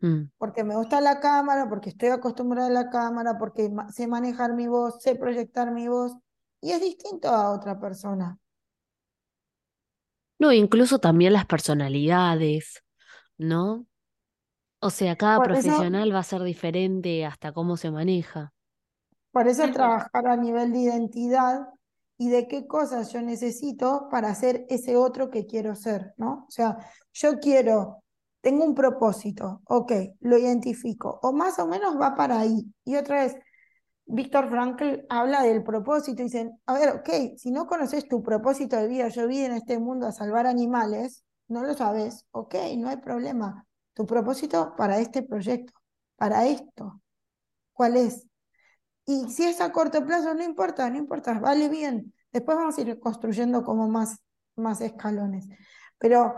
Mm. 0.01 0.29
Porque 0.37 0.63
me 0.63 0.75
gusta 0.75 1.01
la 1.01 1.19
cámara, 1.19 1.67
porque 1.69 1.89
estoy 1.89 2.09
acostumbrada 2.09 2.67
a 2.67 2.71
la 2.71 2.89
cámara, 2.89 3.37
porque 3.37 3.71
sé 3.93 4.07
manejar 4.07 4.53
mi 4.53 4.67
voz, 4.67 5.01
sé 5.01 5.15
proyectar 5.15 5.71
mi 5.71 5.87
voz, 5.87 6.15
y 6.61 6.71
es 6.71 6.81
distinto 6.81 7.29
a 7.29 7.51
otra 7.51 7.79
persona. 7.79 8.37
No, 10.39 10.51
incluso 10.51 10.99
también 10.99 11.33
las 11.33 11.45
personalidades, 11.45 12.83
¿no? 13.37 13.87
O 14.79 14.89
sea, 14.89 15.15
cada 15.15 15.41
profesional 15.41 16.13
va 16.13 16.19
a 16.19 16.23
ser 16.23 16.43
diferente 16.43 17.25
hasta 17.25 17.51
cómo 17.51 17.77
se 17.77 17.89
maneja. 17.89 18.53
Por 19.31 19.47
eso 19.47 19.69
trabajar 19.71 20.27
a 20.27 20.37
nivel 20.37 20.71
de 20.71 20.79
identidad 20.79 21.67
y 22.17 22.29
de 22.29 22.47
qué 22.47 22.67
cosas 22.67 23.11
yo 23.11 23.21
necesito 23.21 24.07
para 24.09 24.33
ser 24.35 24.65
ese 24.69 24.95
otro 24.95 25.29
que 25.29 25.45
quiero 25.45 25.75
ser, 25.75 26.13
¿no? 26.17 26.45
O 26.47 26.51
sea, 26.51 26.77
yo 27.13 27.39
quiero, 27.39 28.03
tengo 28.41 28.65
un 28.65 28.75
propósito, 28.75 29.61
ok, 29.65 29.91
lo 30.21 30.37
identifico, 30.37 31.19
o 31.21 31.33
más 31.33 31.59
o 31.59 31.67
menos 31.67 31.99
va 31.99 32.15
para 32.15 32.39
ahí. 32.39 32.65
Y 32.85 32.95
otra 32.95 33.23
vez, 33.23 33.35
Víctor 34.07 34.49
Frankl 34.49 35.05
habla 35.09 35.43
del 35.43 35.63
propósito 35.63 36.21
y 36.21 36.25
dicen, 36.25 36.59
a 36.65 36.73
ver, 36.73 36.89
ok, 36.89 37.37
si 37.37 37.51
no 37.51 37.67
conoces 37.67 38.07
tu 38.07 38.23
propósito 38.23 38.77
de 38.77 38.87
vida, 38.87 39.09
yo 39.09 39.27
vine 39.27 39.47
en 39.47 39.51
este 39.53 39.77
mundo 39.79 40.07
a 40.07 40.13
salvar 40.13 40.47
animales, 40.47 41.25
no 41.49 41.63
lo 41.63 41.73
sabes, 41.73 42.25
ok, 42.31 42.55
no 42.77 42.87
hay 42.87 42.97
problema. 42.97 43.65
Tu 43.93 44.05
propósito 44.05 44.75
para 44.77 44.99
este 44.99 45.23
proyecto, 45.23 45.73
para 46.15 46.47
esto, 46.47 47.01
¿cuál 47.73 47.97
es? 47.97 48.25
Y 49.05 49.29
si 49.29 49.43
es 49.43 49.59
a 49.59 49.71
corto 49.71 50.05
plazo, 50.05 50.33
no 50.33 50.43
importa, 50.43 50.89
no 50.89 50.97
importa, 50.97 51.39
vale 51.39 51.67
bien. 51.67 52.13
Después 52.31 52.57
vamos 52.57 52.77
a 52.77 52.81
ir 52.81 52.99
construyendo 52.99 53.63
como 53.63 53.89
más, 53.89 54.19
más 54.55 54.79
escalones. 54.81 55.47
Pero 55.97 56.33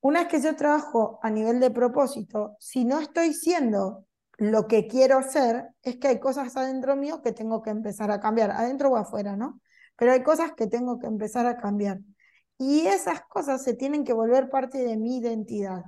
una 0.00 0.20
vez 0.20 0.28
que 0.28 0.40
yo 0.40 0.56
trabajo 0.56 1.20
a 1.22 1.30
nivel 1.30 1.60
de 1.60 1.70
propósito, 1.70 2.56
si 2.58 2.84
no 2.84 2.98
estoy 2.98 3.32
siendo 3.34 4.06
lo 4.42 4.66
que 4.66 4.88
quiero 4.88 5.22
ser 5.22 5.68
es 5.82 5.98
que 5.98 6.08
hay 6.08 6.18
cosas 6.18 6.56
adentro 6.56 6.96
mío 6.96 7.22
que 7.22 7.30
tengo 7.30 7.62
que 7.62 7.70
empezar 7.70 8.10
a 8.10 8.18
cambiar, 8.18 8.50
adentro 8.50 8.90
o 8.90 8.96
afuera, 8.96 9.36
¿no? 9.36 9.60
Pero 9.96 10.10
hay 10.10 10.24
cosas 10.24 10.52
que 10.54 10.66
tengo 10.66 10.98
que 10.98 11.06
empezar 11.06 11.46
a 11.46 11.58
cambiar. 11.58 12.00
Y 12.58 12.86
esas 12.88 13.22
cosas 13.22 13.62
se 13.62 13.74
tienen 13.74 14.02
que 14.02 14.12
volver 14.12 14.50
parte 14.50 14.78
de 14.78 14.96
mi 14.96 15.18
identidad. 15.18 15.84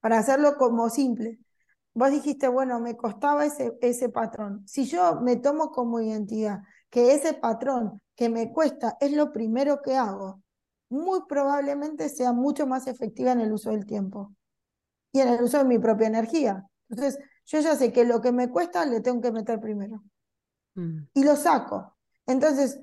Para 0.00 0.18
hacerlo 0.18 0.56
como 0.56 0.88
simple. 0.88 1.38
Vos 1.92 2.10
dijiste, 2.12 2.48
bueno, 2.48 2.80
me 2.80 2.96
costaba 2.96 3.44
ese, 3.44 3.76
ese 3.82 4.08
patrón. 4.08 4.66
Si 4.66 4.86
yo 4.86 5.20
me 5.20 5.36
tomo 5.36 5.70
como 5.70 6.00
identidad 6.00 6.60
que 6.88 7.12
ese 7.12 7.34
patrón 7.34 8.00
que 8.14 8.30
me 8.30 8.52
cuesta 8.52 8.96
es 9.00 9.12
lo 9.12 9.32
primero 9.32 9.82
que 9.82 9.96
hago, 9.96 10.42
muy 10.88 11.20
probablemente 11.28 12.08
sea 12.08 12.32
mucho 12.32 12.66
más 12.66 12.86
efectiva 12.86 13.32
en 13.32 13.40
el 13.40 13.52
uso 13.52 13.70
del 13.70 13.84
tiempo 13.84 14.32
y 15.12 15.20
en 15.20 15.28
el 15.28 15.42
uso 15.42 15.58
de 15.58 15.64
mi 15.64 15.78
propia 15.78 16.06
energía. 16.06 16.66
Entonces, 16.88 17.18
yo 17.46 17.60
ya 17.60 17.76
sé 17.76 17.92
que 17.92 18.04
lo 18.04 18.20
que 18.20 18.32
me 18.32 18.50
cuesta 18.50 18.84
le 18.84 19.00
tengo 19.00 19.20
que 19.20 19.32
meter 19.32 19.60
primero. 19.60 20.02
Mm. 20.74 21.08
Y 21.14 21.24
lo 21.24 21.36
saco. 21.36 21.96
Entonces, 22.26 22.80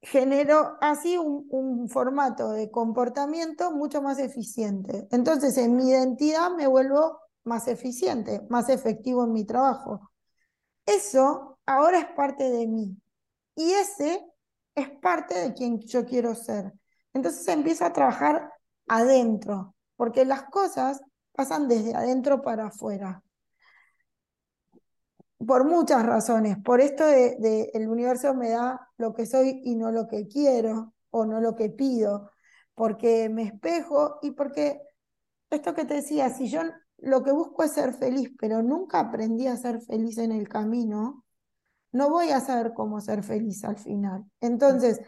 genero 0.00 0.76
así 0.80 1.18
un, 1.18 1.46
un, 1.50 1.88
formato 1.88 2.50
de 2.50 2.70
comportamiento 2.70 3.72
mucho 3.72 4.00
más 4.00 4.18
eficiente. 4.18 5.08
Entonces, 5.10 5.58
en 5.58 5.76
mi 5.76 5.90
identidad 5.90 6.50
me 6.50 6.66
vuelvo 6.66 7.18
más 7.44 7.66
eficiente, 7.66 8.42
más 8.48 8.68
efectivo 8.68 9.24
en 9.24 9.32
mi 9.32 9.44
trabajo. 9.44 10.10
Eso 10.86 11.58
ahora 11.66 11.98
es 11.98 12.06
parte 12.14 12.48
de 12.48 12.66
mí. 12.66 12.96
Y 13.56 13.72
ese 13.72 14.24
es 14.74 14.90
parte 15.00 15.34
de 15.34 15.52
quien 15.52 15.80
yo 15.80 16.04
quiero 16.06 16.34
ser. 16.34 16.72
Entonces 17.12 17.46
empiezo 17.48 17.84
a 17.84 17.92
trabajar 17.92 18.52
adentro, 18.86 19.74
porque 19.96 20.24
las 20.24 20.44
cosas 20.44 21.00
pasan 21.38 21.68
desde 21.68 21.94
adentro 21.94 22.42
para 22.42 22.66
afuera. 22.66 23.22
por 25.46 25.64
muchas 25.64 26.04
razones. 26.04 26.56
Por 26.64 26.80
esto 26.80 27.06
de, 27.06 27.70
el 27.72 27.88
universo 27.88 28.34
me 28.34 28.50
da 28.50 28.90
lo 28.96 29.14
que 29.14 29.24
soy 29.24 29.60
y 29.64 29.76
no 29.76 29.92
lo 29.92 30.08
que 30.08 30.26
quiero 30.26 30.94
o 31.10 31.24
no 31.26 31.40
lo 31.40 31.54
que 31.54 31.70
pido, 31.70 32.32
porque 32.74 33.28
me 33.28 33.44
espejo 33.44 34.18
y 34.20 34.32
porque 34.32 34.82
esto 35.48 35.74
que 35.74 35.84
te 35.84 35.94
decía, 35.94 36.28
si 36.30 36.48
yo 36.48 36.62
lo 36.98 37.22
que 37.22 37.30
busco 37.30 37.62
es 37.62 37.70
ser 37.70 37.94
feliz, 37.94 38.32
pero 38.36 38.60
nunca 38.60 38.98
aprendí 38.98 39.46
a 39.46 39.56
ser 39.56 39.80
feliz 39.80 40.18
en 40.18 40.32
el 40.32 40.48
camino, 40.48 41.24
no 41.92 42.10
voy 42.10 42.30
a 42.30 42.40
saber 42.40 42.72
cómo 42.74 43.00
ser 43.00 43.22
feliz 43.22 43.62
al 43.62 43.78
final. 43.78 44.24
Entonces, 44.40 45.00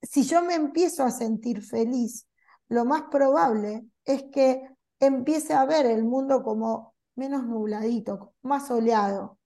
si 0.00 0.22
yo 0.22 0.42
me 0.42 0.54
empiezo 0.54 1.02
a 1.02 1.10
sentir 1.10 1.60
feliz, 1.60 2.28
lo 2.68 2.84
más 2.84 3.02
probable 3.10 3.84
es 4.04 4.22
que 4.30 4.75
empiece 5.00 5.54
a 5.54 5.64
ver 5.64 5.86
el 5.86 6.04
mundo 6.04 6.42
como 6.42 6.94
menos 7.14 7.44
nubladito, 7.44 8.34
más 8.42 8.68
soleado. 8.68 9.38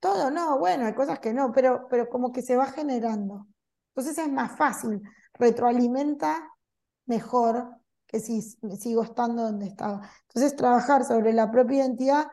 Todo 0.00 0.30
no, 0.30 0.58
bueno, 0.58 0.86
hay 0.86 0.94
cosas 0.94 1.18
que 1.18 1.32
no, 1.32 1.52
pero, 1.52 1.86
pero 1.90 2.08
como 2.08 2.32
que 2.32 2.42
se 2.42 2.56
va 2.56 2.66
generando. 2.66 3.46
Entonces 3.94 4.18
es 4.18 4.32
más 4.32 4.56
fácil, 4.56 5.02
retroalimenta 5.34 6.48
mejor 7.06 7.78
que 8.06 8.20
si 8.20 8.40
sigo 8.40 9.02
estando 9.02 9.42
donde 9.42 9.66
estaba. 9.66 10.08
Entonces 10.28 10.56
trabajar 10.56 11.04
sobre 11.04 11.32
la 11.32 11.50
propia 11.50 11.78
identidad 11.78 12.28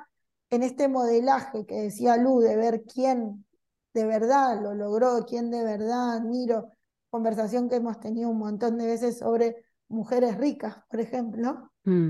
en 0.50 0.64
este 0.64 0.88
modelaje 0.88 1.66
que 1.66 1.82
decía 1.82 2.18
Lu, 2.18 2.40
de 2.40 2.56
ver 2.56 2.84
quién 2.84 3.46
de 3.94 4.06
verdad 4.06 4.62
lo 4.62 4.74
logró, 4.74 5.26
quién 5.26 5.50
de 5.50 5.64
verdad 5.64 6.18
admiro, 6.18 6.70
conversación 7.10 7.70
que 7.70 7.78
hemos 7.78 8.00
tenido 8.00 8.30
un 8.30 8.38
montón 8.38 8.78
de 8.78 8.86
veces 8.86 9.20
sobre 9.20 9.56
mujeres 9.88 10.38
ricas, 10.38 10.78
por 10.90 11.00
ejemplo. 11.00 11.72
Mm. 11.84 12.10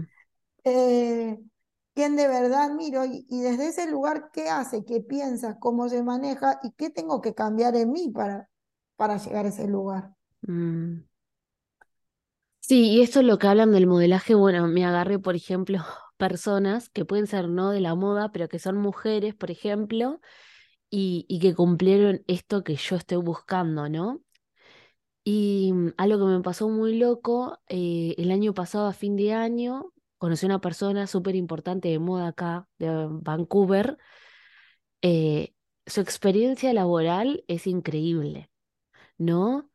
Eh, 0.66 1.40
quién 1.94 2.16
de 2.16 2.28
verdad 2.28 2.64
admiro 2.64 3.06
y, 3.06 3.26
desde 3.30 3.68
ese 3.68 3.90
lugar 3.90 4.30
qué 4.34 4.50
hace, 4.50 4.84
qué 4.84 5.00
piensa, 5.00 5.58
cómo 5.60 5.88
se 5.90 6.04
maneja 6.04 6.60
y 6.64 6.72
qué 6.72 6.90
tengo 6.90 7.22
que 7.22 7.34
cambiar 7.34 7.76
en 7.76 7.92
mí 7.92 8.10
para, 8.10 8.50
para 8.96 9.18
llegar 9.18 9.46
a 9.46 9.50
ese 9.50 9.68
lugar. 9.68 10.16
Mm. 10.42 11.04
Sí, 12.60 12.90
y 12.94 13.02
esto 13.02 13.20
es 13.20 13.26
lo 13.26 13.38
que 13.38 13.48
hablan 13.48 13.72
del 13.72 13.86
modelaje, 13.86 14.34
bueno, 14.34 14.68
me 14.68 14.84
agarré, 14.86 15.20
por 15.20 15.36
ejemplo, 15.36 15.78
personas 16.18 16.90
que 16.90 17.06
pueden 17.06 17.28
ser 17.28 17.48
no 17.48 17.70
de 17.70 17.80
la 17.80 17.94
moda, 17.94 18.32
pero 18.32 18.50
que 18.50 18.58
son 18.58 18.78
mujeres, 18.78 19.36
por 19.36 19.52
ejemplo, 19.52 20.20
y, 20.90 21.26
y 21.30 21.40
que 21.40 21.54
cumplieron 21.54 22.24
esto 22.28 22.64
que 22.64 22.76
yo 22.76 22.96
estoy 22.96 23.18
buscando, 23.18 23.88
¿no? 23.88 24.22
Y 25.24 25.72
mm, 25.74 25.94
algo 25.98 26.20
que 26.20 26.34
me 26.34 26.42
pasó 26.42 26.70
muy 26.70 26.98
loco, 26.98 27.60
eh, 27.68 28.16
el 28.18 28.32
año 28.32 28.54
pasado, 28.54 28.88
a 28.88 28.94
fin 28.94 29.16
de 29.16 29.34
año, 29.34 29.92
conocí 30.26 30.46
a 30.48 30.50
una 30.50 30.60
persona 30.62 31.06
súper 31.06 31.36
importante 31.36 31.90
de 31.90 32.00
moda 32.00 32.30
acá, 32.30 32.68
de 32.80 32.90
Vancouver. 33.10 33.98
Eh, 35.02 35.54
su 35.86 36.02
experiencia 36.02 36.74
laboral 36.74 37.44
es 37.48 37.68
increíble, 37.68 38.50
¿no? 39.18 39.70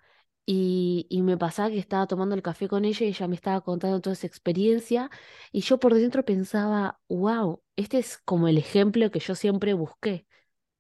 Y, 0.47 1.07
y, 1.11 1.23
me 1.23 1.39
pasaba 1.39 1.71
que 1.71 1.79
estaba 1.79 2.07
tomando 2.09 2.35
el 2.35 2.43
café 2.43 2.69
con 2.69 2.85
ella 2.85 3.07
y 3.07 3.11
ella 3.11 3.29
me 3.29 3.37
estaba 3.37 3.61
contando 3.63 4.01
toda 4.01 4.15
esa 4.15 4.27
experiencia 4.27 5.11
y 5.53 5.61
yo 5.63 5.79
por 5.79 5.95
dentro 5.95 6.25
pensaba, 6.25 7.01
wow, 7.09 7.63
este 7.77 7.99
es 7.99 8.19
como 8.19 8.49
el 8.49 8.59
ejemplo 8.59 9.11
que 9.13 9.21
yo 9.21 9.35
siempre 9.37 9.75
busqué. 9.75 10.27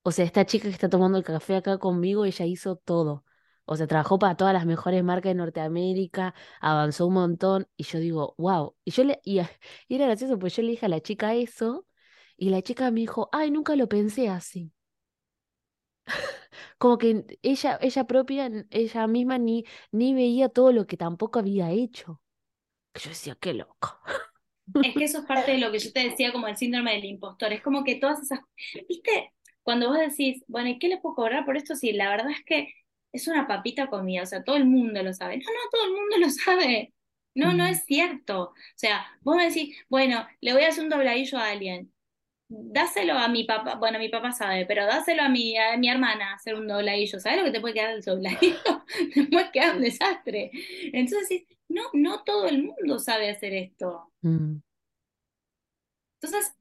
O 0.02 0.12
sea, 0.12 0.24
esta 0.24 0.46
chica 0.46 0.64
que 0.68 0.74
está 0.74 0.88
tomando 0.90 1.18
el 1.18 1.24
café 1.24 1.56
acá 1.56 1.78
conmigo, 1.78 2.24
ella 2.24 2.46
hizo 2.46 2.76
todo. 2.76 3.24
O 3.72 3.76
sea, 3.76 3.86
trabajó 3.86 4.18
para 4.18 4.34
todas 4.36 4.52
las 4.52 4.66
mejores 4.66 5.04
marcas 5.04 5.30
de 5.30 5.36
Norteamérica, 5.36 6.34
avanzó 6.60 7.06
un 7.06 7.14
montón. 7.14 7.68
Y 7.76 7.84
yo 7.84 8.00
digo, 8.00 8.34
wow. 8.36 8.74
Y 8.84 8.90
yo 8.90 9.04
le, 9.04 9.20
y, 9.22 9.38
era 9.88 10.06
gracioso, 10.06 10.40
porque 10.40 10.56
yo 10.56 10.62
le 10.64 10.70
dije 10.72 10.86
a 10.86 10.88
la 10.88 11.00
chica 11.00 11.34
eso, 11.34 11.86
y 12.36 12.50
la 12.50 12.62
chica 12.62 12.90
me 12.90 12.98
dijo, 12.98 13.28
ay, 13.30 13.52
nunca 13.52 13.76
lo 13.76 13.88
pensé 13.88 14.28
así. 14.28 14.72
Como 16.78 16.98
que 16.98 17.24
ella, 17.42 17.78
ella 17.80 18.04
propia, 18.08 18.50
ella 18.70 19.06
misma 19.06 19.38
ni, 19.38 19.64
ni 19.92 20.14
veía 20.14 20.48
todo 20.48 20.72
lo 20.72 20.88
que 20.88 20.96
tampoco 20.96 21.38
había 21.38 21.70
hecho. 21.70 22.20
Yo 22.94 23.10
decía, 23.10 23.36
qué 23.40 23.54
loco. 23.54 24.00
Es 24.82 24.96
que 24.96 25.04
eso 25.04 25.18
es 25.18 25.26
parte 25.26 25.52
de 25.52 25.58
lo 25.58 25.70
que 25.70 25.78
yo 25.78 25.92
te 25.94 26.08
decía 26.08 26.32
como 26.32 26.48
el 26.48 26.56
síndrome 26.56 26.94
del 26.94 27.04
impostor. 27.04 27.52
Es 27.52 27.62
como 27.62 27.84
que 27.84 28.00
todas 28.00 28.20
esas, 28.20 28.40
viste, 28.88 29.32
cuando 29.62 29.90
vos 29.90 29.98
decís, 29.98 30.42
bueno, 30.48 30.70
¿y 30.70 30.80
qué 30.80 30.88
les 30.88 31.00
puedo 31.00 31.14
cobrar 31.14 31.44
por 31.44 31.56
esto? 31.56 31.76
Sí, 31.76 31.92
la 31.92 32.10
verdad 32.10 32.32
es 32.32 32.44
que 32.44 32.79
es 33.12 33.28
una 33.28 33.46
papita 33.46 33.88
comida, 33.88 34.22
o 34.22 34.26
sea, 34.26 34.44
todo 34.44 34.56
el 34.56 34.66
mundo 34.66 35.02
lo 35.02 35.12
sabe. 35.12 35.38
No, 35.38 35.44
no, 35.44 35.70
todo 35.70 35.84
el 35.84 35.92
mundo 35.92 36.18
lo 36.18 36.30
sabe. 36.30 36.92
No, 37.34 37.52
no 37.52 37.64
mm. 37.64 37.68
es 37.68 37.84
cierto. 37.84 38.42
O 38.42 38.54
sea, 38.74 39.06
vos 39.22 39.36
me 39.36 39.46
decís, 39.48 39.76
bueno, 39.88 40.26
le 40.40 40.52
voy 40.52 40.62
a 40.62 40.68
hacer 40.68 40.84
un 40.84 40.90
dobladillo 40.90 41.38
a 41.38 41.50
alguien. 41.50 41.92
Dáselo 42.48 43.14
a 43.14 43.28
mi 43.28 43.44
papá, 43.44 43.76
bueno, 43.76 43.98
mi 44.00 44.08
papá 44.08 44.32
sabe, 44.32 44.66
pero 44.66 44.84
dáselo 44.84 45.22
a 45.22 45.28
mi, 45.28 45.56
a 45.56 45.76
mi 45.76 45.88
hermana 45.88 46.34
hacer 46.34 46.56
un 46.56 46.66
dobladillo. 46.66 47.20
¿Sabes 47.20 47.38
lo 47.38 47.44
que 47.44 47.52
te 47.52 47.60
puede 47.60 47.74
quedar 47.74 47.90
el 47.90 48.02
dobladillo? 48.02 48.58
te 49.14 49.24
puede 49.24 49.50
quedar 49.52 49.76
un 49.76 49.82
desastre. 49.82 50.50
Entonces, 50.92 51.44
no, 51.68 51.82
no 51.92 52.24
todo 52.24 52.46
el 52.48 52.64
mundo 52.64 52.98
sabe 52.98 53.30
hacer 53.30 53.54
esto. 53.54 54.12
Mm. 54.22 54.56
Entonces, 56.20 56.54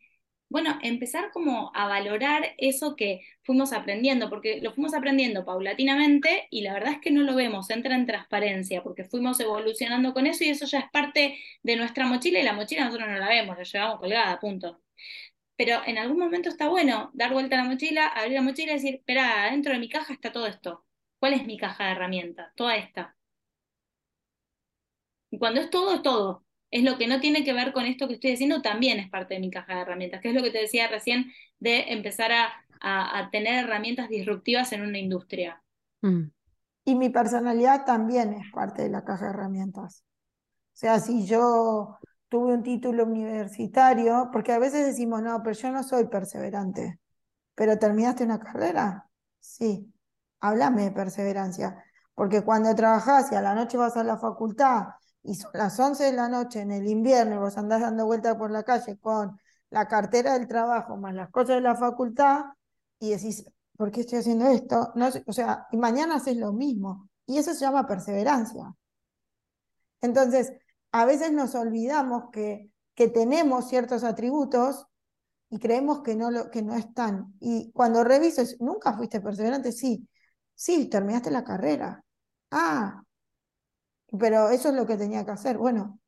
bueno, 0.50 0.80
empezar 0.82 1.32
como 1.32 1.72
a 1.76 1.88
valorar 1.88 2.56
eso 2.58 2.95
que 2.95 3.22
fuimos 3.43 3.72
aprendiendo, 3.74 4.30
porque 4.30 4.60
lo 4.62 4.74
fuimos 4.74 4.93
aprendiendo 4.95 5.45
paulatinamente 5.45 6.47
y 6.50 6.62
la 6.62 6.74
verdad 6.74 6.93
es 6.93 7.00
que 7.00 7.12
no 7.12 7.22
lo 7.24 7.36
vemos, 7.36 7.70
entra 7.70 7.95
en 7.95 8.06
transparencia, 8.08 8.84
porque 8.84 9.06
fuimos 9.06 9.39
evolucionando 9.39 10.14
con 10.14 10.26
eso 10.28 10.43
y 10.43 10.50
eso 10.50 10.66
ya 10.66 10.80
es 10.80 10.89
parte 10.91 11.38
de 11.64 11.76
nuestra 11.76 12.06
mochila 12.08 12.39
y 12.39 12.43
la 12.43 12.54
mochila 12.54 12.86
nosotros 12.86 13.10
no 13.10 13.18
la 13.20 13.30
vemos, 13.30 13.58
la 13.58 13.64
llevamos 13.64 14.00
colgada, 14.00 14.39
punto. 14.39 14.82
Pero 15.58 15.82
en 15.86 15.97
algún 15.97 16.20
momento 16.20 16.50
está 16.50 16.70
bueno 16.70 17.12
dar 17.14 17.34
vuelta 17.34 17.56
a 17.60 17.64
la 17.64 17.70
mochila, 17.70 18.08
abrir 18.08 18.34
la 18.36 18.41
mochila 18.41 18.72
y 18.74 18.76
decir, 18.76 18.95
espera, 18.95 19.50
dentro 19.52 19.74
de 19.74 19.80
mi 19.80 19.89
caja 19.89 20.14
está 20.14 20.32
todo 20.32 20.47
esto. 20.47 20.86
¿Cuál 21.20 21.34
es 21.34 21.45
mi 21.45 21.58
caja 21.58 21.86
de 21.86 21.91
herramientas? 21.91 22.54
Toda 22.56 22.78
esta. 22.78 23.16
Y 25.32 25.38
cuando 25.39 25.62
es 25.62 25.70
todo, 25.70 25.95
es 25.95 26.02
todo 26.04 26.43
es 26.72 26.84
lo 26.84 26.97
que 26.97 27.07
no 27.07 27.20
tiene 27.20 27.43
que 27.43 27.53
ver 27.53 27.74
con 27.74 27.86
esto 27.86 28.07
que 28.07 28.15
estoy 28.15 28.32
diciendo, 28.32 28.61
también 28.61 28.99
es 28.99 29.09
parte 29.09 29.34
de 29.34 29.39
mi 29.39 29.49
caja 29.49 29.76
de 29.76 29.82
herramientas, 29.82 30.22
que 30.22 30.30
es 30.30 30.36
lo 30.36 30.43
que 30.43 30.51
te 30.51 30.59
decía 30.59 30.88
recién 30.88 31.32
de 31.59 31.91
empezar 31.93 32.32
a, 32.32 32.49
tener 33.32 33.65
herramientas 33.65 34.07
disruptivas 34.07 34.72
en 34.72 34.84
una 34.84 34.97
industria. 34.97 35.61
Mm. 36.01 36.30
Y 36.86 36.95
mi 36.95 37.09
personalidad 37.09 37.84
también 37.84 38.34
es 38.34 38.49
parte 38.53 38.84
de 38.84 38.89
la 38.89 39.03
caja 39.03 39.26
de 39.26 39.32
herramientas. 39.32 40.05
O 40.74 40.78
sea, 40.80 41.01
si 41.01 41.26
yo 41.26 41.97
tuve 42.30 42.53
un 42.53 42.63
título 42.63 43.03
universitario, 43.03 44.30
porque 44.32 44.53
a 44.53 44.59
veces 44.59 44.86
decimos, 44.86 45.22
no, 45.22 45.43
pero 45.43 45.57
yo 45.57 45.72
no 45.72 45.84
soy 45.84 46.07
perseverante, 46.07 47.01
pero 47.53 47.78
terminaste 47.78 48.24
una 48.24 48.39
carrera, 48.39 49.09
sí, 49.39 49.93
háblame 50.39 50.84
de 50.84 50.91
perseverancia, 50.91 51.84
porque 52.15 52.43
cuando 52.43 52.74
trabajas 52.76 53.30
y 53.34 53.36
a 53.36 53.41
la 53.41 53.55
noche 53.55 53.78
vas 53.78 53.97
a 53.97 54.05
la 54.05 54.17
facultad 54.17 54.84
y 55.30 55.36
son 55.36 55.51
las 55.53 55.80
11 55.80 56.05
de 56.05 56.13
la 56.13 56.27
noche 56.27 56.61
en 56.61 56.71
el 56.71 56.88
invierno 56.88 57.36
y 57.36 57.38
vos 57.38 57.55
andás 57.55 57.82
dando 57.82 58.07
vueltas 58.07 58.36
por 58.36 58.49
la 58.49 58.63
calle 58.63 58.97
con 58.97 59.39
la 59.69 59.88
cartera 59.88 60.34
del 60.34 60.47
trabajo 60.47 60.97
más 60.97 61.13
las 61.13 61.30
cosas 61.30 61.57
de 61.57 61.61
la 61.61 61.75
facultad 61.75 62.45
y 62.99 63.11
decís, 63.11 63.45
¿por 63.77 63.91
qué 63.91 64.01
estoy 64.01 64.19
haciendo 64.19 64.47
esto? 64.47 64.91
No, 64.95 65.07
o 65.27 65.34
sea, 65.34 65.67
y 65.71 65.77
mañana 65.77 66.15
haces 66.15 66.36
lo 66.36 66.51
mismo. 66.51 67.09
Y 67.27 67.38
eso 67.38 67.53
se 67.53 67.59
llama 67.59 67.86
perseverancia. 67.86 68.73
Entonces, 70.01 70.51
a 70.91 71.05
veces 71.05 71.32
nos 71.32 71.53
olvidamos 71.53 72.32
que, 72.32 72.71
que 72.95 73.07
tenemos 73.07 73.69
ciertos 73.69 74.03
atributos 74.03 74.88
y 75.51 75.59
creemos 75.59 76.01
que 76.01 76.15
no, 76.15 76.32
lo, 76.32 76.49
que 76.49 76.63
no 76.63 76.73
están. 76.73 77.36
Y 77.39 77.71
cuando 77.71 78.03
revisas, 78.03 78.57
¿nunca 78.59 78.93
fuiste 78.93 79.21
perseverante? 79.21 79.71
Sí. 79.73 80.07
Sí, 80.55 80.89
terminaste 80.89 81.30
la 81.30 81.43
carrera. 81.43 82.03
Ah, 82.49 83.03
pero 84.18 84.49
eso 84.49 84.70
es 84.70 84.76
lo 84.76 84.86
que 84.86 84.97
tenía 84.97 85.26
que 85.26 85.32
hacer. 85.32 85.57
Bueno, 85.57 85.99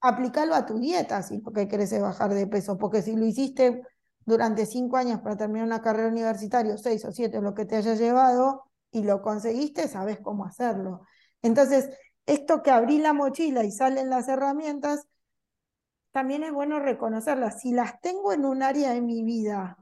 aplicarlo 0.00 0.54
a 0.54 0.66
tu 0.66 0.78
dieta 0.78 1.22
si 1.22 1.40
lo 1.40 1.52
que 1.52 1.68
querés 1.68 1.92
es 1.92 2.00
bajar 2.00 2.32
de 2.32 2.46
peso, 2.46 2.78
porque 2.78 3.02
si 3.02 3.14
lo 3.16 3.26
hiciste 3.26 3.82
durante 4.24 4.66
cinco 4.66 4.96
años 4.96 5.20
para 5.20 5.36
terminar 5.36 5.66
una 5.66 5.82
carrera 5.82 6.08
universitaria, 6.08 6.76
seis 6.78 7.04
o 7.04 7.12
siete, 7.12 7.40
lo 7.40 7.54
que 7.54 7.64
te 7.64 7.76
haya 7.76 7.94
llevado, 7.94 8.70
y 8.92 9.02
lo 9.02 9.22
conseguiste, 9.22 9.88
sabes 9.88 10.18
cómo 10.20 10.44
hacerlo. 10.44 11.02
Entonces, 11.42 11.90
esto 12.26 12.62
que 12.62 12.70
abrí 12.70 12.98
la 12.98 13.12
mochila 13.12 13.64
y 13.64 13.70
salen 13.70 14.10
las 14.10 14.28
herramientas, 14.28 15.06
también 16.12 16.42
es 16.42 16.52
bueno 16.52 16.80
reconocerlas. 16.80 17.60
Si 17.60 17.72
las 17.72 18.00
tengo 18.00 18.32
en 18.32 18.44
un 18.44 18.62
área 18.62 18.92
de 18.92 19.00
mi 19.00 19.22
vida, 19.22 19.78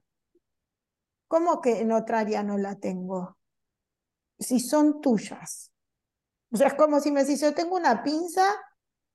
¿cómo 1.26 1.60
que 1.60 1.80
en 1.80 1.92
otra 1.92 2.20
área 2.20 2.42
no 2.42 2.58
la 2.58 2.76
tengo? 2.76 3.37
Si 4.38 4.60
son 4.60 5.00
tuyas. 5.00 5.72
O 6.50 6.56
sea, 6.56 6.68
es 6.68 6.74
como 6.74 7.00
si 7.00 7.10
me 7.10 7.24
decís, 7.24 7.40
yo 7.40 7.54
tengo 7.54 7.76
una 7.76 8.02
pinza, 8.02 8.46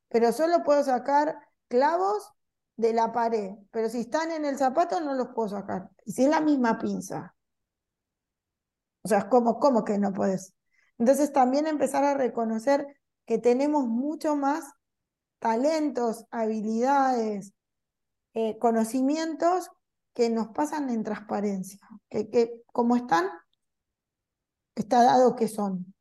pero 0.10 0.32
solo 0.32 0.64
puedo 0.64 0.84
sacar 0.84 1.38
clavos 1.68 2.32
de 2.76 2.94
la 2.94 3.12
pared, 3.12 3.52
pero 3.72 3.90
si 3.90 4.02
están 4.02 4.32
en 4.32 4.46
el 4.46 4.58
zapato 4.58 5.00
no 5.00 5.14
los 5.14 5.30
puedo 5.30 5.50
sacar. 5.50 5.90
Y 6.06 6.12
si 6.12 6.24
es 6.24 6.30
la 6.30 6.42
misma 6.42 6.78
pinza. 6.80 7.36
O 9.04 9.08
sea, 9.08 9.30
¿cómo, 9.30 9.60
cómo 9.60 9.84
que 9.84 9.98
no 9.98 10.14
puedes? 10.14 10.54
Entonces 10.98 11.34
también 11.34 11.68
empezar 11.68 12.04
a 12.04 12.14
reconocer 12.14 12.88
que 13.26 13.38
tenemos 13.38 13.88
mucho 13.88 14.36
más 14.36 14.72
talentos, 15.40 16.26
habilidades, 16.32 17.54
eh, 18.34 18.58
conocimientos 18.60 19.70
que 20.14 20.30
nos 20.30 20.50
pasan 20.50 20.90
en 20.90 21.04
transparencia, 21.04 21.80
que, 22.10 22.30
que 22.30 22.64
como 22.72 22.96
están, 22.96 23.30
está 24.76 25.04
dado 25.04 25.36
que 25.36 25.48
son. 25.48 25.94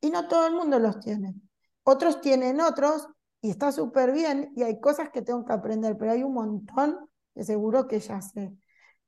Y 0.00 0.10
no 0.10 0.28
todo 0.28 0.46
el 0.46 0.54
mundo 0.54 0.78
los 0.78 1.00
tiene. 1.00 1.34
Otros 1.82 2.20
tienen 2.20 2.60
otros 2.60 3.08
y 3.40 3.50
está 3.50 3.72
súper 3.72 4.12
bien 4.12 4.52
y 4.56 4.62
hay 4.62 4.80
cosas 4.80 5.10
que 5.10 5.22
tengo 5.22 5.44
que 5.44 5.52
aprender, 5.52 5.96
pero 5.96 6.12
hay 6.12 6.22
un 6.22 6.34
montón 6.34 7.08
que 7.34 7.44
seguro 7.44 7.86
que 7.86 8.00
ya 8.00 8.20
sé. 8.20 8.52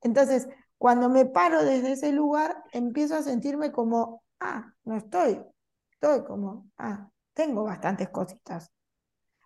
Entonces, 0.01 0.47
cuando 0.77 1.09
me 1.09 1.25
paro 1.25 1.63
desde 1.63 1.91
ese 1.93 2.11
lugar, 2.11 2.63
empiezo 2.71 3.15
a 3.15 3.21
sentirme 3.21 3.71
como, 3.71 4.23
ah, 4.39 4.73
no 4.83 4.95
estoy, 4.97 5.43
estoy 5.91 6.23
como, 6.23 6.69
ah, 6.77 7.09
tengo 7.33 7.63
bastantes 7.63 8.09
cositas. 8.09 8.71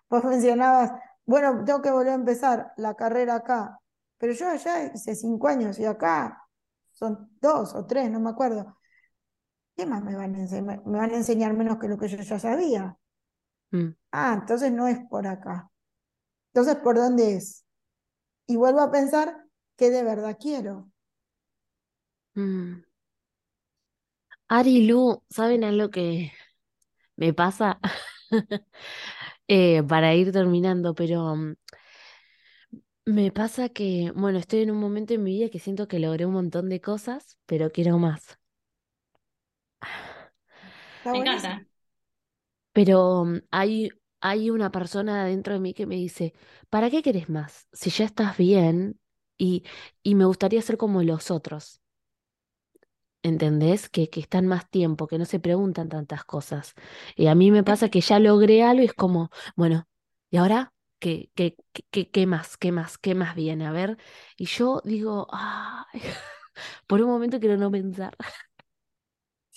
Vos 0.09 0.24
mencionabas, 0.24 0.91
bueno, 1.26 1.63
tengo 1.66 1.82
que 1.82 1.91
volver 1.91 2.13
a 2.13 2.16
empezar 2.16 2.72
la 2.78 2.93
carrera 2.95 3.36
acá, 3.36 3.80
pero 4.18 4.34
yo 4.34 4.47
allá 4.47 4.93
hice 4.93 5.16
cinco 5.16 5.47
años 5.47 5.78
y 5.80 5.86
acá 5.86 6.41
son 6.91 7.30
dos 7.41 7.76
o 7.76 7.86
tres, 7.86 8.09
no 8.09 8.20
me 8.20 8.30
acuerdo. 8.30 8.78
¿Qué 9.76 9.86
más 9.86 10.03
me 10.03 10.15
van 10.15 10.36
a 10.36 10.39
enseñar? 10.39 10.86
Me 10.86 10.97
van 10.97 11.11
a 11.11 11.17
enseñar 11.17 11.53
menos 11.53 11.78
que 11.80 11.88
lo 11.88 11.97
que 11.97 12.07
yo 12.07 12.17
ya 12.17 12.39
sabía. 12.39 12.97
Mm. 13.71 13.89
Ah, 14.11 14.38
entonces 14.39 14.71
no 14.71 14.88
es 14.88 14.99
por 15.09 15.28
acá. 15.28 15.69
Entonces, 16.53 16.78
¿por 16.78 16.95
dónde 16.95 17.36
es? 17.36 17.65
Y 18.47 18.55
vuelvo 18.55 18.82
a 18.82 18.91
pensar 18.91 19.45
que 19.78 19.89
de 19.89 20.03
verdad 20.03 20.38
quiero. 20.39 20.89
Mm. 22.36 22.84
Ari 24.47 24.78
y 24.78 24.88
Lu, 24.88 25.23
¿saben 25.30 25.63
algo 25.63 25.89
que 25.89 26.32
me 27.17 27.34
pasa? 27.34 27.80
Eh, 29.47 29.84
para 29.84 30.15
ir 30.15 30.32
terminando, 30.32 30.95
pero 30.95 31.36
mm, 31.36 31.53
me 33.05 33.32
pasa 33.32 33.69
que, 33.69 34.11
bueno, 34.15 34.39
estoy 34.39 34.61
en 34.61 34.71
un 34.71 34.80
momento 34.80 35.13
en 35.13 35.23
mi 35.23 35.32
vida 35.38 35.49
que 35.49 35.59
siento 35.59 35.88
que 35.88 35.99
logré 35.99 36.26
un 36.26 36.34
montón 36.34 36.69
de 36.69 36.82
cosas, 36.82 37.38
pero 37.45 37.71
quiero 37.71 37.99
más. 37.99 38.39
Me 41.11 41.19
encanta. 41.19 41.65
Pero 42.73 43.25
mm, 43.25 43.39
hay, 43.51 43.89
hay 44.21 44.49
una 44.49 44.71
persona 44.71 45.25
dentro 45.25 45.53
de 45.53 45.59
mí 45.59 45.73
que 45.73 45.85
me 45.85 45.95
dice, 45.95 46.33
¿para 46.69 46.89
qué 46.89 47.01
querés 47.03 47.29
más? 47.29 47.67
Si 47.73 47.89
ya 47.89 48.05
estás 48.05 48.37
bien 48.37 48.99
y, 49.37 49.63
y 50.03 50.15
me 50.15 50.25
gustaría 50.25 50.61
ser 50.61 50.77
como 50.77 51.03
los 51.03 51.31
otros. 51.31 51.81
¿entendés? 53.23 53.89
Que, 53.89 54.09
que 54.09 54.19
están 54.19 54.45
más 54.47 54.69
tiempo, 54.69 55.07
que 55.07 55.17
no 55.17 55.25
se 55.25 55.39
preguntan 55.39 55.89
tantas 55.89 56.23
cosas. 56.25 56.73
Y 57.15 57.27
a 57.27 57.35
mí 57.35 57.51
me 57.51 57.63
pasa 57.63 57.89
que 57.89 58.01
ya 58.01 58.19
logré 58.19 58.63
algo 58.63 58.83
y 58.83 58.85
es 58.85 58.93
como, 58.93 59.29
bueno, 59.55 59.87
¿y 60.29 60.37
ahora? 60.37 60.73
¿Qué, 60.99 61.29
qué, 61.35 61.55
qué, 61.91 62.09
qué 62.09 62.25
más? 62.25 62.57
¿Qué 62.57 62.71
más? 62.71 62.97
¿Qué 62.97 63.15
más 63.15 63.35
viene? 63.35 63.65
A 63.67 63.71
ver. 63.71 63.97
Y 64.37 64.45
yo 64.45 64.81
digo, 64.85 65.27
ay, 65.31 66.01
por 66.87 67.01
un 67.01 67.09
momento 67.09 67.39
quiero 67.39 67.57
no 67.57 67.71
pensar. 67.71 68.15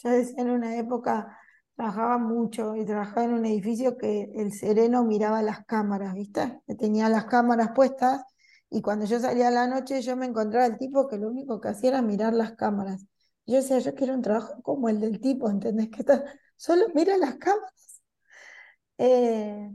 Yo 0.03 0.11
decía 0.11 0.43
en 0.43 0.51
una 0.51 0.77
época, 0.77 1.39
trabajaba 1.77 2.19
mucho 2.19 2.77
y 2.77 2.85
trabajaba 2.85 3.25
en 3.25 3.35
un 3.35 3.47
edificio 3.47 3.97
que 3.97 4.31
el 4.37 4.53
sereno 4.53 5.05
miraba 5.05 5.43
las 5.43 5.65
cámaras, 5.67 6.15
¿viste? 6.15 6.61
Tenía 6.79 7.09
las 7.09 7.27
cámaras 7.27 7.71
puestas 7.75 8.23
y 8.71 8.83
cuando 8.83 9.07
yo 9.07 9.19
salía 9.21 9.49
a 9.49 9.51
la 9.51 9.67
noche 9.67 10.03
yo 10.03 10.17
me 10.17 10.27
encontraba 10.27 10.67
el 10.67 10.79
tipo 10.79 11.09
que 11.09 11.19
lo 11.19 11.29
único 11.29 11.61
que 11.61 11.69
hacía 11.69 11.91
era 11.91 12.03
mirar 12.03 12.33
las 12.35 12.53
cámaras. 12.57 13.07
Yo 13.47 13.57
decía, 13.57 13.79
yo 13.79 13.95
quiero 13.95 14.15
un 14.15 14.23
trabajo 14.23 14.63
como 14.63 14.89
el 14.89 15.01
del 15.01 15.21
tipo, 15.21 15.51
¿entendés? 15.51 15.89
Que 15.91 16.01
está, 16.01 16.25
solo 16.57 16.87
mira 16.95 17.17
las 17.17 17.37
cámaras. 17.37 18.03
Eh, 18.99 19.71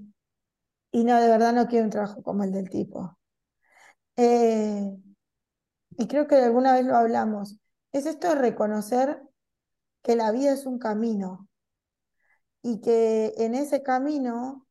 y 0.91 1.03
no, 1.03 1.19
de 1.19 1.27
verdad 1.27 1.53
no 1.53 1.67
quiero 1.67 1.85
un 1.85 1.91
trabajo 1.91 2.23
como 2.23 2.43
el 2.43 2.51
del 2.53 2.69
tipo. 2.69 3.17
Eh, 4.15 4.91
y 5.97 6.07
creo 6.07 6.27
que 6.27 6.35
alguna 6.35 6.73
vez 6.73 6.85
lo 6.85 6.95
hablamos. 6.95 7.57
Es 7.91 8.05
esto 8.05 8.29
de 8.29 8.35
reconocer 8.35 9.21
que 10.03 10.15
la 10.15 10.31
vida 10.31 10.53
es 10.53 10.65
un 10.65 10.77
camino 10.79 11.49
y 12.61 12.81
que 12.81 13.33
en 13.37 13.55
ese 13.55 13.83
camino 13.83 14.67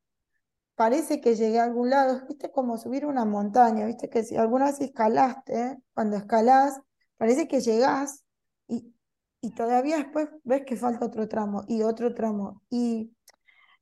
parece 0.75 1.21
que 1.21 1.35
llegué 1.35 1.59
a 1.59 1.65
algún 1.65 1.89
lado, 1.89 2.25
viste 2.27 2.51
como 2.51 2.77
subir 2.77 3.05
una 3.05 3.25
montaña, 3.25 3.85
viste 3.85 4.09
que 4.09 4.23
si 4.23 4.35
alguna 4.35 4.65
vez 4.65 4.81
escalaste, 4.81 5.77
cuando 5.93 6.17
escalás, 6.17 6.79
parece 7.17 7.47
que 7.47 7.61
llegás 7.61 8.23
y, 8.67 8.93
todavía 9.55 9.97
después 9.97 10.29
ves 10.43 10.63
que 10.65 10.77
falta 10.77 11.05
otro 11.05 11.27
tramo 11.27 11.65
y 11.67 11.83
otro 11.83 12.13
tramo. 12.13 12.61
Y, 12.69 13.13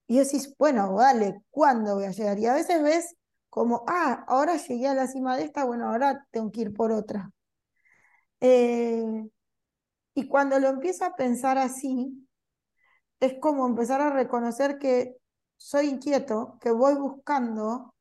y 0.08 0.18
decís, 0.18 0.56
bueno, 0.58 0.94
vale, 0.94 1.44
¿cuándo 1.52 1.96
voy 1.96 2.06
a 2.06 2.12
llegar? 2.12 2.40
Y 2.40 2.48
a 2.48 2.54
veces 2.56 2.82
ves 2.82 3.16
como, 3.50 3.84
ah, 3.88 4.26
ahora 4.28 4.58
llegué 4.58 4.88
a 4.88 4.96
la 4.96 5.08
cima 5.08 5.38
de 5.38 5.44
esta, 5.44 5.64
bueno, 5.66 5.90
ahora 5.90 6.28
tengo 6.32 6.52
que 6.52 6.62
ir 6.62 6.74
por 6.74 6.92
otra. 6.92 7.32
Eh, 8.40 9.30
y 10.14 10.28
cuando 10.28 10.60
lo 10.60 10.68
empiezo 10.70 11.06
a 11.06 11.16
pensar 11.16 11.58
así, 11.58 12.28
es 13.20 13.36
como 13.40 13.68
empezar 13.68 14.02
a 14.02 14.10
reconocer 14.12 14.80
que 14.80 15.18
soy 15.58 15.88
inquieto, 15.88 16.58
que 16.60 16.72
voy 16.72 16.96
buscando 16.96 17.94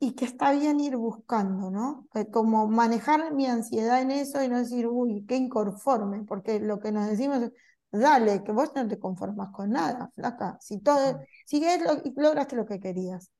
y 0.00 0.14
que 0.14 0.24
está 0.24 0.50
bien 0.52 0.80
ir 0.80 0.96
buscando, 0.96 1.70
¿no? 1.70 2.08
Como 2.32 2.66
manejar 2.66 3.32
mi 3.34 3.46
ansiedad 3.46 4.02
en 4.02 4.10
eso 4.10 4.42
y 4.42 4.48
no 4.48 4.58
decir, 4.58 4.88
uy, 4.88 5.24
qué 5.26 5.36
inconforme, 5.36 6.24
porque 6.24 6.58
lo 6.58 6.80
que 6.80 6.90
nos 6.90 7.06
decimos 7.06 7.42
es, 7.42 7.52
dale, 7.92 8.42
que 8.42 8.50
vos 8.50 8.72
no 8.74 8.88
te 8.88 8.98
conformas 8.98 9.50
con 9.52 9.70
nada, 9.70 10.10
flaca, 10.14 10.56
si 10.60 10.80
todo, 10.80 11.20
si 11.46 11.60
lo, 11.60 12.02
lograste 12.16 12.56
lo 12.56 12.66
que 12.66 12.80
querías. 12.80 13.30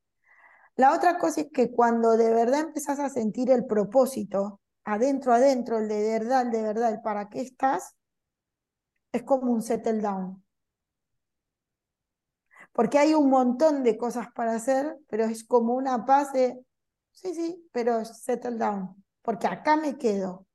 La 0.76 0.94
otra 0.94 1.18
cosa 1.18 1.42
es 1.42 1.48
que 1.52 1.72
cuando 1.72 2.16
de 2.16 2.32
verdad 2.32 2.60
empezás 2.60 3.00
a 3.00 3.08
sentir 3.08 3.50
el 3.50 3.66
propósito, 3.66 4.60
adentro, 4.84 5.32
adentro, 5.32 5.78
el 5.78 5.88
de 5.88 6.18
verdad, 6.18 6.42
el 6.42 6.50
de 6.50 6.62
verdad, 6.62 6.92
el 6.92 7.00
para 7.00 7.28
qué 7.28 7.40
estás, 7.40 7.96
es 9.12 9.22
como 9.22 9.52
un 9.52 9.62
settle 9.62 10.00
down 10.00 10.42
porque 12.72 12.98
hay 12.98 13.14
un 13.14 13.28
montón 13.28 13.82
de 13.82 13.96
cosas 13.96 14.28
para 14.34 14.54
hacer, 14.54 14.96
pero 15.08 15.24
es 15.24 15.44
como 15.44 15.74
una 15.74 16.04
paz 16.04 16.32
de, 16.32 16.64
sí, 17.12 17.34
sí, 17.34 17.68
pero 17.70 18.04
settle 18.04 18.56
down, 18.56 19.04
porque 19.20 19.46
acá 19.46 19.76
me 19.76 19.98
quedo. 19.98 20.46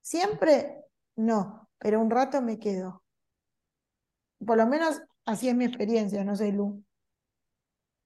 Siempre 0.00 0.78
no, 1.16 1.68
pero 1.78 2.00
un 2.00 2.10
rato 2.10 2.40
me 2.40 2.58
quedo. 2.58 3.04
Por 4.44 4.56
lo 4.56 4.66
menos 4.66 5.00
así 5.24 5.48
es 5.48 5.54
mi 5.54 5.66
experiencia, 5.66 6.24
no 6.24 6.34
sé, 6.34 6.52
Lu. 6.52 6.82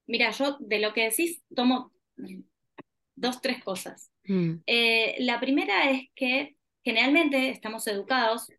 Mira, 0.05 0.31
yo 0.31 0.57
de 0.59 0.79
lo 0.79 0.93
que 0.93 1.05
decís 1.05 1.41
tomo 1.55 1.91
dos, 3.15 3.41
tres 3.41 3.63
cosas. 3.63 4.11
Mm. 4.27 4.61
Eh, 4.65 5.15
la 5.19 5.39
primera 5.39 5.89
es 5.89 6.09
que 6.15 6.55
generalmente 6.83 7.49
estamos 7.49 7.85
educados, 7.87 8.49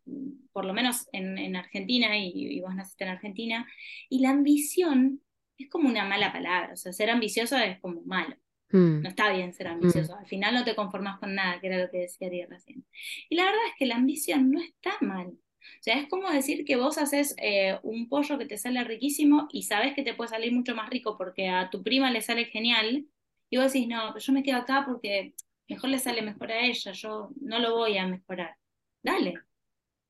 por 0.51 0.65
lo 0.65 0.73
menos 0.73 1.07
en, 1.13 1.55
Argentina, 1.55 2.17
y, 2.17 2.59
vos 2.61 2.75
naciste 2.75 3.03
en 3.03 3.09
Argentina, 3.09 3.67
y 4.07 4.19
la 4.19 4.29
ambición 4.29 5.21
es 5.57 5.69
como 5.69 5.89
una 5.89 6.05
mala 6.05 6.31
palabra, 6.31 6.73
o 6.73 6.77
sea, 6.77 6.93
ser 6.93 7.09
ambicioso 7.09 7.57
es 7.57 7.79
como 7.79 8.01
malo. 8.03 8.35
Mm. 8.71 9.01
No 9.01 9.09
está 9.09 9.33
bien 9.33 9.53
ser 9.53 9.67
ambicioso, 9.67 10.15
mm. 10.15 10.19
al 10.19 10.27
final 10.27 10.53
no 10.53 10.63
te 10.63 10.75
conformas 10.75 11.19
con 11.19 11.33
nada, 11.33 11.59
que 11.59 11.67
era 11.67 11.79
lo 11.79 11.89
que 11.89 11.99
decía 11.99 12.27
Ariel 12.27 12.49
recién. 12.49 12.85
Y 13.29 13.35
la 13.35 13.45
verdad 13.45 13.61
es 13.67 13.73
que 13.79 13.87
la 13.87 13.95
ambición 13.95 14.51
no 14.51 14.61
está 14.61 14.91
mal. 15.01 15.27
O 15.27 15.81
sea, 15.81 15.99
es 15.99 16.07
como 16.07 16.29
decir 16.29 16.65
que 16.65 16.75
vos 16.75 16.97
haces 16.97 17.35
eh, 17.41 17.79
un 17.83 18.07
pollo 18.09 18.37
que 18.37 18.45
te 18.45 18.57
sale 18.57 18.83
riquísimo 18.83 19.47
y 19.51 19.63
sabes 19.63 19.93
que 19.93 20.03
te 20.03 20.13
puede 20.13 20.29
salir 20.29 20.53
mucho 20.53 20.75
más 20.75 20.89
rico 20.89 21.17
porque 21.17 21.49
a 21.49 21.69
tu 21.69 21.81
prima 21.83 22.11
le 22.11 22.21
sale 22.21 22.45
genial, 22.45 23.07
y 23.49 23.57
vos 23.57 23.73
decís, 23.73 23.87
no, 23.87 24.09
pero 24.13 24.19
yo 24.19 24.33
me 24.33 24.43
quedo 24.43 24.57
acá 24.57 24.83
porque 24.85 25.33
mejor 25.69 25.89
le 25.89 25.99
sale 25.99 26.21
mejor 26.21 26.51
a 26.51 26.61
ella, 26.65 26.91
yo 26.91 27.29
no 27.41 27.59
lo 27.59 27.75
voy 27.77 27.97
a 27.97 28.07
mejorar. 28.07 28.57
Dale, 29.03 29.35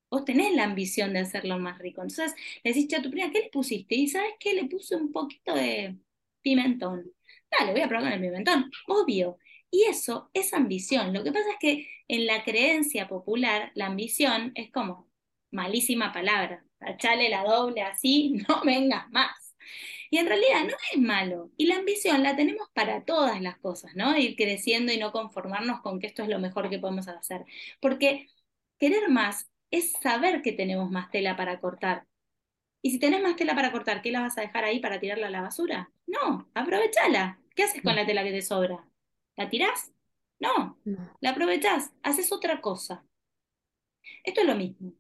vos 0.10 0.26
tenés 0.26 0.54
la 0.56 0.64
ambición 0.64 1.14
de 1.14 1.20
hacerlo 1.20 1.60
más 1.60 1.78
rico. 1.80 2.02
Entonces 2.02 2.36
le 2.64 2.74
decís 2.74 2.94
a 2.98 3.02
tu 3.02 3.12
prima, 3.12 3.32
¿qué 3.32 3.42
le 3.42 3.50
pusiste? 3.50 3.96
Y 3.96 4.08
sabes 4.08 4.34
qué, 4.40 4.54
le 4.54 4.66
puse 4.66 4.96
un 4.96 5.12
poquito 5.12 5.54
de 5.56 5.98
pimentón. 6.42 7.12
Dale, 7.52 7.72
voy 7.74 7.82
a 7.82 7.88
probar 7.88 8.06
con 8.06 8.14
el 8.14 8.22
pimentón, 8.22 8.72
obvio. 8.88 9.38
Y 9.72 9.84
eso 9.84 10.32
es 10.34 10.54
ambición. 10.54 11.14
Lo 11.14 11.24
que 11.24 11.32
pasa 11.32 11.52
es 11.52 11.58
que 11.60 11.88
en 12.08 12.26
la 12.26 12.44
creencia 12.44 13.08
popular, 13.08 13.72
la 13.76 13.88
ambición 13.88 14.52
es 14.56 14.72
como 14.72 15.10
malísima 15.52 16.12
palabra. 16.12 16.66
Tachale 16.80 17.30
la 17.30 17.44
doble 17.44 17.82
así, 17.82 18.34
no 18.48 18.62
vengas 18.64 19.10
más. 19.12 19.56
Y 20.10 20.18
en 20.18 20.28
realidad 20.28 20.64
no 20.66 20.76
es 20.94 21.00
malo. 21.00 21.52
Y 21.58 21.68
la 21.68 21.78
ambición 21.78 22.24
la 22.24 22.36
tenemos 22.36 22.70
para 22.74 23.04
todas 23.06 23.42
las 23.42 23.58
cosas, 23.60 23.96
¿no? 23.96 24.18
Ir 24.18 24.36
creciendo 24.36 24.92
y 24.92 24.98
no 24.98 25.12
conformarnos 25.12 25.82
con 25.82 26.00
que 26.00 26.08
esto 26.08 26.24
es 26.24 26.30
lo 26.30 26.40
mejor 26.40 26.70
que 26.70 26.80
podemos 26.80 27.08
hacer. 27.08 27.46
Porque 27.80 28.28
querer 28.80 29.10
más 29.10 29.50
es 29.72 29.92
saber 30.02 30.42
que 30.42 30.52
tenemos 30.54 30.90
más 30.92 31.12
tela 31.12 31.36
para 31.38 31.60
cortar. 31.60 32.08
Y 32.82 32.92
si 32.92 33.00
tenés 33.00 33.22
más 33.22 33.36
tela 33.36 33.56
para 33.56 33.72
cortar, 33.72 34.02
¿qué 34.02 34.12
la 34.12 34.22
vas 34.22 34.38
a 34.38 34.42
dejar 34.42 34.64
ahí 34.64 34.80
para 34.80 35.00
tirarla 35.00 35.28
a 35.28 35.32
la 35.32 35.42
basura? 35.42 35.92
No, 36.08 36.50
aprovechala. 36.54 37.40
¿Qué 37.56 37.64
haces 37.64 37.82
con 37.84 37.96
la 37.96 38.06
tela 38.06 38.24
que 38.24 38.32
te 38.32 38.42
sobra? 38.42 38.88
¿La 39.36 39.50
tirás? 39.50 39.92
No, 40.40 40.80
la 41.20 41.32
aprovechás, 41.32 41.92
haces 42.04 42.32
otra 42.32 42.62
cosa. 42.62 43.06
Esto 44.24 44.42
es 44.42 44.48
lo 44.48 44.56
mismo. 44.56 44.94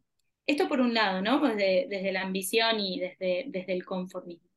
Esto 0.46 0.68
por 0.68 0.82
un 0.82 0.94
lado, 0.94 1.22
¿no? 1.22 1.40
Desde, 1.40 1.88
desde 1.90 2.12
la 2.12 2.22
ambición 2.24 2.80
y 2.80 3.00
desde, 3.00 3.46
desde 3.48 3.74
el 3.74 3.86
conformismo. 3.86 4.49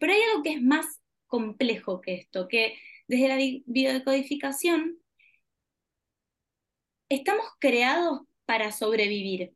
Pero 0.00 0.12
hay 0.12 0.20
algo 0.22 0.42
que 0.42 0.52
es 0.52 0.62
más 0.62 1.00
complejo 1.26 2.00
que 2.00 2.14
esto, 2.14 2.48
que 2.48 2.78
desde 3.08 3.28
la 3.28 3.36
biodecodificación, 3.66 4.98
estamos 7.08 7.46
creados 7.58 8.22
para 8.46 8.72
sobrevivir. 8.72 9.54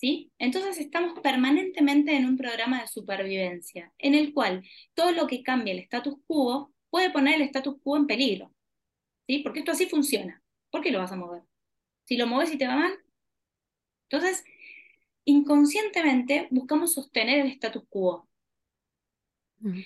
¿Sí? 0.00 0.30
Entonces 0.38 0.78
estamos 0.78 1.18
permanentemente 1.20 2.14
en 2.14 2.24
un 2.24 2.36
programa 2.36 2.80
de 2.80 2.86
supervivencia, 2.86 3.92
en 3.98 4.14
el 4.14 4.32
cual 4.32 4.62
todo 4.94 5.10
lo 5.10 5.26
que 5.26 5.42
cambie 5.42 5.72
el 5.72 5.80
status 5.80 6.14
quo 6.26 6.72
puede 6.88 7.10
poner 7.10 7.34
el 7.36 7.42
status 7.42 7.76
quo 7.82 7.96
en 7.96 8.06
peligro. 8.06 8.54
¿Sí? 9.26 9.40
Porque 9.40 9.60
esto 9.60 9.72
así 9.72 9.86
funciona. 9.86 10.42
¿Por 10.70 10.82
qué 10.82 10.92
lo 10.92 11.00
vas 11.00 11.12
a 11.12 11.16
mover? 11.16 11.42
Si 12.04 12.16
lo 12.16 12.26
mueves 12.26 12.52
y 12.54 12.58
te 12.58 12.66
va 12.68 12.76
mal. 12.76 12.92
Entonces, 14.08 14.44
inconscientemente 15.24 16.48
buscamos 16.50 16.94
sostener 16.94 17.40
el 17.40 17.52
status 17.52 17.84
quo. 17.88 18.27
Mm. 19.60 19.80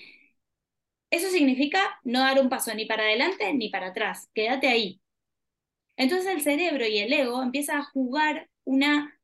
Eso 1.10 1.28
significa 1.28 2.00
no 2.04 2.20
dar 2.20 2.40
un 2.40 2.48
paso 2.48 2.74
ni 2.74 2.86
para 2.86 3.02
adelante 3.04 3.52
ni 3.52 3.68
para 3.68 3.88
atrás. 3.88 4.30
Quédate 4.34 4.68
ahí. 4.68 5.00
Entonces 5.96 6.32
el 6.34 6.40
cerebro 6.40 6.86
y 6.86 6.98
el 6.98 7.12
ego 7.12 7.42
empiezan 7.42 7.80
a 7.80 7.84
jugar 7.84 8.48
una 8.64 9.20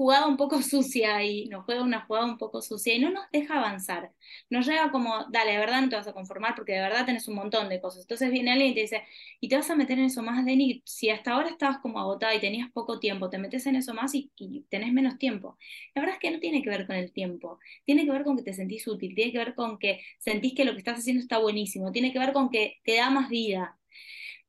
jugada 0.00 0.26
un 0.26 0.38
poco 0.38 0.62
sucia 0.62 1.22
y 1.22 1.46
nos 1.48 1.66
juega 1.66 1.82
una 1.82 2.06
jugada 2.06 2.24
un 2.24 2.38
poco 2.38 2.62
sucia 2.62 2.94
y 2.94 3.00
no 3.00 3.10
nos 3.10 3.24
deja 3.32 3.58
avanzar. 3.58 4.12
Nos 4.48 4.66
llega 4.66 4.90
como, 4.90 5.26
dale, 5.30 5.52
de 5.52 5.58
verdad 5.58 5.82
no 5.82 5.90
te 5.90 5.96
vas 5.96 6.08
a 6.08 6.14
conformar 6.14 6.54
porque 6.54 6.72
de 6.72 6.80
verdad 6.80 7.04
tenés 7.04 7.28
un 7.28 7.34
montón 7.34 7.68
de 7.68 7.82
cosas. 7.82 8.04
Entonces 8.04 8.30
viene 8.30 8.52
alguien 8.52 8.70
y 8.70 8.74
te 8.74 8.80
dice, 8.80 9.02
y 9.40 9.48
te 9.48 9.56
vas 9.56 9.68
a 9.68 9.76
meter 9.76 9.98
en 9.98 10.06
eso 10.06 10.22
más, 10.22 10.42
Denny, 10.46 10.82
si 10.86 11.10
hasta 11.10 11.32
ahora 11.32 11.50
estabas 11.50 11.80
como 11.80 11.98
agotada 12.00 12.34
y 12.34 12.40
tenías 12.40 12.70
poco 12.72 12.98
tiempo, 12.98 13.28
te 13.28 13.36
metes 13.36 13.66
en 13.66 13.76
eso 13.76 13.92
más 13.92 14.14
y, 14.14 14.30
y, 14.36 14.62
tenés 14.70 14.90
menos 14.90 15.18
tiempo. 15.18 15.58
La 15.94 16.00
verdad 16.00 16.16
es 16.16 16.20
que 16.20 16.30
no 16.30 16.40
tiene 16.40 16.62
que 16.62 16.70
ver 16.70 16.86
con 16.86 16.96
el 16.96 17.12
tiempo, 17.12 17.58
tiene 17.84 18.06
que 18.06 18.10
ver 18.10 18.24
con 18.24 18.38
que 18.38 18.42
te 18.42 18.54
sentís 18.54 18.88
útil, 18.88 19.14
tiene 19.14 19.32
que 19.32 19.38
ver 19.38 19.54
con 19.54 19.78
que 19.78 20.00
sentís 20.18 20.54
que 20.54 20.64
lo 20.64 20.72
que 20.72 20.78
estás 20.78 20.98
haciendo 21.00 21.20
está 21.20 21.36
buenísimo, 21.38 21.92
tiene 21.92 22.10
que 22.10 22.18
ver 22.18 22.32
con 22.32 22.48
que 22.48 22.78
te 22.84 22.96
da 22.96 23.10
más 23.10 23.28
vida, 23.28 23.78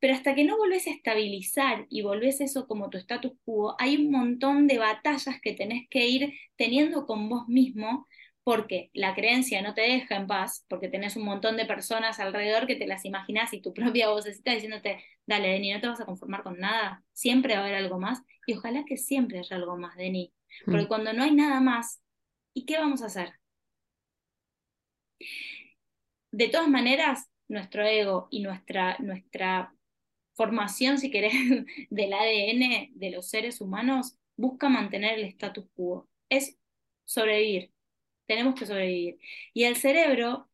pero 0.02 0.14
hasta 0.14 0.34
que 0.34 0.42
no 0.42 0.56
volvés 0.56 0.88
a 0.88 0.90
estabilizar 0.90 1.86
y 1.88 2.02
volvés 2.02 2.40
eso 2.40 2.66
como 2.66 2.90
tu 2.90 2.98
status 2.98 3.34
quo, 3.44 3.76
hay 3.78 3.94
un 3.98 4.10
montón 4.10 4.66
de 4.66 4.78
batallas 4.78 5.40
que 5.40 5.54
tenés 5.54 5.88
que 5.88 6.08
ir 6.08 6.34
teniendo 6.56 7.06
con 7.06 7.28
vos 7.28 7.46
mismo 7.46 8.08
porque 8.42 8.90
la 8.94 9.14
creencia 9.14 9.62
no 9.62 9.74
te 9.74 9.82
deja 9.82 10.16
en 10.16 10.26
paz, 10.26 10.66
porque 10.66 10.88
tenés 10.88 11.14
un 11.14 11.24
montón 11.24 11.56
de 11.56 11.66
personas 11.66 12.18
alrededor 12.18 12.66
que 12.66 12.74
te 12.74 12.88
las 12.88 13.04
imaginas 13.04 13.52
y 13.52 13.62
tu 13.62 13.72
propia 13.74 14.08
vocecita 14.08 14.52
diciéndote, 14.52 15.04
dale, 15.24 15.50
Deni, 15.50 15.72
no 15.72 15.80
te 15.80 15.86
vas 15.86 16.00
a 16.00 16.04
conformar 16.04 16.42
con 16.42 16.58
nada, 16.58 17.04
siempre 17.12 17.54
va 17.54 17.60
a 17.60 17.62
haber 17.62 17.76
algo 17.76 18.00
más, 18.00 18.24
y 18.44 18.54
ojalá 18.54 18.84
que 18.84 18.96
siempre 18.96 19.38
haya 19.38 19.54
algo 19.54 19.76
más, 19.76 19.94
Deni, 19.94 20.32
porque 20.64 20.86
mm. 20.86 20.88
cuando 20.88 21.12
no 21.12 21.22
hay 21.22 21.30
nada 21.32 21.60
más, 21.60 22.02
¿y 22.52 22.64
qué 22.66 22.76
vamos 22.76 23.02
a 23.02 23.06
hacer? 23.06 23.34
De 26.32 26.48
todas 26.48 26.68
maneras, 26.68 27.30
nuestro 27.46 27.84
ego 27.84 28.26
y 28.32 28.42
nuestra, 28.42 28.96
nuestra 28.98 29.72
formación, 30.34 30.98
si 30.98 31.10
querés, 31.10 31.32
del 31.90 32.12
ADN 32.12 32.90
de 32.94 33.10
los 33.10 33.28
seres 33.28 33.60
humanos 33.60 34.16
busca 34.36 34.68
mantener 34.68 35.18
el 35.18 35.24
status 35.26 35.66
quo. 35.74 36.08
Es 36.28 36.58
sobrevivir. 37.04 37.72
Tenemos 38.26 38.54
que 38.54 38.66
sobrevivir. 38.66 39.18
Y 39.54 39.64
el 39.64 39.76
cerebro 39.76 40.48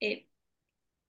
eh, 0.00 0.26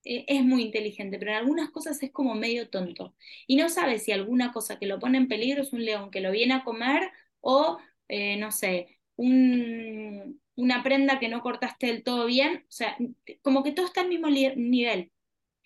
eh, 0.04 0.26
es 0.28 0.44
muy 0.44 0.64
inteligente, 0.64 1.20
pero 1.20 1.32
en 1.32 1.38
algunas 1.38 1.70
cosas 1.72 2.02
es 2.04 2.12
como 2.12 2.36
medio 2.36 2.70
tonto. 2.70 3.16
Y 3.48 3.56
no 3.58 3.70
sabe 3.70 4.00
si 4.00 4.12
alguna 4.12 4.52
cosa 4.54 4.80
que 4.80 4.88
lo 4.88 5.00
pone 5.00 5.18
en 5.18 5.28
peligro 5.28 5.62
es 5.64 5.74
un 5.74 5.86
león 5.86 6.12
que 6.12 6.22
lo 6.22 6.32
viene 6.32 6.54
a 6.56 6.64
comer 6.64 7.12
o, 7.42 7.78
eh, 8.08 8.38
no 8.38 8.52
sé, 8.52 9.00
una 9.18 10.84
prenda 10.84 11.20
que 11.20 11.30
no 11.30 11.42
cortaste 11.42 11.88
del 11.88 12.04
todo 12.04 12.26
bien. 12.26 12.66
O 12.70 12.72
sea, 12.72 12.98
como 13.42 13.64
que 13.64 13.72
todo 13.72 13.86
está 13.86 14.02
al 14.02 14.10
mismo 14.10 14.30
nivel. 14.30 15.12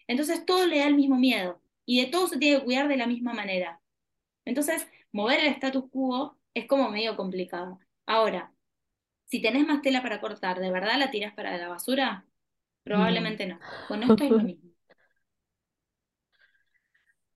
Entonces 0.08 0.46
todo 0.46 0.68
le 0.68 0.80
da 0.80 0.88
el 0.88 0.96
mismo 0.96 1.18
miedo 1.18 1.62
y 1.86 2.02
de 2.02 2.08
todo 2.12 2.28
se 2.28 2.38
tiene 2.38 2.60
que 2.60 2.66
cuidar 2.66 2.88
de 2.88 2.98
la 2.98 3.08
misma 3.08 3.34
manera. 3.34 3.82
Entonces, 4.46 4.88
mover 5.12 5.40
el 5.40 5.48
status 5.48 5.86
quo 5.92 6.38
es 6.54 6.68
como 6.68 6.90
medio 6.90 7.16
complicado. 7.18 7.80
Ahora, 8.06 8.54
si 9.26 9.42
tenés 9.42 9.68
más 9.68 9.82
tela 9.82 10.02
para 10.02 10.22
cortar, 10.22 10.60
¿de 10.60 10.72
verdad 10.72 11.00
la 11.00 11.12
tiras 11.12 11.34
para 11.34 11.58
la 11.58 11.70
basura? 11.70 12.26
Probablemente 12.84 13.48
no. 13.48 13.60
Bueno, 13.90 14.08
esto 14.08 14.24
es 14.24 14.30
lo 14.32 14.40
mismo. 14.44 14.72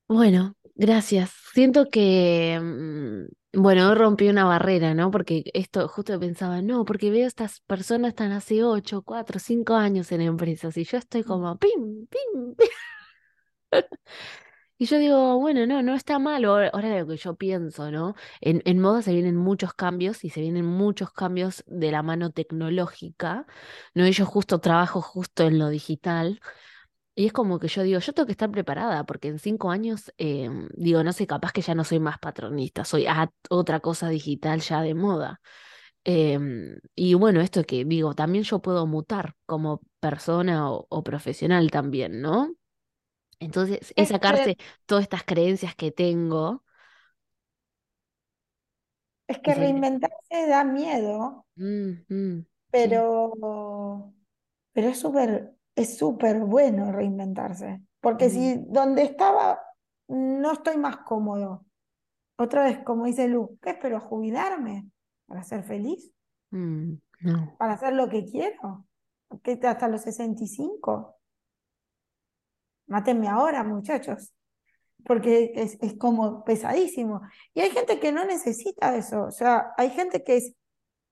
Bueno, 0.07 0.55
gracias. 0.75 1.31
Siento 1.53 1.85
que, 1.89 2.59
mm, 2.59 3.59
bueno, 3.61 3.93
rompí 3.95 4.27
una 4.27 4.45
barrera, 4.45 4.93
¿no? 4.93 5.11
Porque 5.11 5.43
esto 5.53 5.87
justo 5.87 6.19
pensaba, 6.19 6.61
no, 6.61 6.83
porque 6.85 7.11
veo 7.11 7.27
estas 7.27 7.61
personas 7.61 8.09
están 8.09 8.31
hace 8.31 8.63
8, 8.63 9.03
4, 9.03 9.39
5 9.39 9.75
años 9.75 10.11
en 10.11 10.21
empresas 10.21 10.77
y 10.77 10.83
yo 10.83 10.97
estoy 10.97 11.23
como, 11.23 11.57
pim, 11.57 12.07
pim, 12.07 12.55
pim. 12.55 12.67
Y 14.77 14.85
yo 14.85 14.97
digo, 14.97 15.37
bueno, 15.39 15.65
no, 15.65 15.81
no 15.83 15.93
está 15.93 16.19
mal. 16.19 16.45
Ahora, 16.45 16.71
lo 16.99 17.07
que 17.07 17.17
yo 17.17 17.35
pienso, 17.35 17.91
¿no? 17.91 18.15
En, 18.39 18.61
en 18.65 18.79
moda 18.79 19.01
se 19.01 19.11
vienen 19.13 19.35
muchos 19.35 19.73
cambios 19.73 20.23
y 20.23 20.29
se 20.29 20.39
vienen 20.41 20.65
muchos 20.65 21.11
cambios 21.11 21.63
de 21.67 21.91
la 21.91 22.01
mano 22.01 22.31
tecnológica, 22.31 23.45
¿no? 23.93 24.07
Y 24.07 24.13
yo 24.13 24.25
justo 24.25 24.59
trabajo 24.59 25.01
justo 25.01 25.43
en 25.47 25.59
lo 25.59 25.67
digital. 25.69 26.39
Y 27.15 27.27
es 27.27 27.33
como 27.33 27.59
que 27.59 27.67
yo 27.69 27.83
digo, 27.83 27.99
yo 27.99 28.13
tengo 28.13 28.27
que 28.27 28.33
estar 28.33 28.51
preparada, 28.51 29.05
porque 29.05 29.29
en 29.29 29.39
cinco 29.39 29.71
años, 29.71 30.13
em, 30.17 30.69
digo, 30.75 31.03
no 31.03 31.13
sé, 31.13 31.27
capaz 31.27 31.51
que 31.53 31.61
ya 31.61 31.75
no 31.75 31.83
soy 31.85 31.99
más 31.99 32.19
patronista, 32.19 32.85
soy 32.85 33.07
otra 33.49 33.79
cosa 33.81 34.09
digital 34.09 34.61
ya 34.61 34.81
de 34.81 34.95
moda. 34.95 35.41
Em, 36.05 36.79
y 36.95 37.15
bueno, 37.15 37.41
esto 37.41 37.63
que 37.65 37.85
digo, 37.85 38.15
también 38.15 38.43
yo 38.45 38.61
puedo 38.61 38.87
mutar 38.87 39.35
como 39.47 39.81
persona 40.01 40.71
o 40.71 41.03
profesional 41.03 41.71
también, 41.71 42.21
¿no? 42.21 42.53
Entonces, 43.39 43.93
es 43.95 44.09
sacarse 44.09 44.57
todas 44.85 45.03
estas 45.03 45.23
creencias 45.23 45.75
que 45.75 45.91
tengo 45.91 46.63
es 49.29 49.37
que 49.39 49.53
reinventarse 49.53 50.47
da 50.47 50.63
miedo, 50.63 51.45
mm, 51.55 51.91
mm, 52.09 52.45
pero, 52.71 54.11
pero 54.73 54.89
es 54.89 54.99
súper 54.99 55.53
es 55.75 55.97
súper 55.97 56.39
bueno 56.39 56.91
reinventarse. 56.91 57.81
Porque 58.01 58.25
mm. 58.25 58.29
si 58.29 58.55
donde 58.67 59.03
estaba 59.03 59.61
no 60.07 60.51
estoy 60.51 60.77
más 60.77 60.97
cómodo. 60.97 61.65
Otra 62.37 62.63
vez, 62.63 62.79
como 62.79 63.05
dice 63.05 63.27
Lu, 63.27 63.59
¿qué 63.61 63.71
espero? 63.71 63.99
¿Jubilarme? 63.99 64.89
¿Para 65.27 65.43
ser 65.43 65.63
feliz? 65.63 66.11
no. 66.49 67.55
¿Para 67.59 67.73
hacer 67.73 67.93
lo 67.93 68.09
que 68.09 68.25
quiero? 68.25 68.87
¿Qué, 69.43 69.59
¿Hasta 69.61 69.87
los 69.87 70.01
65? 70.01 71.18
Mátenme 72.89 73.27
ahora, 73.27 73.63
muchachos, 73.63 74.33
porque 75.05 75.53
es, 75.55 75.77
como 75.97 76.43
pesadísimo. 76.43 77.21
Y 77.53 77.61
hay 77.61 77.69
gente 77.69 77.99
que 77.99 78.11
no 78.11 78.25
necesita 78.25 78.97
eso, 78.97 79.23
o 79.23 79.31
sea, 79.31 79.71
hay 79.77 79.91
gente 79.91 80.23
que 80.23 80.37
es 80.37 80.53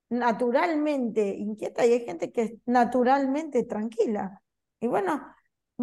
naturalmente 0.10 1.36
inquieta 1.36 1.86
y 1.86 1.94
hay 1.94 2.06
gente 2.06 2.32
que 2.32 2.42
es 2.42 2.54
naturalmente 2.66 3.64
tranquila. 3.64 4.42
Y 4.80 4.88
bueno, 4.88 5.22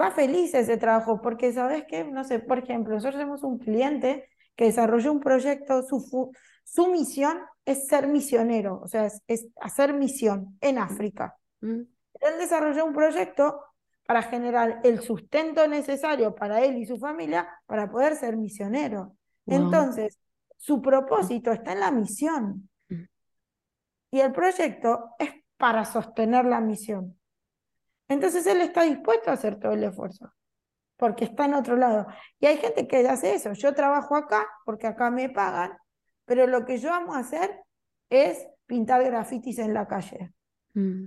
va 0.01 0.11
feliz 0.11 0.53
ese 0.55 0.77
trabajo, 0.77 1.21
porque 1.21 1.53
sabes 1.53 1.85
que, 1.89 2.05
no 2.05 2.25
sé, 2.25 2.41
por 2.41 2.59
ejemplo, 2.59 2.95
nosotros 2.95 3.17
tenemos 3.17 3.43
un 3.45 3.59
cliente 3.59 4.29
que 4.57 4.65
desarrolló 4.67 5.13
un 5.13 5.21
proyecto, 5.21 5.83
su, 5.83 6.33
su 6.65 6.87
misión 6.89 7.39
es 7.65 7.87
ser 7.87 8.09
misionero, 8.09 8.81
o 8.83 8.89
sea, 8.89 9.09
es, 9.29 9.47
hacer 9.61 9.95
misión 9.95 10.59
en 10.61 10.79
África. 10.79 11.37
Mm. 11.61 11.83
Él 12.21 12.39
desarrolló 12.39 12.85
un 12.85 12.95
proyecto 12.95 13.61
para 14.07 14.23
generar 14.23 14.81
el 14.85 15.01
sustento 15.01 15.67
necesario 15.67 16.35
para 16.35 16.63
él 16.63 16.77
y 16.77 16.87
su 16.87 16.99
familia 16.99 17.49
para 17.67 17.91
poder 17.91 18.17
ser 18.17 18.37
misionero. 18.37 19.17
Entonces, 19.47 20.19
su 20.57 20.81
propósito 20.81 21.53
está 21.53 21.73
en 21.73 21.81
la 21.81 21.91
misión. 21.91 22.69
Mm. 22.89 23.05
Y 24.11 24.21
el 24.21 24.33
proyecto 24.33 25.11
es 25.19 25.31
para 25.57 25.85
sostener 25.85 26.45
la 26.45 26.61
misión. 26.61 27.19
Entonces 28.09 28.47
él 28.47 28.61
está 28.61 28.83
dispuesto 28.83 29.31
a 29.31 29.35
hacer 29.35 29.59
todo 29.59 29.73
el 29.73 29.85
esfuerzo, 29.85 30.33
porque 30.97 31.25
está 31.25 31.47
en 31.47 31.55
otro 31.55 31.77
lado. 31.77 32.07
Y 32.39 32.47
hay 32.47 32.59
gente 32.59 32.87
que 32.87 33.07
hace 33.09 33.35
eso. 33.35 33.53
Yo 33.55 33.75
trabajo 33.75 34.15
acá 34.15 34.47
porque 34.65 34.87
acá 34.87 35.11
me 35.11 35.31
pagan, 35.31 35.77
pero 36.27 36.47
lo 36.47 36.65
que 36.65 36.79
yo 36.79 36.93
amo 36.93 37.15
hacer 37.15 37.63
es 38.11 38.47
pintar 38.67 39.03
grafitis 39.05 39.59
en 39.59 39.73
la 39.73 39.87
calle. 39.87 40.33
Mm. 40.75 41.07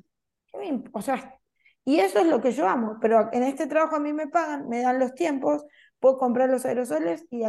O 0.91 1.01
sea, 1.01 1.39
y 1.87 2.01
eso 2.01 2.19
es 2.19 2.25
lo 2.27 2.41
que 2.41 2.51
yo 2.51 2.67
amo, 2.67 2.97
pero 2.99 3.29
en 3.31 3.43
este 3.43 3.65
trabajo 3.65 3.95
a 3.95 4.01
mí 4.01 4.11
me 4.11 4.27
pagan, 4.27 4.67
me 4.67 4.81
dan 4.81 4.99
los 4.99 5.15
tiempos, 5.15 5.63
puedo 6.01 6.17
comprar 6.17 6.49
los 6.49 6.65
aerosoles 6.65 7.25
y, 7.31 7.43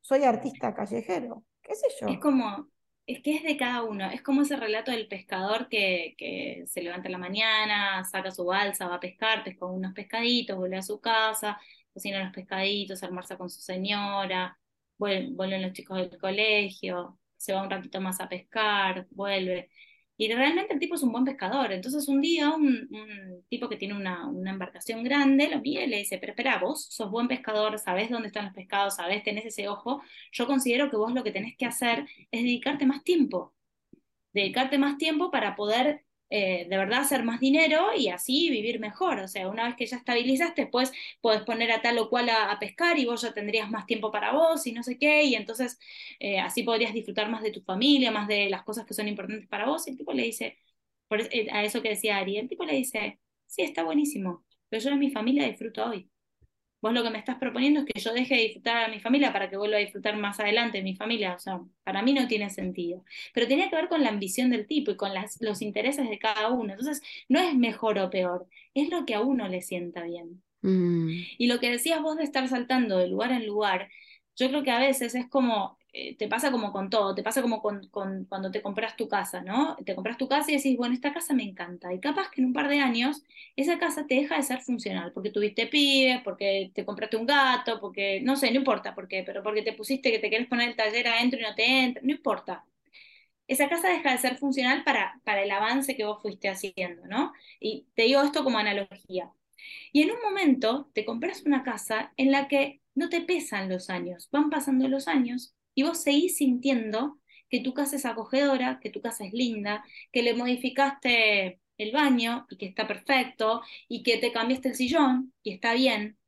soy 0.00 0.22
artista 0.22 0.72
callejero, 0.72 1.42
qué 1.60 1.74
sé 1.74 1.88
yo. 2.00 2.06
Es 2.06 2.20
como, 2.20 2.68
es 3.06 3.20
que 3.20 3.34
es 3.34 3.42
de 3.42 3.56
cada 3.56 3.82
uno, 3.82 4.08
es 4.08 4.22
como 4.22 4.42
ese 4.42 4.54
relato 4.54 4.92
del 4.92 5.08
pescador 5.08 5.68
que, 5.68 6.14
que 6.16 6.62
se 6.68 6.80
levanta 6.80 7.08
en 7.08 7.12
la 7.12 7.18
mañana, 7.18 8.04
saca 8.04 8.30
su 8.30 8.44
balsa, 8.44 8.86
va 8.86 8.94
a 8.94 9.00
pescar, 9.00 9.42
pesca 9.42 9.66
unos 9.66 9.94
pescaditos, 9.94 10.56
vuelve 10.56 10.76
a 10.76 10.82
su 10.82 11.00
casa, 11.00 11.58
cocina 11.92 12.22
los 12.22 12.32
pescaditos, 12.32 13.02
almuerza 13.02 13.36
con 13.36 13.50
su 13.50 13.60
señora, 13.60 14.56
vuelven, 14.96 15.36
vuelven 15.36 15.62
los 15.62 15.72
chicos 15.72 15.98
del 15.98 16.20
colegio, 16.20 17.18
se 17.36 17.52
va 17.52 17.64
un 17.64 17.70
ratito 17.70 18.00
más 18.00 18.20
a 18.20 18.28
pescar, 18.28 19.08
vuelve. 19.10 19.70
Y 20.20 20.32
realmente 20.32 20.74
el 20.74 20.80
tipo 20.80 20.96
es 20.96 21.02
un 21.04 21.12
buen 21.12 21.24
pescador. 21.24 21.72
Entonces 21.72 22.08
un 22.08 22.20
día 22.20 22.50
un, 22.50 22.88
tipo 23.48 23.68
que 23.68 23.76
tiene 23.76 23.94
una, 23.94 24.26
una, 24.26 24.50
embarcación 24.50 25.04
grande 25.04 25.48
lo 25.48 25.60
mira 25.60 25.84
y 25.84 25.86
le 25.86 25.98
dice, 25.98 26.18
pero 26.18 26.32
espera, 26.32 26.58
vos 26.58 26.86
sos 26.90 27.10
buen 27.10 27.28
pescador, 27.28 27.78
sabés 27.78 28.10
dónde 28.10 28.26
están 28.28 28.46
los 28.46 28.54
pescados, 28.54 28.96
sabés, 28.96 29.22
tenés 29.22 29.46
ese 29.46 29.68
ojo. 29.68 30.02
Yo 30.32 30.46
considero 30.46 30.90
que 30.90 30.96
vos 30.96 31.12
lo 31.14 31.22
que 31.22 31.30
tenés 31.30 31.56
que 31.56 31.66
hacer 31.66 32.04
es 32.32 32.42
dedicarte 32.42 32.84
más 32.84 33.04
tiempo. 33.04 33.54
Dedicarte 34.32 34.76
más 34.76 34.98
tiempo 34.98 35.30
para 35.30 35.54
poder 35.54 36.04
eh, 36.30 36.66
de 36.68 36.76
verdad 36.76 37.00
hacer 37.00 37.24
más 37.24 37.40
dinero 37.40 37.88
y 37.96 38.08
así 38.08 38.50
vivir 38.50 38.80
mejor. 38.80 39.18
O 39.20 39.28
sea, 39.28 39.48
una 39.48 39.64
vez 39.66 39.76
que 39.76 39.86
ya 39.86 39.96
estabilizaste, 39.96 40.62
después 40.62 40.92
puedes 41.20 41.42
poner 41.42 41.72
a 41.72 41.82
tal 41.82 41.98
o 41.98 42.08
cual 42.10 42.28
a, 42.28 42.58
pescar 42.58 42.98
y 42.98 43.06
vos 43.06 43.22
ya 43.22 43.32
tendrías 43.32 43.70
más 43.70 43.86
tiempo 43.86 44.10
para 44.10 44.32
vos 44.32 44.66
y 44.66 44.72
no 44.72 44.82
sé 44.82 44.98
qué, 44.98 45.24
y 45.24 45.34
entonces 45.34 45.78
eh, 46.20 46.38
así 46.40 46.62
podrías 46.62 46.92
disfrutar 46.92 47.30
más 47.30 47.42
de 47.42 47.52
tu 47.52 47.62
familia, 47.62 48.10
más 48.10 48.28
de 48.28 48.50
las 48.50 48.62
cosas 48.64 48.84
que 48.86 48.94
son 48.94 49.08
importantes 49.08 49.48
para 49.48 49.66
vos. 49.66 49.86
Y 49.86 49.90
el 49.92 49.96
tipo 49.96 50.12
le 50.12 50.24
dice, 50.24 50.58
por, 51.08 51.20
eh, 51.20 51.48
a 51.52 51.64
eso 51.64 51.82
que 51.82 51.90
decía 51.90 52.18
Ari, 52.18 52.38
el 52.38 52.48
tipo 52.48 52.64
le 52.64 52.74
dice, 52.74 53.20
sí, 53.46 53.62
está 53.62 53.84
buenísimo, 53.84 54.44
pero 54.68 54.82
yo 54.82 54.90
de 54.90 54.96
mi 54.96 55.10
familia 55.10 55.46
disfruto 55.46 55.84
hoy. 55.86 56.10
Vos 56.80 56.92
lo 56.92 57.02
que 57.02 57.10
me 57.10 57.18
estás 57.18 57.36
proponiendo 57.36 57.80
es 57.80 57.86
que 57.86 58.00
yo 58.00 58.12
deje 58.12 58.36
de 58.36 58.42
disfrutar 58.42 58.84
a 58.84 58.88
mi 58.88 59.00
familia 59.00 59.32
para 59.32 59.50
que 59.50 59.56
vuelva 59.56 59.76
a 59.76 59.80
disfrutar 59.80 60.16
más 60.16 60.38
adelante 60.38 60.82
mi 60.82 60.94
familia. 60.94 61.34
O 61.34 61.38
sea, 61.38 61.60
para 61.84 62.02
mí 62.02 62.12
no 62.12 62.28
tiene 62.28 62.50
sentido. 62.50 63.04
Pero 63.34 63.48
tenía 63.48 63.68
que 63.68 63.76
ver 63.76 63.88
con 63.88 64.02
la 64.02 64.10
ambición 64.10 64.50
del 64.50 64.66
tipo 64.66 64.90
y 64.90 64.96
con 64.96 65.14
las, 65.14 65.38
los 65.40 65.62
intereses 65.62 66.08
de 66.08 66.18
cada 66.18 66.50
uno. 66.50 66.72
Entonces, 66.72 67.02
no 67.28 67.40
es 67.40 67.54
mejor 67.54 67.98
o 67.98 68.10
peor, 68.10 68.46
es 68.74 68.90
lo 68.90 69.06
que 69.06 69.14
a 69.14 69.20
uno 69.20 69.48
le 69.48 69.62
sienta 69.62 70.04
bien. 70.04 70.42
Mm. 70.62 71.10
Y 71.38 71.46
lo 71.46 71.60
que 71.60 71.70
decías 71.70 72.02
vos 72.02 72.16
de 72.16 72.24
estar 72.24 72.46
saltando 72.48 72.98
de 72.98 73.08
lugar 73.08 73.32
en 73.32 73.46
lugar, 73.46 73.88
yo 74.36 74.48
creo 74.48 74.62
que 74.62 74.70
a 74.70 74.78
veces 74.78 75.14
es 75.14 75.28
como 75.28 75.77
te 76.18 76.28
pasa 76.28 76.50
como 76.50 76.72
con 76.72 76.90
todo, 76.90 77.14
te 77.14 77.22
pasa 77.22 77.42
como 77.42 77.60
con, 77.62 77.86
cuando 77.88 78.50
te 78.50 78.62
compras 78.62 78.96
tu 78.96 79.08
casa, 79.08 79.40
¿no? 79.42 79.76
Te 79.84 79.94
compras 79.94 80.16
tu 80.18 80.28
casa 80.28 80.50
y 80.50 80.56
decís, 80.56 80.76
bueno, 80.76 80.94
esta 80.94 81.12
casa 81.12 81.34
me 81.34 81.42
encanta. 81.44 81.92
Y 81.92 82.00
capaz 82.00 82.30
que 82.30 82.40
en 82.40 82.48
un 82.48 82.52
par 82.52 82.68
de 82.68 82.80
años 82.80 83.22
esa 83.56 83.78
casa 83.78 84.06
te 84.06 84.14
deja 84.16 84.36
de 84.36 84.42
ser 84.42 84.60
funcional, 84.60 85.12
porque 85.12 85.30
tuviste 85.30 85.66
pibes, 85.66 86.20
porque 86.22 86.70
te 86.74 86.84
compraste 86.84 87.16
un 87.16 87.26
gato, 87.26 87.80
porque, 87.80 88.20
no 88.22 88.36
sé, 88.36 88.50
no 88.50 88.58
importa 88.58 88.94
por 88.94 89.08
qué, 89.08 89.22
pero 89.24 89.42
porque 89.42 89.62
te 89.62 89.72
pusiste 89.72 90.10
que 90.10 90.18
te 90.18 90.28
quieres 90.28 90.48
poner 90.48 90.68
el 90.70 90.76
taller 90.76 91.08
adentro 91.08 91.38
y 91.40 91.42
no 91.42 91.54
te 91.54 91.64
entra, 91.84 92.02
no 92.04 92.10
importa. 92.12 92.64
Esa 93.46 93.68
casa 93.68 93.88
deja 93.88 94.12
de 94.12 94.18
ser 94.18 94.36
funcional 94.36 94.84
para, 94.84 95.20
para 95.24 95.42
el 95.42 95.50
avance 95.50 95.96
que 95.96 96.04
vos 96.04 96.20
fuiste 96.22 96.48
haciendo, 96.48 97.06
¿no? 97.06 97.32
Y 97.60 97.86
te 97.94 98.02
digo 98.02 98.22
esto 98.22 98.44
como 98.44 98.58
analogía. 98.58 99.32
Y 99.92 100.02
en 100.02 100.10
un 100.12 100.20
momento 100.22 100.90
te 100.94 101.04
compras 101.04 101.42
una 101.44 101.62
casa 101.62 102.12
en 102.16 102.32
la 102.32 102.48
que 102.48 102.80
no 102.94 103.08
te 103.08 103.20
pesan 103.22 103.68
los 103.68 103.90
años, 103.90 104.28
van 104.32 104.50
pasando 104.50 104.88
los 104.88 105.08
años 105.08 105.54
y 105.78 105.84
vos 105.84 106.02
seguís 106.02 106.38
sintiendo 106.38 107.20
que 107.48 107.60
tu 107.60 107.72
casa 107.72 107.94
es 107.96 108.04
acogedora, 108.04 108.80
que 108.82 108.90
tu 108.90 109.00
casa 109.00 109.24
es 109.24 109.32
linda, 109.32 109.84
que 110.12 110.22
le 110.22 110.34
modificaste 110.34 111.60
el 111.78 111.92
baño 111.92 112.48
y 112.50 112.56
que 112.56 112.66
está 112.66 112.88
perfecto, 112.88 113.62
y 113.88 114.02
que 114.02 114.18
te 114.18 114.32
cambiaste 114.32 114.70
el 114.70 114.74
sillón 114.74 115.32
y 115.44 115.52
está 115.52 115.74
bien. 115.74 116.18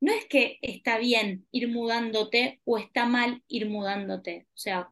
No 0.00 0.12
es 0.12 0.26
que 0.26 0.58
está 0.62 0.98
bien 0.98 1.46
ir 1.50 1.68
mudándote 1.68 2.60
o 2.64 2.78
está 2.78 3.06
mal 3.06 3.42
ir 3.48 3.68
mudándote, 3.68 4.46
o 4.48 4.56
sea, 4.58 4.90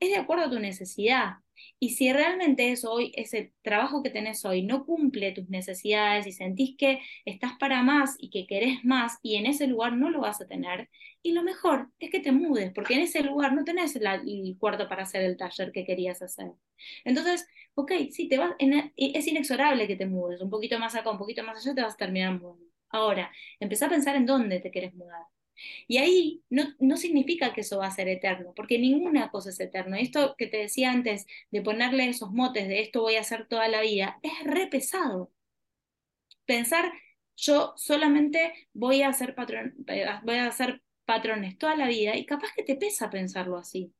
es 0.00 0.10
de 0.10 0.16
acuerdo 0.16 0.44
a 0.46 0.50
tu 0.50 0.58
necesidad. 0.60 1.36
Y 1.78 1.90
si 1.90 2.12
realmente 2.12 2.72
eso 2.72 2.92
hoy, 2.92 3.12
ese 3.14 3.52
trabajo 3.62 4.02
que 4.02 4.10
tenés 4.10 4.44
hoy 4.44 4.62
no 4.62 4.84
cumple 4.84 5.32
tus 5.32 5.48
necesidades 5.48 6.26
y 6.26 6.32
sentís 6.32 6.76
que 6.76 7.00
estás 7.24 7.52
para 7.58 7.82
más 7.82 8.16
y 8.18 8.30
que 8.30 8.46
querés 8.46 8.84
más 8.84 9.18
y 9.22 9.36
en 9.36 9.46
ese 9.46 9.66
lugar 9.66 9.92
no 9.94 10.10
lo 10.10 10.20
vas 10.20 10.40
a 10.40 10.48
tener, 10.48 10.88
y 11.22 11.32
lo 11.32 11.42
mejor 11.42 11.90
es 11.98 12.10
que 12.10 12.20
te 12.20 12.32
mudes, 12.32 12.72
porque 12.72 12.94
en 12.94 13.00
ese 13.00 13.22
lugar 13.22 13.52
no 13.52 13.64
tenés 13.64 13.96
el 13.96 14.56
cuarto 14.58 14.88
para 14.88 15.02
hacer 15.02 15.22
el 15.22 15.36
taller 15.36 15.72
que 15.72 15.84
querías 15.84 16.22
hacer. 16.22 16.52
Entonces, 17.04 17.46
ok, 17.74 17.92
sí, 18.10 18.28
te 18.28 18.38
vas, 18.38 18.52
es 18.58 19.26
inexorable 19.26 19.86
que 19.86 19.96
te 19.96 20.06
mudes, 20.06 20.40
un 20.40 20.50
poquito 20.50 20.78
más 20.78 20.94
acá, 20.94 21.10
un 21.10 21.18
poquito 21.18 21.42
más 21.42 21.58
allá, 21.58 21.74
te 21.74 21.82
vas 21.82 21.94
a 21.94 21.96
terminar 21.96 22.40
mudando. 22.40 22.64
Ahora, 22.90 23.30
empezá 23.60 23.86
a 23.86 23.90
pensar 23.90 24.16
en 24.16 24.26
dónde 24.26 24.60
te 24.60 24.70
quieres 24.70 24.94
mudar. 24.94 25.24
Y 25.86 25.98
ahí 25.98 26.42
no, 26.50 26.64
no, 26.80 26.96
significa 26.96 27.52
que 27.52 27.62
eso 27.62 27.78
va 27.78 27.86
a 27.86 27.90
ser 27.90 28.08
eterno, 28.08 28.52
porque 28.54 28.78
ninguna 28.78 29.30
cosa 29.30 29.50
es 29.50 29.60
eterna. 29.60 29.98
Esto 30.00 30.34
que 30.36 30.46
te 30.46 30.58
decía 30.58 30.90
antes 30.92 31.26
de 31.50 31.62
ponerle 31.62 32.08
esos 32.08 32.32
motes 32.32 32.68
de 32.68 32.80
esto 32.80 33.02
voy 33.02 33.16
a 33.16 33.20
hacer 33.20 33.46
toda 33.48 33.68
la 33.68 33.80
vida, 33.82 34.18
es 34.22 34.44
re 34.44 34.66
pesado. 34.68 35.32
Pensar, 36.46 36.92
yo 37.36 37.74
solamente 37.76 38.52
voy 38.72 39.02
a 39.02 39.08
hacer 39.08 39.34
patrón, 39.34 39.74
eh, 39.88 40.06
voy 40.24 40.36
a 40.36 40.46
hacer 40.48 40.82
patrones 41.04 41.56
toda 41.58 41.76
la 41.76 41.86
vida 41.88 42.16
y 42.16 42.26
capaz 42.26 42.52
que 42.56 42.62
te 42.64 42.76
pesa 42.76 43.10
pensarlo 43.10 43.56
así. 43.56 43.92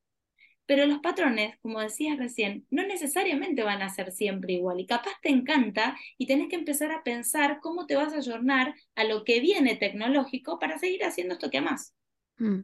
Pero 0.68 0.84
los 0.84 0.98
patrones, 0.98 1.58
como 1.62 1.80
decías 1.80 2.18
recién, 2.18 2.66
no 2.68 2.86
necesariamente 2.86 3.62
van 3.62 3.80
a 3.80 3.88
ser 3.88 4.12
siempre 4.12 4.52
igual 4.52 4.78
y 4.78 4.86
capaz 4.86 5.14
te 5.22 5.30
encanta 5.30 5.96
y 6.18 6.26
tenés 6.26 6.50
que 6.50 6.56
empezar 6.56 6.92
a 6.92 7.02
pensar 7.02 7.60
cómo 7.62 7.86
te 7.86 7.96
vas 7.96 8.12
a 8.12 8.18
ayornar 8.18 8.74
a 8.94 9.04
lo 9.04 9.24
que 9.24 9.40
viene 9.40 9.76
tecnológico 9.76 10.58
para 10.58 10.78
seguir 10.78 11.04
haciendo 11.04 11.32
esto 11.32 11.48
que 11.48 11.56
amas. 11.56 11.94
Mm. 12.36 12.60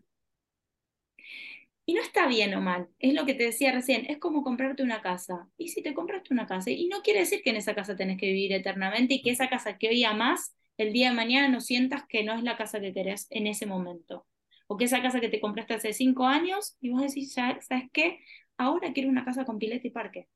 Y 1.87 1.95
no 1.95 2.03
está 2.03 2.27
bien 2.27 2.53
o 2.53 2.61
mal, 2.61 2.89
es 2.99 3.15
lo 3.15 3.25
que 3.25 3.33
te 3.33 3.45
decía 3.45 3.73
recién, 3.73 4.05
es 4.11 4.19
como 4.19 4.43
comprarte 4.43 4.83
una 4.83 5.01
casa. 5.01 5.49
Y 5.57 5.69
si 5.69 5.83
te 5.83 5.95
compraste 5.95 6.35
una 6.35 6.47
casa, 6.47 6.71
y 6.71 6.89
no 6.89 7.01
quiere 7.01 7.21
decir 7.21 7.41
que 7.43 7.51
en 7.51 7.57
esa 7.57 7.75
casa 7.75 7.97
tenés 7.97 8.19
que 8.19 8.27
vivir 8.27 8.53
eternamente 8.53 9.15
y 9.15 9.23
que 9.23 9.31
esa 9.31 9.49
casa 9.49 9.79
que 9.79 9.89
hoy 9.89 10.05
amas, 10.05 10.55
el 10.77 10.93
día 10.93 11.09
de 11.09 11.17
mañana 11.17 11.49
no 11.49 11.63
sientas 11.63 12.03
que 12.07 12.23
no 12.23 12.35
es 12.35 12.43
la 12.43 12.59
casa 12.59 12.81
que 12.81 12.93
querés 12.93 13.29
en 13.31 13.47
ese 13.47 13.65
momento 13.65 14.27
o 14.67 14.77
que 14.77 14.85
esa 14.85 15.03
casa 15.03 15.21
que 15.21 15.29
te 15.29 15.41
compraste 15.41 15.75
hace 15.75 15.93
cinco 15.93 16.27
años 16.27 16.77
y 16.81 16.91
vos 16.91 17.03
decís, 17.03 17.33
¿sabes 17.35 17.67
qué? 17.93 18.21
Ahora 18.57 18.93
quiero 18.93 19.09
una 19.09 19.25
casa 19.25 19.45
con 19.45 19.59
pileta 19.59 19.87
y 19.87 19.91
parque. 19.91 20.29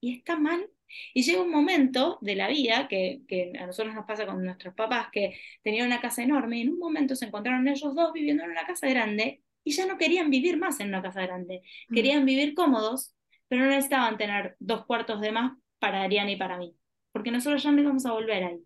Y 0.00 0.18
está 0.18 0.38
mal. 0.38 0.68
Y 1.14 1.22
llega 1.22 1.42
un 1.42 1.50
momento 1.50 2.18
de 2.20 2.34
la 2.34 2.48
vida 2.48 2.88
que, 2.88 3.22
que 3.28 3.52
a 3.58 3.66
nosotros 3.66 3.94
nos 3.94 4.06
pasa 4.06 4.26
con 4.26 4.44
nuestros 4.44 4.74
papás 4.74 5.08
que 5.12 5.38
tenían 5.62 5.86
una 5.86 6.00
casa 6.00 6.22
enorme 6.22 6.58
y 6.58 6.62
en 6.62 6.70
un 6.70 6.78
momento 6.78 7.14
se 7.14 7.26
encontraron 7.26 7.68
ellos 7.68 7.94
dos 7.94 8.12
viviendo 8.12 8.44
en 8.44 8.50
una 8.50 8.66
casa 8.66 8.88
grande 8.88 9.42
y 9.64 9.72
ya 9.72 9.86
no 9.86 9.98
querían 9.98 10.30
vivir 10.30 10.58
más 10.58 10.80
en 10.80 10.88
una 10.88 11.02
casa 11.02 11.22
grande. 11.22 11.62
Mm. 11.88 11.94
Querían 11.94 12.24
vivir 12.24 12.54
cómodos, 12.54 13.14
pero 13.48 13.62
no 13.64 13.70
necesitaban 13.70 14.18
tener 14.18 14.56
dos 14.58 14.86
cuartos 14.86 15.20
de 15.20 15.32
más 15.32 15.56
para 15.78 16.02
Ariana 16.02 16.30
y 16.32 16.36
para 16.36 16.58
mí, 16.58 16.74
porque 17.12 17.30
nosotros 17.30 17.62
ya 17.62 17.72
no 17.72 17.80
íbamos 17.82 18.06
a 18.06 18.12
volver 18.12 18.44
ahí. 18.44 18.60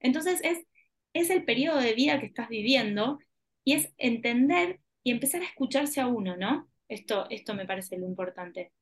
Entonces 0.00 0.40
es 0.42 0.66
es 1.12 1.30
el 1.30 1.44
periodo 1.44 1.78
de 1.78 1.94
vida 1.94 2.20
que 2.20 2.26
estás 2.26 2.48
viviendo 2.48 3.18
y 3.64 3.74
es 3.74 3.92
entender 3.98 4.80
y 5.02 5.10
empezar 5.10 5.42
a 5.42 5.46
escucharse 5.46 6.00
a 6.00 6.06
uno, 6.06 6.36
¿no? 6.36 6.68
Esto, 6.88 7.26
esto 7.30 7.54
me 7.54 7.66
parece 7.66 7.98
lo 7.98 8.06
importante. 8.06 8.72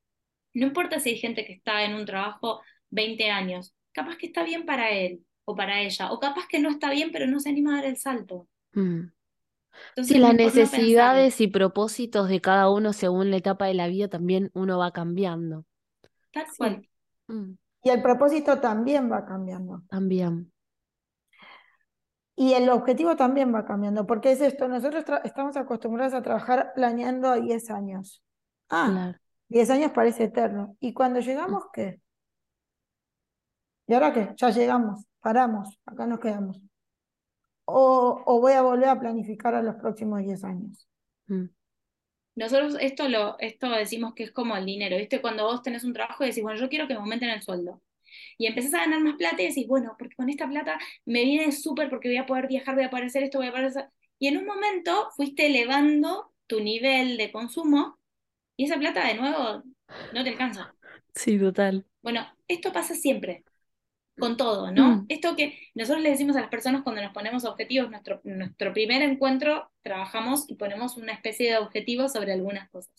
No 0.53 0.67
importa 0.67 0.99
si 0.99 1.09
hay 1.09 1.17
gente 1.17 1.45
que 1.45 1.53
está 1.53 1.83
en 1.83 1.93
un 1.93 2.05
trabajo 2.05 2.61
20 2.89 3.29
años, 3.29 3.73
capaz 3.91 4.17
que 4.17 4.27
está 4.27 4.43
bien 4.43 4.65
para 4.65 4.91
él 4.91 5.25
o 5.45 5.55
para 5.55 5.81
ella, 5.81 6.11
o 6.11 6.19
capaz 6.19 6.47
que 6.47 6.59
no 6.59 6.69
está 6.69 6.89
bien 6.91 7.11
pero 7.11 7.27
no 7.27 7.39
se 7.39 7.49
anima 7.49 7.73
a 7.73 7.75
dar 7.77 7.85
el 7.85 7.97
salto. 7.97 8.47
Mm. 8.73 9.11
sí, 10.03 10.17
las 10.17 10.33
necesidades 10.33 11.41
y 11.41 11.47
propósitos 11.47 12.29
de 12.29 12.41
cada 12.41 12.69
uno 12.69 12.93
según 12.93 13.31
la 13.31 13.37
etapa 13.37 13.65
de 13.65 13.73
la 13.73 13.87
vida 13.87 14.07
también 14.07 14.51
uno 14.53 14.77
va 14.77 14.91
cambiando. 14.91 15.65
Tal 16.31 16.45
cual. 16.57 16.87
Mm. 17.27 17.53
Y 17.83 17.89
el 17.89 18.01
propósito 18.01 18.59
también 18.59 19.11
va 19.11 19.25
cambiando. 19.25 19.81
También. 19.89 20.51
Y 22.41 22.55
el 22.55 22.69
objetivo 22.69 23.15
también 23.15 23.53
va 23.53 23.65
cambiando, 23.65 24.07
porque 24.07 24.31
es 24.31 24.41
esto, 24.41 24.67
nosotros 24.67 25.05
estamos 25.23 25.55
acostumbrados 25.57 26.15
a 26.15 26.23
trabajar 26.23 26.71
planeando 26.73 27.29
a 27.29 27.35
10 27.39 27.69
años. 27.69 28.23
Ah, 28.67 29.13
10 29.49 29.69
años 29.69 29.91
parece 29.91 30.23
eterno. 30.23 30.75
¿Y 30.79 30.91
cuando 30.91 31.19
llegamos 31.19 31.65
qué? 31.71 32.01
¿Y 33.85 33.93
ahora 33.93 34.11
qué? 34.11 34.33
Ya 34.37 34.49
llegamos, 34.49 35.05
paramos, 35.19 35.79
acá 35.85 36.07
nos 36.07 36.19
quedamos. 36.19 36.59
O, 37.65 38.23
o 38.25 38.41
voy 38.41 38.53
a 38.53 38.63
volver 38.63 38.89
a 38.89 38.99
planificar 38.99 39.53
a 39.53 39.61
los 39.61 39.75
próximos 39.75 40.23
10 40.23 40.43
años. 40.43 40.89
Mm. 41.27 41.45
Nosotros 42.37 42.75
esto 42.81 43.07
lo 43.07 43.37
esto 43.37 43.69
decimos 43.69 44.15
que 44.15 44.23
es 44.23 44.31
como 44.31 44.57
el 44.57 44.65
dinero, 44.65 44.97
¿viste? 44.97 45.21
Cuando 45.21 45.43
vos 45.43 45.61
tenés 45.61 45.83
un 45.83 45.93
trabajo 45.93 46.23
y 46.23 46.29
decís, 46.29 46.41
bueno, 46.41 46.59
yo 46.59 46.69
quiero 46.69 46.87
que 46.87 46.95
me 46.95 47.01
aumenten 47.01 47.29
el 47.29 47.43
sueldo. 47.43 47.83
Y 48.37 48.47
empezás 48.47 48.73
a 48.73 48.79
ganar 48.79 49.01
más 49.01 49.15
plata 49.15 49.41
y 49.41 49.47
decís, 49.47 49.67
bueno, 49.67 49.95
porque 49.97 50.15
con 50.15 50.29
esta 50.29 50.47
plata 50.47 50.79
me 51.05 51.23
viene 51.23 51.51
súper 51.51 51.89
porque 51.89 52.09
voy 52.09 52.17
a 52.17 52.25
poder 52.25 52.47
viajar, 52.47 52.75
voy 52.75 52.85
a 52.85 52.89
poder 52.89 53.05
hacer 53.05 53.23
esto, 53.23 53.37
voy 53.37 53.47
a 53.47 53.51
poder 53.51 53.65
hacer... 53.65 53.89
Y 54.19 54.27
en 54.27 54.37
un 54.37 54.45
momento 54.45 55.09
fuiste 55.15 55.47
elevando 55.47 56.31
tu 56.47 56.59
nivel 56.59 57.17
de 57.17 57.31
consumo 57.31 57.97
y 58.57 58.65
esa 58.65 58.77
plata 58.77 59.07
de 59.07 59.15
nuevo 59.15 59.63
no 60.13 60.23
te 60.23 60.29
alcanza. 60.29 60.75
Sí, 61.15 61.39
total. 61.39 61.85
Bueno, 62.01 62.27
esto 62.47 62.71
pasa 62.71 62.93
siempre, 62.93 63.43
con 64.19 64.37
todo, 64.37 64.71
¿no? 64.71 64.97
Mm. 64.97 65.05
Esto 65.09 65.35
que 65.35 65.57
nosotros 65.73 66.03
le 66.03 66.11
decimos 66.11 66.35
a 66.35 66.41
las 66.41 66.49
personas 66.49 66.83
cuando 66.83 67.01
nos 67.01 67.13
ponemos 67.13 67.45
objetivos, 67.45 67.89
nuestro, 67.89 68.21
nuestro 68.23 68.73
primer 68.73 69.01
encuentro 69.01 69.71
trabajamos 69.81 70.45
y 70.49 70.55
ponemos 70.55 70.97
una 70.97 71.13
especie 71.13 71.49
de 71.49 71.57
objetivo 71.57 72.09
sobre 72.09 72.33
algunas 72.33 72.69
cosas. 72.69 72.93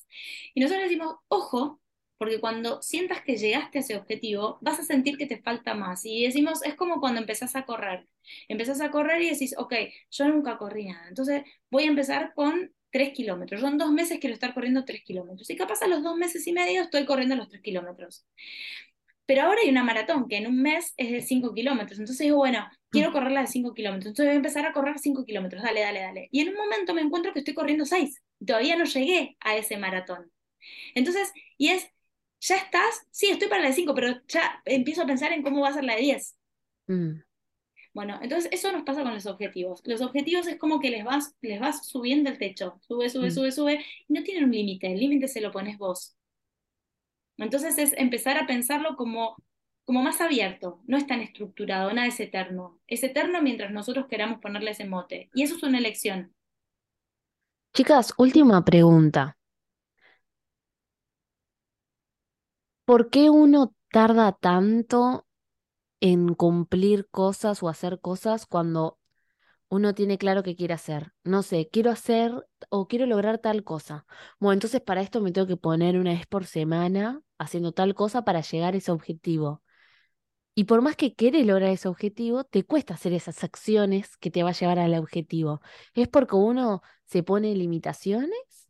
Y 0.55 0.61
nosotros 0.61 0.85
decimos, 0.85 1.17
ojo, 1.29 1.81
porque 2.23 2.39
cuando 2.39 2.81
sientas 2.83 3.21
que 3.23 3.37
llegaste 3.37 3.79
a 3.79 3.81
ese 3.81 3.97
objetivo, 3.97 4.59
vas 4.61 4.79
a 4.79 4.85
sentir 4.85 5.17
que 5.17 5.27
te 5.27 5.43
falta 5.43 5.75
más. 5.75 6.07
Y 6.07 6.23
decimos, 6.23 6.63
es 6.65 6.77
como 6.77 7.01
cuando 7.01 7.21
empezás 7.21 7.57
a 7.57 7.65
correr. 7.65 8.07
Empezás 8.47 8.81
a 8.81 8.93
correr 8.93 9.21
y 9.23 9.31
decís, 9.31 9.57
ok, 9.59 9.75
yo 10.09 10.29
nunca 10.29 10.57
corrí 10.57 10.85
nada, 10.87 11.09
entonces 11.09 11.43
voy 11.69 11.83
a 11.83 11.89
empezar 11.89 12.33
con 12.37 12.73
tres 12.93 13.13
kilómetros. 13.13 13.61
Yo 13.61 13.67
en 13.67 13.77
dos 13.77 13.91
meses 13.91 14.21
quiero 14.21 14.35
estar 14.35 14.55
corriendo 14.55 14.85
tres 14.85 15.03
kilómetros. 15.03 15.51
Y 15.51 15.57
capaz 15.57 15.83
a 15.83 15.89
los 15.89 16.05
dos 16.05 16.17
meses 16.17 16.47
y 16.47 16.53
medio 16.53 16.83
estoy 16.83 17.07
corriendo 17.07 17.35
los 17.35 17.49
tres 17.49 17.61
kilómetros. 17.61 18.25
Pero 19.27 19.43
ahora 19.43 19.63
hay 19.65 19.71
una 19.71 19.83
maratón 19.83 20.29
que 20.29 20.37
en 20.37 20.47
un 20.47 20.63
mes 20.63 20.95
es 20.97 21.11
de 21.11 21.23
cinco 21.23 21.53
kilómetros. 21.53 21.99
Entonces 21.99 22.25
digo, 22.25 22.37
bueno, 22.37 22.69
quiero 22.89 23.11
mm. 23.11 23.13
correr 23.15 23.33
la 23.33 23.41
de 23.41 23.49
cinco 23.49 23.75
kilómetros. 23.75 24.11
Entonces 24.11 24.27
voy 24.27 24.35
a 24.35 24.37
empezar 24.37 24.65
a 24.65 24.73
correr 24.73 25.01
cinco 25.01 25.25
kilómetros. 25.25 25.61
Dale, 25.61 25.81
dale, 25.81 26.01
dale. 26.03 26.29
Y 26.31 26.39
en 26.39 26.51
un 26.51 26.55
momento 26.55 26.95
me 26.95 27.01
encuentro 27.01 27.33
que 27.33 27.41
estoy 27.41 27.55
corriendo 27.55 27.85
seis. 27.85 28.23
Todavía 28.47 28.77
no 28.77 28.85
llegué 28.85 29.37
a 29.41 29.57
ese 29.57 29.77
maratón. 29.77 30.31
Entonces, 30.95 31.33
y 31.59 31.69
es, 31.69 31.89
ya 32.43 32.57
estás, 32.57 33.07
sí, 33.11 33.29
estoy 33.29 33.49
para 33.49 33.63
la 33.63 33.69
de 33.69 33.75
cinco, 33.75 33.95
pero 33.95 34.21
ya 34.27 34.61
empiezo 34.65 35.03
a 35.03 35.07
pensar 35.07 35.33
en 35.33 35.43
cómo 35.43 35.61
va 35.61 35.69
a 35.69 35.75
ser 35.75 35.85
la 35.85 35.95
de 35.95 36.01
diez. 36.01 36.37
Mm. 36.89 37.21
Bueno, 37.95 38.19
entonces 38.21 38.51
eso 38.53 38.73
nos 38.73 38.83
pasa 38.83 39.03
con 39.03 39.15
los 39.15 39.27
objetivos. 39.27 39.81
Los 39.85 40.01
objetivos 40.01 40.49
es 40.49 40.59
como 40.59 40.81
que 40.81 40.91
les 40.91 41.05
vas, 41.05 41.37
les 41.41 41.61
vas 41.61 41.87
subiendo 41.87 42.31
el 42.31 42.39
techo, 42.39 42.81
sube, 42.81 43.09
sube, 43.11 43.29
mm. 43.29 43.31
sube, 43.31 43.53
sube, 43.53 43.85
y 44.09 44.13
no 44.13 44.25
tienen 44.25 44.45
un 44.45 44.51
límite, 44.51 44.93
el 44.93 44.99
límite 44.99 45.29
se 45.29 45.41
lo 45.41 45.53
pones 45.53 45.79
vos. 45.79 46.17
Entonces 47.39 47.79
es 47.79 47.93
empezar 47.97 48.37
a 48.39 48.47
pensarlo 48.47 48.97
como, 48.97 49.37
como 49.85 50.03
más 50.03 50.21
abierto, 50.21 50.81
no 50.87 50.97
es 50.97 51.07
tan 51.07 51.21
estructurado, 51.21 51.93
nada 51.93 52.09
es 52.09 52.19
eterno. 52.19 52.81
Es 52.89 53.05
eterno 53.05 53.41
mientras 53.41 53.71
nosotros 53.71 54.07
queramos 54.09 54.41
ponerle 54.41 54.73
ese 54.73 54.85
mote. 54.85 55.31
Y 55.33 55.45
eso 55.45 55.57
es 55.57 55.63
una 55.63 55.79
elección. 55.79 56.35
Chicas, 57.73 58.13
última 58.17 58.65
pregunta. 58.65 59.37
¿Por 62.93 63.09
qué 63.09 63.31
uno 63.31 63.75
tarda 63.91 64.33
tanto 64.33 65.27
en 66.01 66.35
cumplir 66.35 67.09
cosas 67.09 67.63
o 67.63 67.71
hacer 67.71 68.01
cosas 68.01 68.45
cuando 68.45 68.99
uno 69.71 69.95
tiene 69.95 70.19
claro 70.19 70.43
qué 70.43 70.57
quiere 70.57 70.75
hacer. 70.75 71.15
No 71.25 71.43
sé, 71.43 71.71
quiero 71.73 71.91
hacer 71.91 72.47
o 72.69 72.89
quiero 72.89 73.07
lograr 73.07 73.39
tal 73.39 73.65
cosa. 73.65 74.05
Bueno, 74.39 74.53
entonces 74.53 74.83
para 74.83 75.01
esto 75.01 75.23
me 75.23 75.33
tengo 75.33 75.47
que 75.47 75.57
poner 75.57 75.97
una 75.97 76.13
vez 76.13 76.27
por 76.27 76.45
semana 76.45 77.23
haciendo 77.39 77.73
tal 77.73 77.95
cosa 77.95 78.27
para 78.27 78.43
llegar 78.43 78.75
a 78.75 78.77
ese 78.77 78.93
objetivo. 78.93 79.63
Y 80.55 80.65
por 80.65 80.83
más 80.83 80.95
que 80.95 81.15
quieres 81.15 81.47
lograr 81.47 81.71
ese 81.71 81.89
objetivo, 81.89 82.45
te 82.45 82.65
cuesta 82.65 82.93
hacer 82.93 83.15
esas 83.15 83.43
acciones 83.43 84.19
que 84.19 84.31
te 84.31 84.43
va 84.43 84.51
a 84.51 84.53
llevar 84.53 84.79
al 84.79 84.97
objetivo. 84.97 85.63
¿Es 85.95 86.09
porque 86.09 86.37
uno 86.37 86.83
se 87.07 87.23
pone 87.23 87.55
limitaciones? 87.55 88.69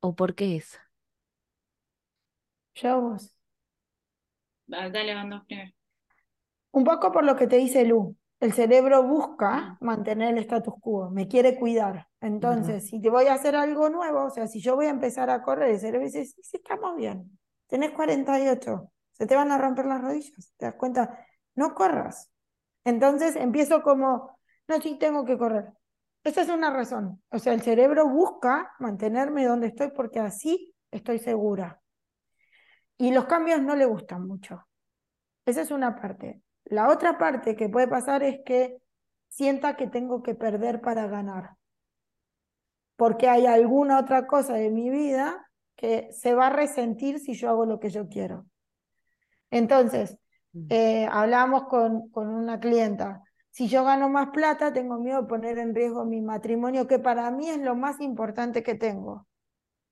¿O 0.00 0.16
por 0.16 0.34
qué 0.34 0.56
es? 0.56 0.76
Yo 2.74 3.00
vos. 3.00 3.34
Dale, 4.66 5.14
vamos 5.14 5.44
primero. 5.46 5.72
Un 6.72 6.84
poco 6.84 7.10
por 7.10 7.24
lo 7.24 7.34
que 7.36 7.48
te 7.48 7.56
dice 7.56 7.84
Lu, 7.84 8.16
el 8.38 8.52
cerebro 8.52 9.02
busca 9.02 9.76
mantener 9.80 10.36
el 10.36 10.38
status 10.44 10.74
quo, 10.80 11.10
me 11.10 11.26
quiere 11.26 11.58
cuidar. 11.58 12.06
Entonces, 12.20 12.86
si 12.86 13.00
te 13.00 13.10
voy 13.10 13.26
a 13.26 13.34
hacer 13.34 13.56
algo 13.56 13.90
nuevo, 13.90 14.24
o 14.24 14.30
sea, 14.30 14.46
si 14.46 14.60
yo 14.60 14.76
voy 14.76 14.86
a 14.86 14.90
empezar 14.90 15.28
a 15.30 15.42
correr, 15.42 15.70
el 15.70 15.80
cerebro 15.80 16.06
dice, 16.06 16.24
sí, 16.24 16.56
estamos 16.56 16.96
bien, 16.96 17.38
tenés 17.66 17.90
48, 17.90 18.92
se 19.12 19.26
te 19.26 19.34
van 19.34 19.50
a 19.50 19.58
romper 19.58 19.86
las 19.86 20.00
rodillas, 20.00 20.54
¿te 20.56 20.66
das 20.66 20.74
cuenta? 20.76 21.26
No 21.54 21.74
corras. 21.74 22.30
Entonces 22.84 23.36
empiezo 23.36 23.82
como, 23.82 24.38
no, 24.68 24.80
sí, 24.80 24.96
tengo 24.98 25.24
que 25.24 25.36
correr. 25.36 25.72
Esa 26.22 26.42
es 26.42 26.48
una 26.48 26.70
razón. 26.70 27.22
O 27.30 27.38
sea, 27.38 27.52
el 27.52 27.62
cerebro 27.62 28.08
busca 28.08 28.72
mantenerme 28.78 29.44
donde 29.44 29.68
estoy 29.68 29.90
porque 29.90 30.20
así 30.20 30.74
estoy 30.90 31.18
segura. 31.18 31.79
Y 33.00 33.12
los 33.12 33.24
cambios 33.24 33.62
no 33.62 33.76
le 33.76 33.86
gustan 33.86 34.26
mucho. 34.26 34.68
Esa 35.46 35.62
es 35.62 35.70
una 35.70 35.96
parte. 35.96 36.42
La 36.64 36.90
otra 36.90 37.16
parte 37.16 37.56
que 37.56 37.70
puede 37.70 37.88
pasar 37.88 38.22
es 38.22 38.40
que 38.44 38.76
sienta 39.30 39.74
que 39.74 39.86
tengo 39.86 40.22
que 40.22 40.34
perder 40.34 40.82
para 40.82 41.06
ganar, 41.06 41.56
porque 42.96 43.26
hay 43.26 43.46
alguna 43.46 43.98
otra 43.98 44.26
cosa 44.26 44.52
de 44.52 44.68
mi 44.68 44.90
vida 44.90 45.50
que 45.76 46.12
se 46.12 46.34
va 46.34 46.48
a 46.48 46.50
resentir 46.50 47.20
si 47.20 47.32
yo 47.32 47.48
hago 47.48 47.64
lo 47.64 47.80
que 47.80 47.88
yo 47.88 48.06
quiero. 48.06 48.44
Entonces, 49.50 50.18
mm. 50.52 50.66
eh, 50.68 51.08
hablamos 51.10 51.68
con, 51.68 52.10
con 52.10 52.28
una 52.28 52.60
clienta, 52.60 53.22
si 53.48 53.66
yo 53.66 53.82
gano 53.82 54.10
más 54.10 54.28
plata, 54.28 54.74
tengo 54.74 54.98
miedo 54.98 55.22
de 55.22 55.28
poner 55.28 55.58
en 55.58 55.74
riesgo 55.74 56.04
mi 56.04 56.20
matrimonio, 56.20 56.86
que 56.86 56.98
para 56.98 57.30
mí 57.30 57.48
es 57.48 57.62
lo 57.62 57.74
más 57.74 57.98
importante 58.02 58.62
que 58.62 58.74
tengo. 58.74 59.26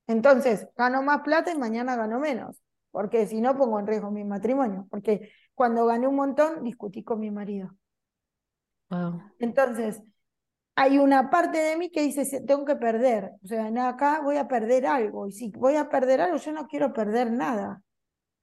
Entonces, 0.07 0.69
gano 0.77 1.03
más 1.03 1.23
plata 1.23 1.51
y 1.51 1.59
mañana 1.59 1.97
gano 1.97 2.21
menos, 2.21 2.63
porque 2.91 3.27
si 3.27 3.41
no 3.41 3.57
pongo 3.57 3.79
en 3.79 3.87
riesgo 3.87 4.11
mi 4.11 4.25
matrimonio, 4.25 4.87
porque 4.91 5.31
cuando 5.55 5.87
gané 5.87 6.07
un 6.07 6.17
montón, 6.17 6.65
discutí 6.65 7.03
con 7.03 7.21
mi 7.21 7.31
marido. 7.31 7.71
Entonces, 9.39 10.03
hay 10.75 10.99
una 10.99 11.29
parte 11.29 11.59
de 11.59 11.77
mí 11.77 11.91
que 11.91 12.03
dice, 12.03 12.41
tengo 12.43 12.65
que 12.65 12.77
perder. 12.77 13.33
O 13.43 13.47
sea, 13.47 13.67
acá 13.89 14.21
voy 14.23 14.37
a 14.37 14.47
perder 14.47 14.87
algo. 14.87 15.27
Y 15.27 15.33
si 15.33 15.51
voy 15.51 15.75
a 15.75 15.89
perder 15.89 16.21
algo, 16.21 16.37
yo 16.37 16.53
no 16.53 16.69
quiero 16.69 16.93
perder 16.93 17.33
nada. 17.33 17.83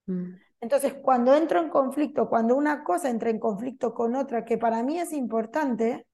Mm. 0.05 0.35
Entonces, 0.59 0.95
cuando 0.95 1.33
entro 1.33 1.61
en 1.61 1.69
conflicto, 1.69 2.27
cuando 2.27 2.55
una 2.55 2.83
cosa 2.83 3.09
entra 3.09 3.29
en 3.29 3.39
conflicto 3.39 3.93
con 3.93 4.15
otra, 4.15 4.43
que 4.43 4.57
para 4.57 4.83
mí 4.83 4.99
es 4.99 5.13
importante, 5.13 6.05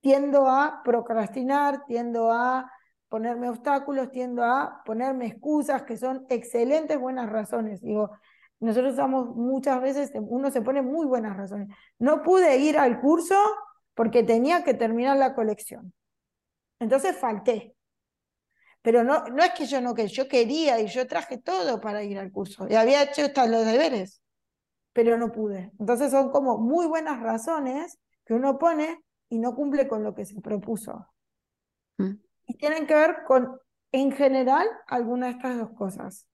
tiendo 0.00 0.46
a 0.46 0.82
procrastinar, 0.84 1.84
tiendo 1.86 2.30
a 2.30 2.70
ponerme 3.10 3.50
obstáculos, 3.50 4.10
tiendo 4.10 4.42
a 4.44 4.82
ponerme 4.86 5.26
excusas 5.26 5.82
que 5.82 5.98
son 5.98 6.24
excelentes, 6.30 6.98
buenas 6.98 7.28
razones. 7.28 7.82
Digo, 7.82 8.10
nosotros 8.60 8.94
usamos 8.94 9.34
muchas 9.34 9.82
veces, 9.82 10.12
uno 10.14 10.50
se 10.50 10.62
pone 10.62 10.80
muy 10.80 11.06
buenas 11.06 11.36
razones. 11.36 11.68
No 11.98 12.22
pude 12.22 12.56
ir 12.58 12.78
al 12.78 13.00
curso 13.00 13.34
porque 13.94 14.22
tenía 14.22 14.62
que 14.62 14.74
terminar 14.74 15.16
la 15.16 15.34
colección. 15.34 15.92
Entonces 16.78 17.16
falté. 17.16 17.74
Pero 18.80 19.02
no, 19.02 19.24
no 19.24 19.42
es 19.42 19.50
que 19.50 19.66
yo 19.66 19.80
no 19.80 19.94
que 19.94 20.06
yo 20.06 20.28
quería 20.28 20.80
y 20.80 20.86
yo 20.86 21.06
traje 21.06 21.36
todo 21.36 21.80
para 21.80 22.02
ir 22.04 22.18
al 22.18 22.30
curso. 22.30 22.66
Y 22.70 22.76
había 22.76 23.02
hecho 23.02 23.22
hasta 23.22 23.46
los 23.46 23.66
deberes, 23.66 24.22
pero 24.92 25.18
no 25.18 25.32
pude. 25.32 25.72
Entonces 25.80 26.12
son 26.12 26.30
como 26.30 26.58
muy 26.58 26.86
buenas 26.86 27.20
razones 27.20 27.98
que 28.24 28.34
uno 28.34 28.56
pone 28.56 29.02
y 29.28 29.38
no 29.38 29.54
cumple 29.54 29.88
con 29.88 30.04
lo 30.04 30.14
que 30.14 30.24
se 30.24 30.40
propuso. 30.40 31.08
Mm. 31.98 32.29
Y 32.50 32.54
tienen 32.54 32.84
que 32.88 32.94
ver 32.94 33.18
con, 33.28 33.60
en 33.92 34.10
general, 34.10 34.66
alguna 34.88 35.26
de 35.26 35.32
estas 35.34 35.56
dos 35.56 35.70
cosas 35.70 36.26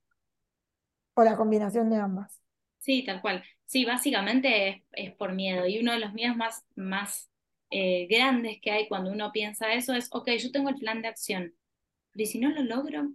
o 1.12 1.22
la 1.22 1.36
combinación 1.36 1.90
de 1.90 1.96
ambas. 1.96 2.40
Sí, 2.78 3.04
tal 3.04 3.20
cual. 3.20 3.44
Sí, 3.66 3.84
básicamente 3.84 4.82
es, 4.92 5.14
por 5.16 5.34
miedo. 5.34 5.66
Y 5.66 5.78
uno 5.78 5.92
de 5.92 5.98
los 5.98 6.14
miedos 6.14 6.38
más, 6.38 6.64
más 6.74 7.30
eh, 7.68 8.06
grandes 8.08 8.60
que 8.62 8.70
hay 8.70 8.88
cuando 8.88 9.10
uno 9.10 9.30
piensa 9.30 9.74
eso 9.74 9.92
es, 9.92 10.08
ok, 10.10 10.30
yo 10.38 10.50
tengo 10.52 10.70
el 10.70 10.76
plan 10.76 11.02
de 11.02 11.08
acción, 11.08 11.54
pero 12.12 12.22
¿y 12.22 12.26
si 12.26 12.38
no 12.38 12.48
lo 12.48 12.62
logro? 12.62 13.12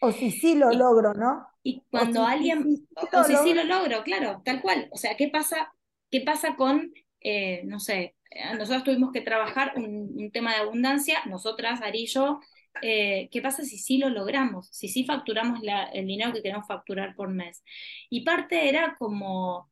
O 0.00 0.10
si 0.10 0.32
sí 0.32 0.56
lo 0.56 0.72
logro, 0.72 1.14
¿no? 1.14 1.46
Y 1.62 1.84
cuando 1.88 2.24
alguien, 2.24 2.88
o, 3.12 3.22
si 3.22 3.36
sí 3.36 3.54
lo 3.54 3.62
logro, 3.62 4.02
claro, 4.02 4.42
tal 4.44 4.60
cual. 4.60 4.88
O 4.90 4.96
sea, 4.96 5.16
¿qué 5.16 5.28
pasa, 5.28 5.72
qué 6.10 6.20
pasa 6.20 6.56
con, 6.56 6.92
eh, 7.20 7.62
no 7.64 7.80
sé, 7.80 8.16
eh, 8.30 8.54
nosotros 8.56 8.84
tuvimos 8.84 9.12
que 9.12 9.20
trabajar 9.20 9.72
un, 9.76 10.30
tema 10.32 10.52
de 10.52 10.60
abundancia, 10.60 11.22
nosotras, 11.26 11.80
Ari 11.82 12.02
y 12.02 12.06
yo, 12.06 12.40
eh, 12.82 13.28
¿qué 13.32 13.42
pasa 13.42 13.64
si 13.64 13.78
sí 13.78 13.98
lo 13.98 14.10
logramos? 14.10 14.68
Si 14.70 14.88
sí 14.88 15.04
facturamos 15.04 15.60
el 15.92 16.06
dinero 16.06 16.32
que 16.32 16.42
queremos 16.42 16.66
facturar 16.66 17.14
por 17.16 17.30
mes. 17.30 17.62
Y 18.10 18.24
parte 18.24 18.68
era 18.68 18.96
como, 18.98 19.70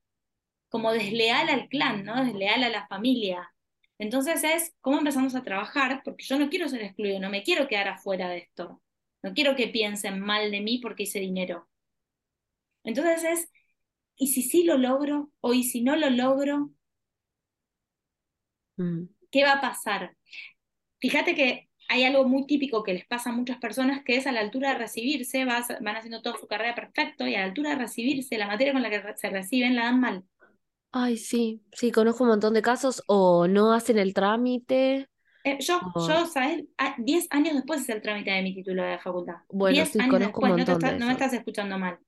como 0.69 0.93
desleal 0.93 1.49
al 1.49 1.69
clan, 1.69 2.05
¿no? 2.05 2.25
Desleal 2.25 2.65
a 2.65 2.71
la 2.71 2.87
familia. 2.89 3.51
Entonces 3.99 4.45
es 4.45 4.75
cómo 4.81 4.99
empezamos 4.99 5.35
a 5.35 5.43
trabajar, 5.45 6.03
porque 6.05 6.25
yo 6.25 6.39
no 6.39 6.51
quiero 6.51 6.69
ser 6.69 6.83
excluido, 6.83 7.21
no 7.21 7.31
me 7.31 7.43
quiero 7.43 7.69
quedar 7.69 7.89
afuera 7.89 8.29
de 8.29 8.39
esto. 8.39 8.83
No 9.23 9.35
quiero 9.35 9.57
que 9.57 9.69
piensen 9.69 10.21
mal 10.21 10.51
de 10.51 10.61
mí 10.61 10.79
porque 10.79 11.05
hice 11.05 11.21
dinero. 11.21 11.69
Entonces 12.85 13.25
es, 13.25 13.51
¿y 14.17 14.29
si 14.29 14.43
sí 14.43 14.65
lo 14.65 14.79
logro? 14.79 15.31
¿O 15.41 15.55
y 15.55 15.65
si 15.65 15.83
no 15.83 15.97
lo 15.97 16.11
logro? 16.11 16.71
Mm. 18.77 19.05
¿Qué 19.31 19.45
va 19.45 19.55
a 19.55 19.61
pasar? 19.61 20.17
Fíjate 20.99 21.35
que 21.35 21.69
hay 21.89 22.05
algo 22.05 22.25
muy 22.29 22.47
típico 22.47 22.83
que 22.83 22.95
les 22.95 23.07
pasa 23.07 23.31
a 23.31 23.33
muchas 23.33 23.59
personas 23.59 24.03
que 24.05 24.17
es 24.17 24.27
a 24.27 24.33
la 24.33 24.41
altura 24.41 24.71
de 24.71 24.79
recibirse, 24.79 25.45
van 25.45 25.97
haciendo 25.97 26.23
toda 26.23 26.39
su 26.39 26.47
carrera 26.47 26.75
perfecto 26.75 27.27
y 27.27 27.35
a 27.35 27.41
la 27.41 27.47
altura 27.47 27.71
de 27.71 27.77
recibirse, 27.77 28.39
la 28.39 28.47
materia 28.47 28.73
con 28.73 28.83
la 28.83 28.91
que 28.91 29.03
se 29.17 29.31
reciben 29.31 29.77
la 29.77 29.85
dan 29.85 30.01
mal. 30.01 30.25
Ay, 30.93 31.17
sí, 31.17 31.63
sí, 31.73 31.93
conozco 31.93 32.25
un 32.25 32.31
montón 32.31 32.55
de 32.55 32.63
casos 32.63 33.03
o 33.07 33.47
no 33.47 33.73
hacen 33.73 33.99
el 33.99 34.15
trámite. 34.15 35.09
Eh, 35.45 35.59
yo, 35.61 35.81
yo, 35.95 36.27
¿sabes? 36.27 36.65
10 36.99 37.29
años 37.31 37.55
después 37.55 37.83
hice 37.83 37.93
el 37.93 38.03
trámite 38.03 38.31
de 38.31 38.43
mi 38.43 38.55
título 38.55 38.83
de 38.83 38.99
facultad. 38.99 39.37
Bueno, 39.49 39.85
sí, 39.85 39.99
conozco 40.09 40.41
un 40.41 40.49
montón 40.49 40.79
no, 40.81 40.99
no 40.99 41.07
me 41.07 41.13
estás 41.13 41.33
escuchando 41.35 41.79
mal. 41.79 41.99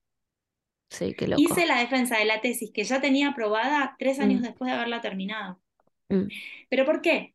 Sí, 0.90 1.14
qué 1.14 1.28
loco. 1.28 1.42
Hice 1.42 1.66
la 1.66 1.78
defensa 1.78 2.18
de 2.18 2.24
la 2.24 2.40
tesis 2.40 2.70
que 2.72 2.82
ya 2.84 3.00
tenía 3.00 3.28
aprobada 3.28 3.94
tres 3.98 4.18
años 4.20 4.40
mm. 4.40 4.44
después 4.44 4.70
de 4.70 4.76
haberla 4.76 5.00
terminado. 5.00 5.60
Mm. 6.08 6.28
¿Pero 6.70 6.84
por 6.84 7.00
qué? 7.02 7.34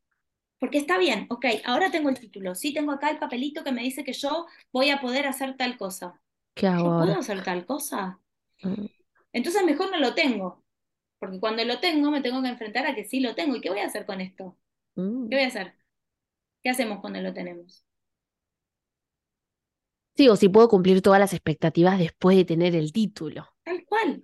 Porque 0.58 0.78
está 0.78 0.98
bien, 0.98 1.26
ok, 1.30 1.46
ahora 1.64 1.90
tengo 1.90 2.08
el 2.08 2.18
título, 2.18 2.54
sí 2.54 2.72
tengo 2.72 2.92
acá 2.92 3.10
el 3.10 3.18
papelito 3.18 3.64
que 3.64 3.72
me 3.72 3.82
dice 3.82 4.04
que 4.04 4.12
yo 4.12 4.46
voy 4.72 4.90
a 4.90 5.00
poder 5.00 5.26
hacer 5.26 5.56
tal 5.56 5.76
cosa. 5.76 6.20
¿Qué 6.54 6.66
hago 6.66 6.98
puedo 6.98 7.18
hacer 7.18 7.42
tal 7.42 7.66
cosa? 7.66 8.20
Mm. 8.62 8.86
Entonces 9.32 9.64
mejor 9.64 9.90
no 9.90 9.98
lo 9.98 10.14
tengo, 10.14 10.64
porque 11.18 11.40
cuando 11.40 11.64
lo 11.64 11.80
tengo 11.80 12.10
me 12.10 12.22
tengo 12.22 12.42
que 12.42 12.48
enfrentar 12.48 12.86
a 12.86 12.94
que 12.94 13.04
sí 13.04 13.20
lo 13.20 13.34
tengo. 13.34 13.56
¿Y 13.56 13.60
qué 13.60 13.70
voy 13.70 13.80
a 13.80 13.86
hacer 13.86 14.06
con 14.06 14.20
esto? 14.20 14.56
Mm. 14.94 15.28
¿Qué 15.28 15.36
voy 15.36 15.44
a 15.44 15.48
hacer? 15.48 15.74
¿Qué 16.62 16.70
hacemos 16.70 17.00
cuando 17.00 17.20
lo 17.20 17.34
tenemos? 17.34 17.84
Sí, 20.16 20.28
o 20.28 20.36
si 20.36 20.48
puedo 20.48 20.68
cumplir 20.68 21.02
todas 21.02 21.18
las 21.18 21.32
expectativas 21.32 21.98
después 21.98 22.36
de 22.36 22.44
tener 22.44 22.76
el 22.76 22.92
título. 22.92 23.48
Tal 23.64 23.84
cual. 23.84 24.22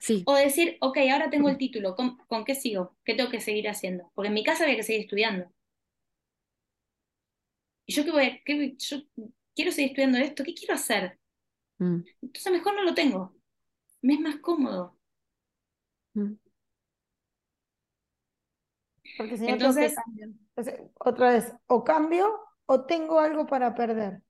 Sí. 0.00 0.30
O 0.30 0.34
decir, 0.34 0.78
ok, 0.80 0.96
ahora 1.12 1.28
tengo 1.30 1.48
el 1.50 1.58
título, 1.58 1.94
¿con, 1.96 2.16
con 2.30 2.44
qué 2.46 2.54
sigo? 2.54 2.96
¿Qué 3.04 3.14
tengo 3.14 3.30
que 3.30 3.40
seguir 3.42 3.68
haciendo? 3.68 4.10
Porque 4.14 4.28
en 4.28 4.34
mi 4.34 4.44
casa 4.44 4.64
había 4.64 4.76
que 4.76 4.82
seguir 4.82 5.02
estudiando. 5.02 5.52
¿Y 7.86 7.92
yo 7.94 8.04
qué 8.04 8.10
voy 8.12 8.24
a, 8.24 8.42
qué- 8.44 8.74
yo 8.78 8.98
quiero 9.54 9.72
seguir 9.72 9.90
estudiando 9.90 10.18
esto? 10.18 10.44
¿Qué 10.44 10.54
quiero 10.54 10.74
hacer? 10.74 11.18
Mm, 11.80 12.04
Entonces 12.22 12.52
mejor 12.52 12.74
no 12.74 12.82
lo 12.84 12.94
tengo. 12.94 13.34
Me 14.02 14.14
es 14.14 14.20
más 14.20 14.36
cómodo. 14.38 14.98
mm. 16.14 16.36
Porque 19.16 19.36
si 19.36 19.44
no 19.46 19.52
Entonces, 19.52 19.94
otra 20.98 21.30
vez, 21.32 21.54
o 21.66 21.84
cambio 21.84 22.26
o 22.66 22.84
tengo 22.86 23.18
algo 23.20 23.46
para 23.46 23.74
perder. 23.74 24.22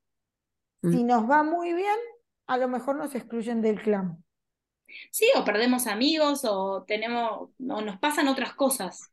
Mm. 0.85 0.91
Si 0.93 1.05
nos 1.05 1.29
va 1.31 1.43
muy 1.43 1.73
bien, 1.75 1.99
a 2.47 2.59
lo 2.59 2.69
mejor 2.69 2.97
nos 2.97 3.15
excluyen 3.15 3.63
del 3.63 3.83
clan. 3.83 4.25
Sí, 5.11 5.27
o 5.37 5.45
perdemos 5.45 5.87
amigos, 5.87 6.45
o 6.45 6.85
tenemos, 6.87 7.51
o 7.69 7.81
nos 7.83 7.99
pasan 7.99 8.29
otras 8.29 8.55
cosas. 8.55 9.13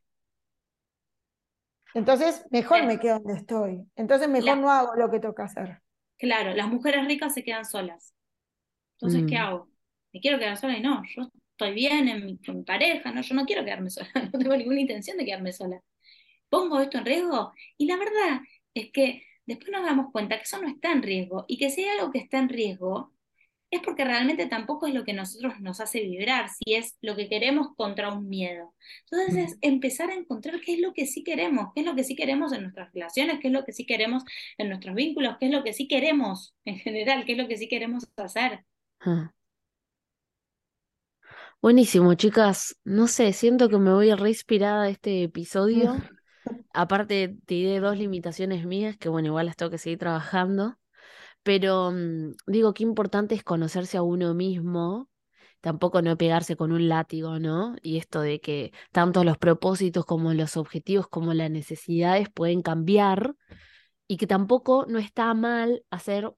Entonces, 1.93 2.45
mejor 2.49 2.83
me 2.83 2.97
quedo 2.99 3.15
donde 3.19 3.33
estoy. 3.41 3.85
Entonces, 3.97 4.29
mejor 4.29 4.55
la- 4.55 4.57
no 4.57 4.71
hago 4.71 4.95
lo 4.95 5.09
que 5.11 5.19
toca 5.19 5.43
hacer. 5.45 5.81
claro, 6.17 6.53
las 6.53 6.67
mujeres 6.69 7.05
ricas 7.07 7.33
se 7.33 7.43
quedan 7.43 7.65
solas. 7.65 8.13
Entonces, 8.95 9.25
¿qué 9.27 9.37
Mm. 9.37 9.37
hago? 9.37 9.69
¿Me 10.13 10.21
quiero 10.21 10.39
quedar 10.39 10.57
sola? 10.57 10.77
Y 10.77 10.81
no, 10.81 11.03
yo 11.15 11.23
estoy 11.51 11.73
bien 11.73 12.09
en 12.09 12.25
mi, 12.25 12.39
con 12.39 12.57
mi 12.59 12.63
pareja, 12.63 13.11
no, 13.13 13.21
yo 13.21 13.35
no 13.35 13.45
quiero 13.45 13.65
quedarme 13.65 13.89
sola, 13.89 14.09
no 14.33 14.39
tengo 14.39 14.57
ninguna 14.57 14.81
intención 14.81 15.17
de 15.17 15.25
quedarme 15.25 15.53
sola. 15.53 15.81
¿Pongo 16.49 16.81
esto 16.81 16.99
en 16.99 17.05
riesgo? 17.05 17.53
Y 17.77 17.87
la 17.87 17.97
verdad 17.97 18.41
es 18.73 18.91
que 18.91 19.23
después 19.45 19.71
nos 19.71 19.83
damos 19.85 20.11
cuenta 20.13 20.37
que 20.37 20.43
eso 20.43 20.61
no 20.61 20.69
está 20.69 20.91
en 20.93 21.03
riesgo 21.03 21.45
y 21.47 21.57
que 21.59 21.69
si 21.71 21.83
hay 21.85 21.99
algo 21.99 22.11
que 22.13 22.19
está 22.19 22.39
en 22.39 22.49
riesgo 22.49 23.13
es 23.69 23.81
porque 23.81 24.05
realmente 24.05 24.45
tampoco 24.47 24.87
es 24.87 24.93
lo 24.93 25.03
que 25.03 25.13
nosotros 25.13 25.59
nos 25.59 25.81
hace 25.81 26.01
vibrar, 26.01 26.49
si 26.49 26.73
es 26.75 26.97
lo 27.01 27.15
que 27.15 27.27
queremos 27.27 27.69
contra 27.75 28.13
un 28.13 28.29
miedo. 28.29 28.73
Entonces 29.11 29.51
es 29.51 29.57
empezar 29.61 30.09
a 30.09 30.15
encontrar 30.15 30.61
qué 30.61 30.75
es 30.75 30.79
lo 30.79 30.93
que 30.93 31.05
sí 31.05 31.23
queremos, 31.23 31.73
qué 31.75 31.81
es 31.81 31.87
lo 31.87 31.95
que 31.95 32.03
sí 32.03 32.15
queremos 32.15 32.53
en 32.53 32.61
nuestras 32.61 32.93
relaciones, 32.93 33.39
qué 33.41 33.47
es 33.47 33.53
lo 33.53 33.65
que 33.65 33.73
sí 33.73 33.85
queremos 33.85 34.23
en 34.57 34.69
nuestros 34.69 34.95
vínculos, 34.95 35.35
qué 35.39 35.47
es 35.47 35.51
lo 35.51 35.63
que 35.63 35.73
sí 35.73 35.87
queremos 35.87 36.55
en 36.65 36.77
general, 36.77 37.25
qué 37.25 37.33
es 37.33 37.37
lo 37.37 37.47
que 37.47 37.57
sí 37.57 37.67
queremos 37.67 38.07
hacer. 38.15 38.63
Buenísimo, 41.61 42.13
chicas. 42.13 42.77
No 42.85 43.07
sé, 43.07 43.33
siento 43.33 43.67
que 43.67 43.77
me 43.77 43.91
voy 43.91 44.13
re 44.13 44.29
inspirada 44.29 44.83
de 44.83 44.91
este 44.91 45.23
episodio. 45.23 45.97
Aparte, 46.73 47.35
te 47.45 47.55
diré 47.55 47.79
dos 47.79 47.97
limitaciones 47.97 48.65
mías, 48.65 48.95
que 48.97 49.09
bueno, 49.09 49.29
igual 49.29 49.47
las 49.47 49.57
tengo 49.57 49.71
que 49.71 49.77
seguir 49.77 49.99
trabajando. 49.99 50.77
Pero 51.47 51.91
mm, 51.93 52.33
digo, 52.47 52.73
qué 52.73 52.83
importante 52.83 53.33
es 53.33 53.41
conocerse 53.41 53.95
a 53.95 54.01
uno 54.01 54.33
mismo, 54.33 55.09
tampoco 55.61 56.01
no 56.01 56.17
pegarse 56.17 56.57
con 56.57 56.73
un 56.73 56.89
látigo, 56.89 57.39
¿no? 57.39 57.77
Y 57.81 57.97
esto 57.97 58.19
de 58.19 58.41
que 58.41 58.73
tanto 58.91 59.23
los 59.23 59.37
propósitos 59.37 60.05
como 60.05 60.33
los 60.33 60.57
objetivos 60.57 61.07
como 61.07 61.33
las 61.33 61.49
necesidades 61.49 62.29
pueden 62.29 62.61
cambiar 62.61 63.37
y 64.07 64.17
que 64.17 64.27
tampoco 64.27 64.87
no 64.89 64.99
está 64.99 65.33
mal 65.35 65.85
hacer 65.89 66.33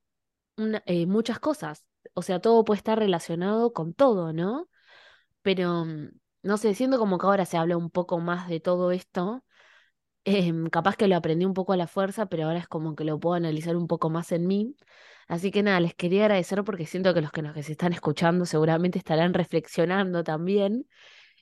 eh, 0.86 1.08
muchas 1.08 1.40
cosas. 1.40 1.84
O 2.14 2.22
sea, 2.22 2.40
todo 2.40 2.64
puede 2.64 2.78
estar 2.78 3.00
relacionado 3.00 3.74
con 3.74 3.96
todo, 3.96 4.32
¿no? 4.32 4.70
Pero 5.42 5.86
mm, 5.86 6.10
no 6.44 6.58
sé, 6.58 6.76
siento 6.76 7.00
como 7.00 7.18
que 7.18 7.26
ahora 7.26 7.46
se 7.48 7.58
habla 7.58 7.78
un 7.78 7.90
poco 7.90 8.20
más 8.20 8.48
de 8.48 8.60
todo 8.60 8.92
esto. 8.92 9.44
Em, 10.32 10.68
capaz 10.70 10.96
que 10.96 11.08
lo 11.08 11.16
aprendí 11.16 11.46
un 11.46 11.54
poco 11.56 11.74
a 11.74 11.78
la 11.78 11.88
fuerza, 11.88 12.28
pero 12.28 12.46
ahora 12.46 12.60
es 12.60 12.68
como 12.68 12.96
que 12.96 13.04
lo 13.04 13.20
puedo 13.20 13.34
analizar 13.36 13.76
un 13.76 13.88
poco 13.88 14.10
más 14.12 14.32
en 14.32 14.46
mí. 14.48 14.76
Así 15.28 15.50
que 15.52 15.64
nada, 15.64 15.80
les 15.80 15.96
quería 15.96 16.24
agradecer 16.26 16.64
porque 16.64 16.86
siento 16.86 17.14
que 17.16 17.22
los 17.22 17.32
que 17.32 17.42
nos 17.42 17.54
que 17.54 17.64
se 17.64 17.72
están 17.72 17.94
escuchando 17.94 18.46
seguramente 18.46 19.00
estarán 19.00 19.34
reflexionando 19.34 20.24
también. 20.24 20.88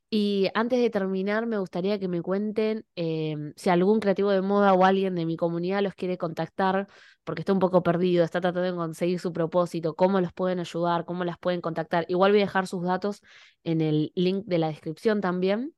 Y 0.09 0.49
antes 0.55 0.79
de 0.79 0.89
terminar, 0.89 1.47
me 1.47 1.57
gustaría 1.59 1.99
que 1.99 2.07
me 2.07 2.21
cuenten 2.21 2.85
em, 2.95 3.53
si 3.57 3.69
algún 3.69 3.99
creativo 3.99 4.31
de 4.31 4.41
moda 4.41 4.73
o 4.73 4.85
alguien 4.85 5.15
de 5.15 5.25
mi 5.25 5.37
comunidad 5.37 5.81
los 5.83 5.95
quiere 5.95 6.17
contactar, 6.17 6.87
porque 7.25 7.41
está 7.41 7.53
un 7.53 7.59
poco 7.59 7.83
perdido, 7.83 8.23
está 8.25 8.41
tratando 8.41 8.71
de 8.71 8.75
conseguir 8.77 9.19
su 9.19 9.33
propósito, 9.33 9.95
cómo 9.95 10.21
los 10.21 10.33
pueden 10.33 10.59
ayudar, 10.59 11.05
cómo 11.05 11.25
las 11.25 11.37
pueden 11.39 11.61
contactar. 11.61 12.05
Igual 12.09 12.31
voy 12.31 12.41
a 12.41 12.45
dejar 12.45 12.67
sus 12.67 12.83
datos 12.83 13.21
en 13.63 13.81
el 13.81 14.13
link 14.15 14.45
de 14.45 14.59
la 14.59 14.69
descripción 14.69 15.21
también. 15.21 15.73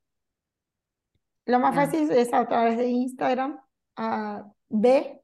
Lo 1.49 1.59
más 1.59 1.73
Nada. 1.75 1.87
fácil 1.87 2.11
es 2.11 2.33
a 2.33 2.47
través 2.47 2.77
de 2.77 2.87
Instagram 2.87 3.59
a 3.95 4.45
b. 4.69 5.21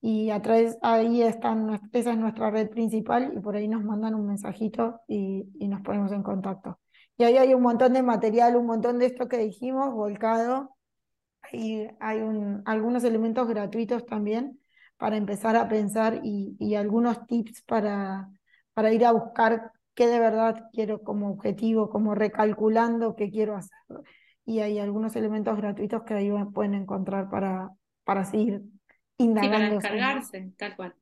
Y 0.00 0.30
a 0.30 0.40
través, 0.42 0.78
ahí 0.82 1.22
están, 1.22 1.66
nues- 1.66 1.88
esa 1.92 2.12
es 2.12 2.18
nuestra 2.18 2.50
red 2.50 2.68
principal 2.70 3.32
y 3.36 3.40
por 3.40 3.56
ahí 3.56 3.66
nos 3.66 3.82
mandan 3.82 4.14
un 4.14 4.26
mensajito 4.26 5.00
y, 5.08 5.48
y 5.58 5.68
nos 5.68 5.80
ponemos 5.82 6.12
en 6.12 6.22
contacto. 6.22 6.78
Y 7.16 7.24
ahí 7.24 7.36
hay 7.38 7.54
un 7.54 7.62
montón 7.62 7.92
de 7.94 8.02
material, 8.02 8.56
un 8.56 8.66
montón 8.66 8.98
de 8.98 9.06
esto 9.06 9.28
que 9.28 9.38
dijimos, 9.38 9.92
volcado. 9.94 10.76
Y 11.52 11.86
hay 12.00 12.20
un, 12.20 12.62
algunos 12.66 13.04
elementos 13.04 13.48
gratuitos 13.48 14.04
también 14.06 14.60
para 14.96 15.16
empezar 15.16 15.56
a 15.56 15.68
pensar 15.68 16.20
y, 16.22 16.56
y 16.58 16.74
algunos 16.74 17.26
tips 17.26 17.62
para, 17.62 18.28
para 18.74 18.92
ir 18.92 19.04
a 19.04 19.12
buscar 19.12 19.72
qué 19.96 20.08
de 20.08 20.20
verdad 20.20 20.70
quiero 20.74 21.02
como 21.02 21.30
objetivo, 21.30 21.90
como 21.90 22.14
recalculando 22.16 23.16
qué 23.16 23.30
quiero 23.32 23.56
hacer. 23.56 23.78
Y 24.46 24.60
hay 24.60 24.78
algunos 24.80 25.16
elementos 25.16 25.56
gratuitos 25.58 26.04
que 26.04 26.14
ahí 26.14 26.30
pueden 26.54 26.74
encontrar 26.74 27.30
para, 27.30 27.70
para 28.04 28.24
seguir 28.24 28.62
Sí, 29.40 29.48
para 29.48 29.68
indagando. 29.68 29.70
descargarse, 29.70 30.52
tal 30.58 30.76
cual. 30.76 30.94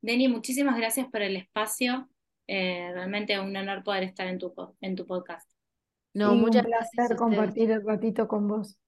Deni, 0.00 0.28
muchísimas 0.28 0.76
gracias 0.76 1.08
por 1.08 1.22
el 1.22 1.36
espacio. 1.36 2.08
Eh, 2.46 2.90
realmente 2.92 3.38
un 3.40 3.56
honor 3.56 3.84
poder 3.84 4.02
estar 4.04 4.26
en 4.26 4.38
tu, 4.38 4.52
en 4.80 4.96
tu 4.96 5.06
podcast. 5.06 5.48
No, 6.14 6.34
Y 6.34 6.40
un 6.40 6.40
muchas 6.40 6.64
gracias 6.66 6.90
placer 6.94 7.16
ustedes. 7.18 7.18
compartir 7.18 7.70
el 7.70 7.84
ratito 7.86 8.28
con 8.28 8.48
vos. 8.48 8.78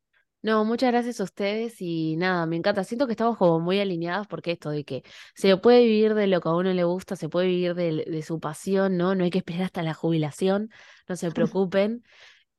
No, 0.45 0.63
muchas 0.67 0.91
gracias 0.93 1.21
a 1.21 1.25
ustedes 1.25 1.81
y 1.81 2.17
nada, 2.17 2.45
me 2.45 2.57
encanta. 2.57 2.85
Siento 2.85 3.07
que 3.07 3.13
estamos 3.15 3.39
como 3.39 3.61
muy 3.61 3.81
alineados 3.81 4.27
porque 4.27 4.53
esto 4.53 4.69
de 4.69 4.85
que 4.85 5.03
se 5.35 5.57
puede 5.57 5.81
vivir 5.87 6.13
de 6.15 6.27
lo 6.27 6.43
que 6.43 6.51
a 6.51 6.53
uno 6.53 6.71
le 6.75 6.85
gusta, 6.85 7.17
se 7.17 7.31
puede 7.31 7.47
vivir 7.47 7.75
de, 7.75 8.05
de 8.07 8.23
su 8.23 8.39
pasión, 8.41 8.99
¿no? 8.99 9.15
No 9.15 9.25
hay 9.25 9.31
que 9.31 9.39
esperar 9.39 9.63
hasta 9.63 9.83
la 9.83 9.95
jubilación, 9.95 10.71
no 11.09 11.17
se 11.17 11.31
preocupen. 11.33 12.05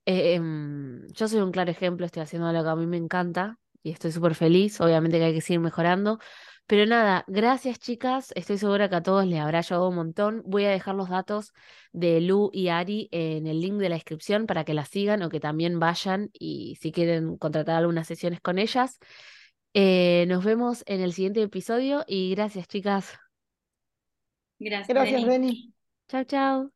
Eh, 0.06 0.36
em, 0.36 1.08
yo 1.14 1.28
soy 1.28 1.42
un 1.42 1.52
claro 1.52 1.72
ejemplo, 1.72 2.06
estoy 2.08 2.24
haciendo 2.24 2.52
lo 2.52 2.64
que 2.64 2.70
a 2.70 2.76
mí 2.76 2.88
me 2.88 2.98
encanta 2.98 3.60
y 3.84 3.92
estoy 3.92 4.12
súper 4.12 4.36
feliz. 4.36 4.82
Obviamente 4.82 5.20
que 5.20 5.26
hay 5.26 5.34
que 5.36 5.42
seguir 5.42 5.60
mejorando. 5.60 6.20
Pero 6.68 6.86
nada, 6.88 7.24
gracias 7.28 7.80
chicas. 7.80 8.32
Estoy 8.36 8.58
segura 8.58 8.90
que 8.90 8.96
a 8.96 9.04
todos 9.04 9.26
les 9.28 9.40
habrá 9.40 9.60
ayudado 9.60 9.90
un 9.90 9.96
montón. 9.96 10.42
Voy 10.46 10.66
a 10.66 10.72
dejar 10.72 10.96
los 10.96 11.10
datos 11.10 11.54
de 11.92 12.22
Lu 12.22 12.50
y 12.52 12.70
Ari 12.70 13.08
en 13.12 13.46
el 13.46 13.62
link 13.62 13.76
de 13.76 13.90
la 13.90 13.96
descripción 13.96 14.48
para 14.48 14.64
que 14.64 14.74
las 14.74 14.90
sigan 14.90 15.22
o 15.22 15.30
que 15.30 15.40
también 15.40 15.80
vayan 15.80 16.30
y 16.34 16.76
si 16.82 16.92
quieren 16.92 17.38
contratar 17.38 17.76
algunas 17.78 18.08
sesiones 18.08 18.42
con 18.42 18.58
ellas. 18.58 18.98
Eh, 19.74 20.26
nos 20.28 20.44
vemos 20.44 20.84
en 20.88 21.02
el 21.02 21.14
siguiente 21.14 21.42
episodio 21.42 22.04
y 22.08 22.32
gracias 22.32 22.68
chicas. 22.68 23.14
Gracias, 24.58 24.88
Gracias. 24.88 25.26
Beni. 25.26 25.74
Chao, 26.08 26.24
chao. 26.24 26.75